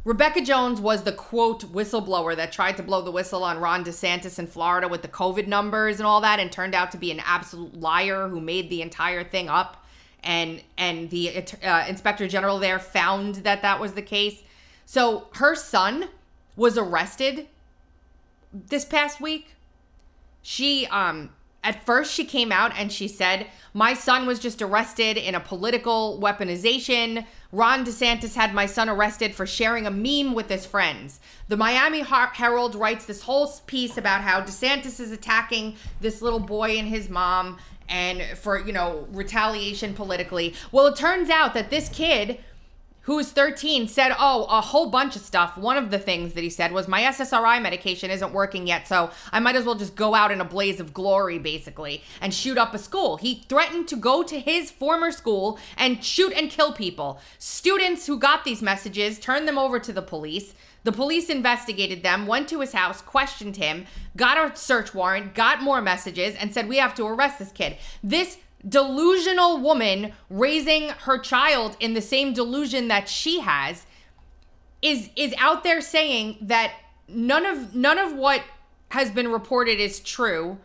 Rebecca 0.03 0.41
Jones 0.41 0.79
was 0.79 1.03
the 1.03 1.11
quote 1.11 1.73
whistleblower 1.73 2.35
that 2.35 2.51
tried 2.51 2.77
to 2.77 2.83
blow 2.83 3.01
the 3.01 3.11
whistle 3.11 3.43
on 3.43 3.59
Ron 3.59 3.83
DeSantis 3.83 4.37
in 4.37 4.47
Florida 4.47 4.87
with 4.87 5.01
the 5.01 5.07
COVID 5.07 5.47
numbers 5.47 5.99
and 5.99 6.05
all 6.05 6.21
that, 6.21 6.39
and 6.39 6.51
turned 6.51 6.75
out 6.75 6.91
to 6.91 6.97
be 6.97 7.11
an 7.11 7.21
absolute 7.25 7.79
liar 7.79 8.29
who 8.29 8.39
made 8.39 8.69
the 8.69 8.81
entire 8.81 9.23
thing 9.23 9.49
up. 9.49 9.83
And 10.23 10.61
and 10.77 11.09
the 11.09 11.43
uh, 11.63 11.85
inspector 11.87 12.27
general 12.27 12.59
there 12.59 12.79
found 12.79 13.35
that 13.35 13.61
that 13.63 13.79
was 13.79 13.93
the 13.93 14.01
case. 14.01 14.43
So 14.85 15.27
her 15.35 15.55
son 15.55 16.09
was 16.55 16.77
arrested 16.77 17.47
this 18.53 18.85
past 18.85 19.21
week. 19.21 19.55
She 20.41 20.87
um 20.87 21.31
at 21.63 21.85
first 21.85 22.13
she 22.13 22.23
came 22.23 22.51
out 22.51 22.71
and 22.77 22.91
she 22.91 23.07
said 23.07 23.47
my 23.73 23.93
son 23.93 24.25
was 24.25 24.39
just 24.39 24.61
arrested 24.61 25.17
in 25.17 25.35
a 25.35 25.39
political 25.39 26.19
weaponization. 26.21 27.25
Ron 27.51 27.85
DeSantis 27.85 28.35
had 28.35 28.53
my 28.53 28.65
son 28.65 28.89
arrested 28.89 29.35
for 29.35 29.45
sharing 29.45 29.85
a 29.85 29.91
meme 29.91 30.33
with 30.33 30.49
his 30.49 30.65
friends. 30.65 31.19
The 31.47 31.57
Miami 31.57 32.01
Herald 32.01 32.75
writes 32.75 33.05
this 33.05 33.23
whole 33.23 33.51
piece 33.67 33.97
about 33.97 34.21
how 34.21 34.41
DeSantis 34.41 34.99
is 34.99 35.11
attacking 35.11 35.75
this 36.01 36.21
little 36.21 36.39
boy 36.39 36.77
and 36.77 36.87
his 36.87 37.09
mom 37.09 37.57
and 37.89 38.21
for, 38.37 38.59
you 38.59 38.73
know, 38.73 39.07
retaliation 39.11 39.93
politically. 39.93 40.53
Well, 40.71 40.87
it 40.87 40.95
turns 40.95 41.29
out 41.29 41.53
that 41.53 41.69
this 41.69 41.89
kid 41.89 42.39
who's 43.07 43.29
13, 43.29 43.87
said, 43.87 44.13
Oh, 44.19 44.45
a 44.49 44.59
whole 44.59 44.89
bunch 44.89 45.15
of 45.15 45.21
stuff. 45.21 45.57
One 45.57 45.77
of 45.77 45.91
the 45.91 45.97
things 45.97 46.33
that 46.33 46.43
he 46.43 46.49
said 46.49 46.73
was, 46.73 46.89
My 46.89 47.03
SSRI 47.03 47.61
medication 47.61 48.11
isn't 48.11 48.33
working 48.33 48.67
yet, 48.67 48.85
so 48.85 49.11
I 49.31 49.39
might 49.39 49.55
as 49.55 49.63
well 49.63 49.75
just 49.75 49.95
go 49.95 50.13
out 50.13 50.29
in 50.29 50.41
a 50.41 50.45
blaze 50.45 50.81
of 50.81 50.93
glory, 50.93 51.39
basically, 51.39 52.03
and 52.19 52.33
shoot 52.33 52.57
up 52.57 52.73
a 52.73 52.77
school. 52.77 53.15
He 53.15 53.45
threatened 53.47 53.87
to 53.87 53.95
go 53.95 54.23
to 54.23 54.37
his 54.37 54.71
former 54.71 55.11
school 55.11 55.57
and 55.77 56.03
shoot 56.03 56.33
and 56.33 56.49
kill 56.49 56.73
people. 56.73 57.21
Students 57.39 58.07
who 58.07 58.19
got 58.19 58.43
these 58.43 58.61
messages 58.61 59.19
turned 59.19 59.47
them 59.47 59.57
over 59.57 59.79
to 59.79 59.93
the 59.93 60.01
police. 60.01 60.53
The 60.83 60.91
police 60.91 61.29
investigated 61.29 62.03
them, 62.03 62.27
went 62.27 62.49
to 62.49 62.59
his 62.59 62.73
house, 62.73 63.01
questioned 63.01 63.55
him, 63.55 63.85
got 64.17 64.37
a 64.37 64.53
search 64.57 64.93
warrant, 64.93 65.33
got 65.33 65.61
more 65.61 65.81
messages, 65.81 66.35
and 66.35 66.53
said, 66.53 66.67
We 66.67 66.77
have 66.77 66.95
to 66.95 67.05
arrest 67.05 67.39
this 67.39 67.53
kid. 67.53 67.77
This 68.03 68.37
delusional 68.67 69.57
woman 69.57 70.13
raising 70.29 70.89
her 70.89 71.17
child 71.17 71.77
in 71.79 71.93
the 71.93 72.01
same 72.01 72.33
delusion 72.33 72.87
that 72.87 73.07
she 73.07 73.39
has 73.41 73.85
is 74.81 75.09
is 75.15 75.33
out 75.37 75.63
there 75.63 75.81
saying 75.81 76.37
that 76.41 76.73
none 77.07 77.45
of 77.45 77.75
none 77.75 77.97
of 77.97 78.13
what 78.15 78.43
has 78.89 79.11
been 79.11 79.31
reported 79.31 79.79
is 79.79 79.99
true 79.99 80.57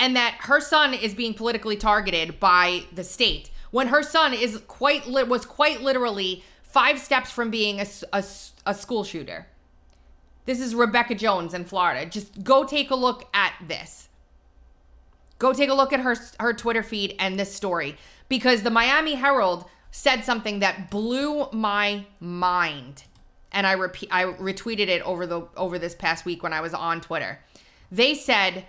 and 0.00 0.14
that 0.14 0.36
her 0.42 0.60
son 0.60 0.94
is 0.94 1.14
being 1.14 1.34
politically 1.34 1.76
targeted 1.76 2.38
by 2.38 2.84
the 2.92 3.04
state. 3.04 3.50
When 3.70 3.88
her 3.88 4.02
son 4.02 4.32
is 4.32 4.58
quite 4.66 5.06
li- 5.06 5.24
was 5.24 5.44
quite 5.44 5.82
literally 5.82 6.44
5 6.62 6.98
steps 6.98 7.30
from 7.30 7.50
being 7.50 7.80
a 7.80 7.86
a 8.12 8.74
school 8.74 9.04
shooter. 9.04 9.46
This 10.44 10.60
is 10.60 10.74
Rebecca 10.74 11.14
Jones 11.14 11.54
in 11.54 11.64
Florida. 11.64 12.08
Just 12.08 12.42
go 12.44 12.64
take 12.64 12.90
a 12.90 12.94
look 12.94 13.28
at 13.34 13.54
this 13.66 14.07
Go 15.38 15.52
take 15.52 15.70
a 15.70 15.74
look 15.74 15.92
at 15.92 16.00
her 16.00 16.16
her 16.40 16.52
Twitter 16.52 16.82
feed 16.82 17.14
and 17.18 17.38
this 17.38 17.54
story 17.54 17.96
because 18.28 18.62
the 18.62 18.70
Miami 18.70 19.14
Herald 19.14 19.66
said 19.90 20.24
something 20.24 20.58
that 20.60 20.90
blew 20.90 21.48
my 21.52 22.04
mind. 22.20 23.04
And 23.52 23.66
I 23.66 23.72
repeat 23.72 24.08
I 24.12 24.24
retweeted 24.24 24.88
it 24.88 25.00
over 25.02 25.26
the 25.26 25.48
over 25.56 25.78
this 25.78 25.94
past 25.94 26.24
week 26.24 26.42
when 26.42 26.52
I 26.52 26.60
was 26.60 26.74
on 26.74 27.00
Twitter. 27.00 27.40
They 27.90 28.14
said 28.14 28.66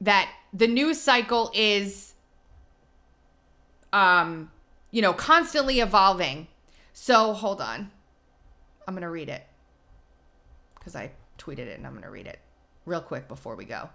that 0.00 0.30
the 0.52 0.66
news 0.66 1.00
cycle 1.00 1.50
is 1.54 2.14
um 3.92 4.50
you 4.90 5.00
know 5.00 5.12
constantly 5.12 5.80
evolving. 5.80 6.48
So 6.92 7.32
hold 7.32 7.60
on. 7.60 7.90
I'm 8.86 8.94
going 8.94 9.02
to 9.02 9.08
read 9.08 9.30
it 9.30 9.46
cuz 10.80 10.94
I 10.94 11.12
tweeted 11.38 11.60
it 11.60 11.78
and 11.78 11.86
I'm 11.86 11.92
going 11.92 12.04
to 12.04 12.10
read 12.10 12.26
it 12.26 12.40
real 12.84 13.00
quick 13.00 13.28
before 13.28 13.56
we 13.56 13.64
go. 13.64 13.88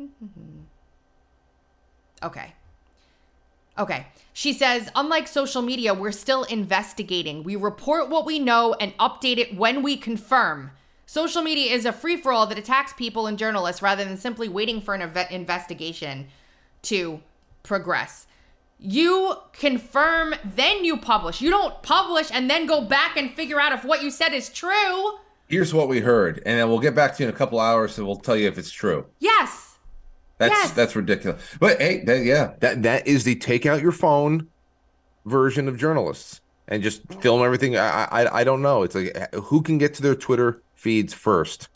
Mm-hmm. 0.00 0.60
Okay. 2.22 2.54
Okay. 3.78 4.06
She 4.32 4.52
says, 4.52 4.90
unlike 4.94 5.28
social 5.28 5.62
media, 5.62 5.94
we're 5.94 6.12
still 6.12 6.44
investigating. 6.44 7.42
We 7.42 7.56
report 7.56 8.08
what 8.08 8.24
we 8.24 8.38
know 8.38 8.74
and 8.74 8.96
update 8.98 9.38
it 9.38 9.56
when 9.56 9.82
we 9.82 9.96
confirm. 9.96 10.70
Social 11.06 11.42
media 11.42 11.72
is 11.72 11.84
a 11.84 11.92
free 11.92 12.16
for 12.16 12.32
all 12.32 12.46
that 12.46 12.58
attacks 12.58 12.92
people 12.92 13.26
and 13.26 13.38
journalists 13.38 13.82
rather 13.82 14.04
than 14.04 14.16
simply 14.16 14.48
waiting 14.48 14.80
for 14.80 14.94
an 14.94 15.02
ev- 15.02 15.30
investigation 15.30 16.28
to 16.82 17.20
progress. 17.62 18.26
You 18.78 19.34
confirm, 19.52 20.34
then 20.44 20.84
you 20.84 20.96
publish. 20.96 21.40
You 21.40 21.50
don't 21.50 21.82
publish 21.82 22.30
and 22.32 22.50
then 22.50 22.66
go 22.66 22.80
back 22.80 23.16
and 23.16 23.34
figure 23.34 23.60
out 23.60 23.72
if 23.72 23.84
what 23.84 24.02
you 24.02 24.10
said 24.10 24.32
is 24.32 24.48
true. 24.48 25.18
Here's 25.46 25.74
what 25.74 25.88
we 25.88 26.00
heard, 26.00 26.42
and 26.46 26.58
then 26.58 26.68
we'll 26.68 26.80
get 26.80 26.94
back 26.94 27.16
to 27.16 27.22
you 27.22 27.28
in 27.28 27.34
a 27.34 27.36
couple 27.36 27.60
hours, 27.60 27.98
and 27.98 28.06
we'll 28.06 28.16
tell 28.16 28.36
you 28.36 28.48
if 28.48 28.56
it's 28.56 28.70
true. 28.70 29.06
That's 30.38 30.52
Yes. 30.52 30.72
that's 30.72 30.96
ridiculous. 30.96 31.42
But 31.60 31.80
hey, 31.80 32.02
that, 32.04 32.24
yeah, 32.24 32.54
that 32.60 32.82
that 32.82 33.06
is 33.06 33.24
the 33.24 33.34
take 33.36 33.66
out 33.66 33.80
your 33.80 33.92
phone 33.92 34.48
version 35.26 35.68
of 35.68 35.78
journalists 35.78 36.40
and 36.68 36.82
just 36.82 37.02
film 37.20 37.42
everything. 37.42 37.76
I 37.76 38.04
I, 38.10 38.40
I 38.40 38.44
don't 38.44 38.62
know. 38.62 38.82
It's 38.82 38.94
like 38.94 39.34
who 39.34 39.62
can 39.62 39.78
get 39.78 39.94
to 39.94 40.02
their 40.02 40.14
Twitter 40.14 40.60
feeds 40.74 41.14
first. 41.14 41.68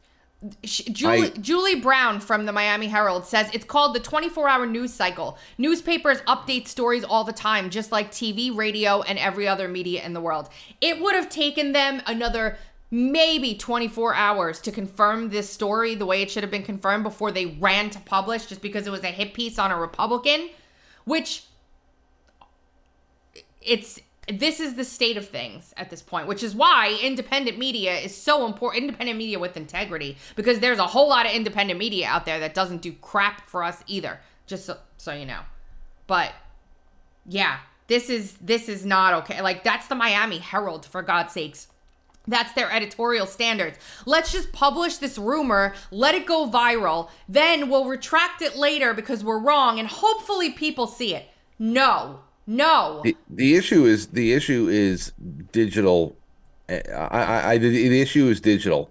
Julie, 0.62 1.32
I- 1.32 1.40
Julie 1.40 1.80
Brown 1.80 2.20
from 2.20 2.46
the 2.46 2.52
Miami 2.52 2.86
Herald 2.86 3.26
says 3.26 3.50
it's 3.52 3.64
called 3.64 3.92
the 3.96 3.98
24 4.00 4.48
hour 4.48 4.66
news 4.66 4.92
cycle. 4.92 5.36
Newspapers 5.58 6.20
update 6.28 6.68
stories 6.68 7.02
all 7.02 7.24
the 7.24 7.32
time, 7.32 7.70
just 7.70 7.90
like 7.90 8.12
TV, 8.12 8.54
radio, 8.56 9.02
and 9.02 9.18
every 9.18 9.48
other 9.48 9.66
media 9.66 10.04
in 10.04 10.12
the 10.12 10.20
world. 10.20 10.48
It 10.80 11.00
would 11.00 11.16
have 11.16 11.28
taken 11.28 11.72
them 11.72 12.02
another 12.06 12.56
maybe 12.90 13.54
24 13.54 14.14
hours 14.14 14.60
to 14.60 14.72
confirm 14.72 15.28
this 15.28 15.50
story 15.50 15.94
the 15.94 16.06
way 16.06 16.22
it 16.22 16.30
should 16.30 16.42
have 16.42 16.50
been 16.50 16.62
confirmed 16.62 17.04
before 17.04 17.30
they 17.30 17.46
ran 17.46 17.90
to 17.90 18.00
publish 18.00 18.46
just 18.46 18.62
because 18.62 18.86
it 18.86 18.90
was 18.90 19.02
a 19.02 19.08
hit 19.08 19.34
piece 19.34 19.58
on 19.58 19.70
a 19.70 19.78
Republican, 19.78 20.48
which 21.04 21.44
it's 23.60 24.00
this 24.30 24.60
is 24.60 24.74
the 24.74 24.84
state 24.84 25.16
of 25.16 25.26
things 25.26 25.72
at 25.76 25.88
this 25.88 26.02
point, 26.02 26.26
which 26.26 26.42
is 26.42 26.54
why 26.54 26.98
independent 27.02 27.58
media 27.58 27.96
is 27.96 28.14
so 28.14 28.46
important. 28.46 28.84
Independent 28.84 29.18
media 29.18 29.38
with 29.38 29.56
integrity, 29.56 30.16
because 30.36 30.60
there's 30.60 30.78
a 30.78 30.86
whole 30.86 31.08
lot 31.08 31.26
of 31.26 31.32
independent 31.32 31.78
media 31.78 32.06
out 32.06 32.26
there 32.26 32.38
that 32.40 32.54
doesn't 32.54 32.82
do 32.82 32.92
crap 32.92 33.48
for 33.48 33.64
us 33.64 33.82
either. 33.86 34.20
Just 34.46 34.66
so, 34.66 34.76
so 34.98 35.12
you 35.12 35.26
know, 35.26 35.40
but 36.06 36.32
yeah, 37.26 37.58
this 37.86 38.10
is 38.10 38.34
this 38.40 38.68
is 38.68 38.84
not 38.84 39.14
okay. 39.14 39.40
Like 39.40 39.64
that's 39.64 39.86
the 39.86 39.94
Miami 39.94 40.38
Herald 40.38 40.84
for 40.84 41.02
God's 41.02 41.32
sakes. 41.32 41.68
That's 42.28 42.52
their 42.52 42.70
editorial 42.70 43.26
standards. 43.26 43.78
Let's 44.06 44.30
just 44.30 44.52
publish 44.52 44.98
this 44.98 45.18
rumor, 45.18 45.74
let 45.90 46.14
it 46.14 46.26
go 46.26 46.48
viral, 46.48 47.08
then 47.28 47.68
we'll 47.68 47.86
retract 47.86 48.42
it 48.42 48.56
later 48.56 48.94
because 48.94 49.24
we're 49.24 49.40
wrong, 49.40 49.78
and 49.78 49.88
hopefully 49.88 50.52
people 50.52 50.86
see 50.86 51.14
it. 51.14 51.26
No, 51.58 52.20
no. 52.46 53.00
The, 53.02 53.16
the 53.28 53.56
issue 53.56 53.84
is 53.86 54.08
the 54.08 54.32
issue 54.32 54.68
is 54.68 55.12
digital. 55.50 56.16
I, 56.68 56.82
I, 56.92 57.50
I 57.52 57.58
the, 57.58 57.68
the 57.70 58.00
issue 58.00 58.28
is 58.28 58.40
digital. 58.40 58.90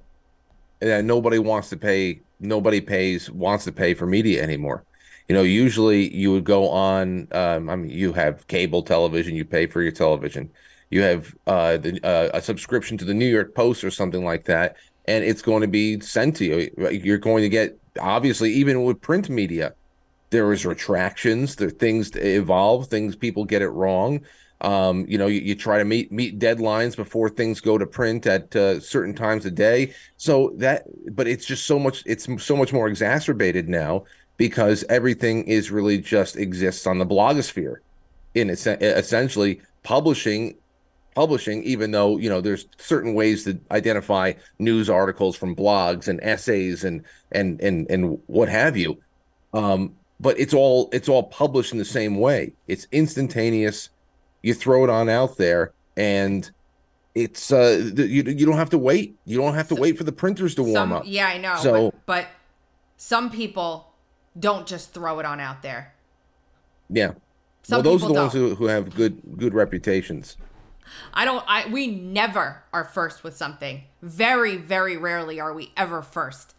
And 0.82 1.08
nobody 1.08 1.40
wants 1.40 1.70
to 1.70 1.78
pay. 1.78 2.22
Nobody 2.40 2.82
pays 2.82 3.32
wants 3.32 3.64
to 3.66 3.72
pay 3.72 3.94
for 3.94 4.06
media 4.06 4.44
anymore. 4.44 4.84
You 5.28 5.36
know, 5.36 5.42
usually 5.42 6.14
you 6.14 6.32
would 6.32 6.44
go 6.44 6.70
on. 6.70 7.28
Um, 7.32 7.70
I 7.70 7.76
mean, 7.76 7.90
you 7.90 8.14
have 8.14 8.48
cable 8.48 8.84
television. 8.84 9.36
You 9.36 9.46
pay 9.46 9.66
for 9.68 9.82
your 9.82 9.92
television. 9.92 10.52
You 10.90 11.02
have 11.02 11.36
uh, 11.46 11.78
the, 11.78 12.00
uh, 12.04 12.30
a 12.34 12.42
subscription 12.42 12.98
to 12.98 13.06
the 13.06 13.14
New 13.14 13.28
York 13.28 13.54
Post 13.54 13.84
or 13.84 13.92
something 13.92 14.24
like 14.24 14.46
that, 14.46 14.78
and 15.06 15.24
it's 15.24 15.42
going 15.42 15.62
to 15.62 15.68
be 15.68 16.00
sent 16.00 16.38
to 16.38 16.46
you. 16.46 16.90
You're 16.92 17.18
going 17.18 17.44
to 17.44 17.50
get 17.50 17.78
obviously 18.00 18.52
even 18.54 18.84
with 18.84 19.02
print 19.02 19.30
media 19.30 19.74
there 20.30 20.52
is 20.52 20.66
retractions 20.66 21.56
there 21.56 21.70
things 21.70 22.12
evolve 22.16 22.88
things 22.88 23.16
people 23.16 23.46
get 23.46 23.62
it 23.62 23.70
wrong. 23.70 24.22
Um, 24.60 25.06
you 25.08 25.20
know 25.20 25.28
you, 25.28 25.40
you 25.40 25.56
try 25.56 25.78
to 25.78 25.86
meet 25.86 26.12
meet 26.12 26.40
deadlines 26.40 26.96
before 26.96 27.30
things 27.30 27.62
go 27.62 27.78
to 27.78 27.86
print 27.86 28.26
at 28.26 28.56
uh, 28.56 28.80
certain 28.80 29.14
times 29.14 29.46
a 29.46 29.52
day. 29.52 29.94
So 30.18 30.54
that 30.58 30.84
but 31.16 31.28
it's 31.28 31.46
just 31.46 31.66
so 31.66 31.78
much 31.78 32.04
it's 32.06 32.28
so 32.44 32.56
much 32.56 32.74
more 32.74 32.88
exacerbated 32.88 33.70
now 33.70 34.06
because 34.38 34.84
everything 34.90 35.44
is 35.46 35.72
really 35.72 36.00
just 36.00 36.38
exists 36.38 36.88
on 36.88 36.98
the 36.98 37.06
blogosphere. 37.06 37.78
In 38.34 38.50
essen- 38.50 38.82
essentially 38.82 39.62
publishing 39.84 40.56
publishing 41.18 41.64
even 41.64 41.90
though 41.90 42.16
you 42.18 42.30
know 42.30 42.42
there's 42.42 42.68
certain 42.78 43.16
ways 43.16 43.44
to 43.44 43.60
identify 43.72 44.32
news 44.60 44.88
articles 44.88 45.36
from 45.36 45.56
blogs 45.56 46.08
and 46.08 46.20
essays 46.22 46.84
and 46.84 47.04
and 47.32 47.60
and 47.60 47.90
and 47.90 48.20
what 48.28 48.48
have 48.48 48.78
you 48.78 48.96
um 49.56 49.92
but 50.20 50.40
it's 50.40 50.54
all 50.54 50.90
it's 50.92 51.10
all 51.10 51.24
published 51.24 51.72
in 51.72 51.80
the 51.80 51.92
same 52.00 52.20
way 52.20 52.54
it's 52.68 52.86
instantaneous 52.92 53.90
you 54.44 54.54
throw 54.54 54.84
it 54.84 54.92
on 54.92 55.10
out 55.10 55.38
there 55.38 55.74
and 55.96 56.52
it's 57.16 57.52
uh 57.52 57.92
you, 57.96 58.22
you 58.22 58.46
don't 58.46 58.58
have 58.58 58.70
to 58.70 58.78
wait 58.78 59.18
you 59.26 59.38
don't 59.40 59.56
have 59.56 59.68
to 59.68 59.74
wait 59.76 59.98
for 59.98 60.04
the 60.04 60.12
printers 60.12 60.54
to 60.54 60.62
warm 60.62 60.76
Some, 60.76 60.94
up 60.94 61.04
yeah, 61.08 61.30
I 61.30 61.40
know. 61.40 61.56
so 61.56 61.90
but, 61.90 62.06
but 62.06 62.28
some 62.98 63.32
people 63.32 63.92
don't 64.40 64.68
just 64.68 64.94
throw 64.94 65.18
it 65.18 65.26
on 65.26 65.40
out 65.40 65.64
there. 65.64 65.96
yeah 66.92 67.14
Some 67.64 67.78
well 67.78 67.82
those 67.82 68.04
are 68.04 68.08
the 68.08 68.14
ones 68.14 68.34
don't. 68.34 68.50
who, 68.50 68.56
who 68.56 68.66
have 68.68 68.94
good 68.94 69.20
good 69.36 69.56
reputations 69.56 70.38
I 71.14 71.26
don't 71.26 71.44
I 71.48 71.68
we 71.68 71.88
never 71.88 72.64
are 72.74 72.86
first 72.86 73.24
with 73.24 73.36
something. 73.36 73.84
Very 74.02 74.58
very 74.58 74.98
rarely 74.98 75.40
are 75.40 75.54
we 75.54 75.72
ever 75.76 76.02
first. 76.02 76.54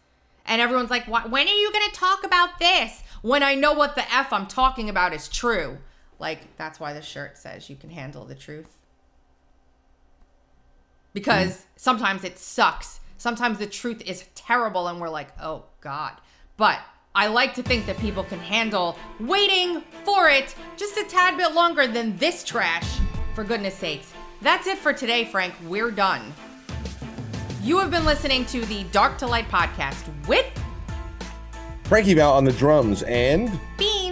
And 0.45 0.61
everyone's 0.61 0.89
like, 0.89 1.05
"Wh- 1.05 1.31
"When 1.31 1.47
are 1.47 1.51
you 1.51 1.71
going 1.71 1.89
to 1.89 1.95
talk 1.95 2.23
about 2.25 2.59
this?" 2.59 3.03
When 3.21 3.43
I 3.43 3.55
know 3.55 3.73
what 3.73 3.95
the 3.95 4.13
f 4.13 4.31
I'm 4.33 4.47
talking 4.47 4.89
about 4.89 5.13
is 5.13 5.27
true. 5.27 5.77
Like 6.17 6.57
that's 6.57 6.79
why 6.79 6.93
the 6.93 7.01
shirt 7.01 7.37
says 7.37 7.69
you 7.69 7.75
can 7.75 7.89
handle 7.89 8.25
the 8.25 8.35
truth. 8.35 8.77
Because 11.13 11.57
mm. 11.57 11.65
sometimes 11.75 12.23
it 12.23 12.37
sucks. 12.37 12.99
Sometimes 13.17 13.57
the 13.59 13.67
truth 13.67 14.01
is 14.05 14.25
terrible 14.35 14.87
and 14.87 14.99
we're 14.99 15.09
like, 15.09 15.29
"Oh 15.39 15.65
god." 15.81 16.13
But 16.57 16.79
I 17.15 17.27
like 17.27 17.53
to 17.55 17.63
think 17.63 17.85
that 17.87 17.97
people 17.97 18.23
can 18.23 18.39
handle 18.39 18.95
waiting 19.19 19.81
for 20.03 20.29
it 20.29 20.53
just 20.77 20.97
a 20.97 21.03
tad 21.03 21.37
bit 21.37 21.53
longer 21.53 21.87
than 21.87 22.15
this 22.17 22.43
trash, 22.43 22.99
for 23.33 23.43
goodness 23.43 23.75
sakes. 23.75 24.13
That's 24.41 24.67
it 24.67 24.77
for 24.77 24.93
today, 24.93 25.25
Frank. 25.25 25.53
We're 25.67 25.91
done. 25.91 26.33
You 27.61 27.77
have 27.79 27.91
been 27.91 28.05
listening 28.05 28.45
to 28.47 28.65
the 28.65 28.85
Dark 28.85 29.17
to 29.17 29.27
Light 29.27 29.49
podcast 29.49 30.07
with 30.27 30.45
frankie 31.83 32.13
val 32.13 32.33
on 32.33 32.43
the 32.43 32.51
drums 32.51 33.01
and 33.03 33.49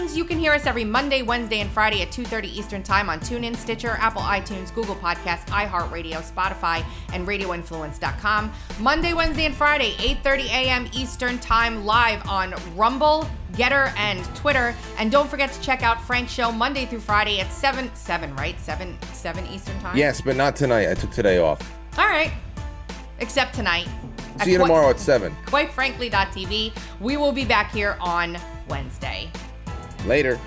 Beanz. 0.07 0.15
you 0.15 0.25
can 0.25 0.39
hear 0.39 0.53
us 0.53 0.65
every 0.65 0.83
Monday, 0.83 1.21
Wednesday, 1.21 1.59
and 1.59 1.69
Friday 1.69 2.01
at 2.01 2.09
2.30 2.09 2.45
Eastern 2.45 2.83
Time 2.83 3.09
on 3.09 3.19
TuneIn, 3.19 3.55
Stitcher, 3.55 3.97
Apple 3.99 4.21
iTunes, 4.21 4.73
Google 4.73 4.95
Podcasts, 4.95 5.45
iHeartRadio, 5.47 6.21
Spotify, 6.21 6.83
and 7.13 7.27
RadioInfluence.com. 7.27 8.51
Monday, 8.79 9.13
Wednesday, 9.13 9.45
and 9.45 9.55
Friday, 9.55 9.93
8.30 9.93 10.45
a.m. 10.45 10.87
Eastern 10.93 11.39
Time 11.39 11.85
live 11.85 12.27
on 12.27 12.53
Rumble, 12.75 13.29
GETTR, 13.53 13.95
and 13.97 14.23
Twitter. 14.35 14.75
And 14.97 15.11
don't 15.11 15.29
forget 15.29 15.51
to 15.51 15.61
check 15.61 15.83
out 15.83 16.01
Frank's 16.01 16.31
show 16.31 16.51
Monday 16.51 16.85
through 16.85 16.99
Friday 17.01 17.39
at 17.39 17.51
7, 17.51 17.93
7, 17.95 18.35
right? 18.35 18.59
7, 18.59 18.97
7 19.13 19.45
Eastern 19.47 19.79
Time? 19.79 19.97
Yes, 19.97 20.21
but 20.21 20.35
not 20.35 20.55
tonight. 20.55 20.89
I 20.89 20.93
took 20.93 21.11
today 21.11 21.37
off. 21.39 21.59
All 21.97 22.07
right. 22.07 22.31
Except 23.19 23.55
tonight. 23.55 23.87
See 24.43 24.51
you 24.51 24.59
tomorrow 24.59 24.91
at 24.91 24.99
seven. 24.99 25.35
Quite 25.47 25.71
frankly.tv. 25.71 26.71
We 26.99 27.17
will 27.17 27.31
be 27.31 27.43
back 27.43 27.71
here 27.71 27.97
on 27.99 28.37
Wednesday. 28.69 29.31
Later. 30.05 30.39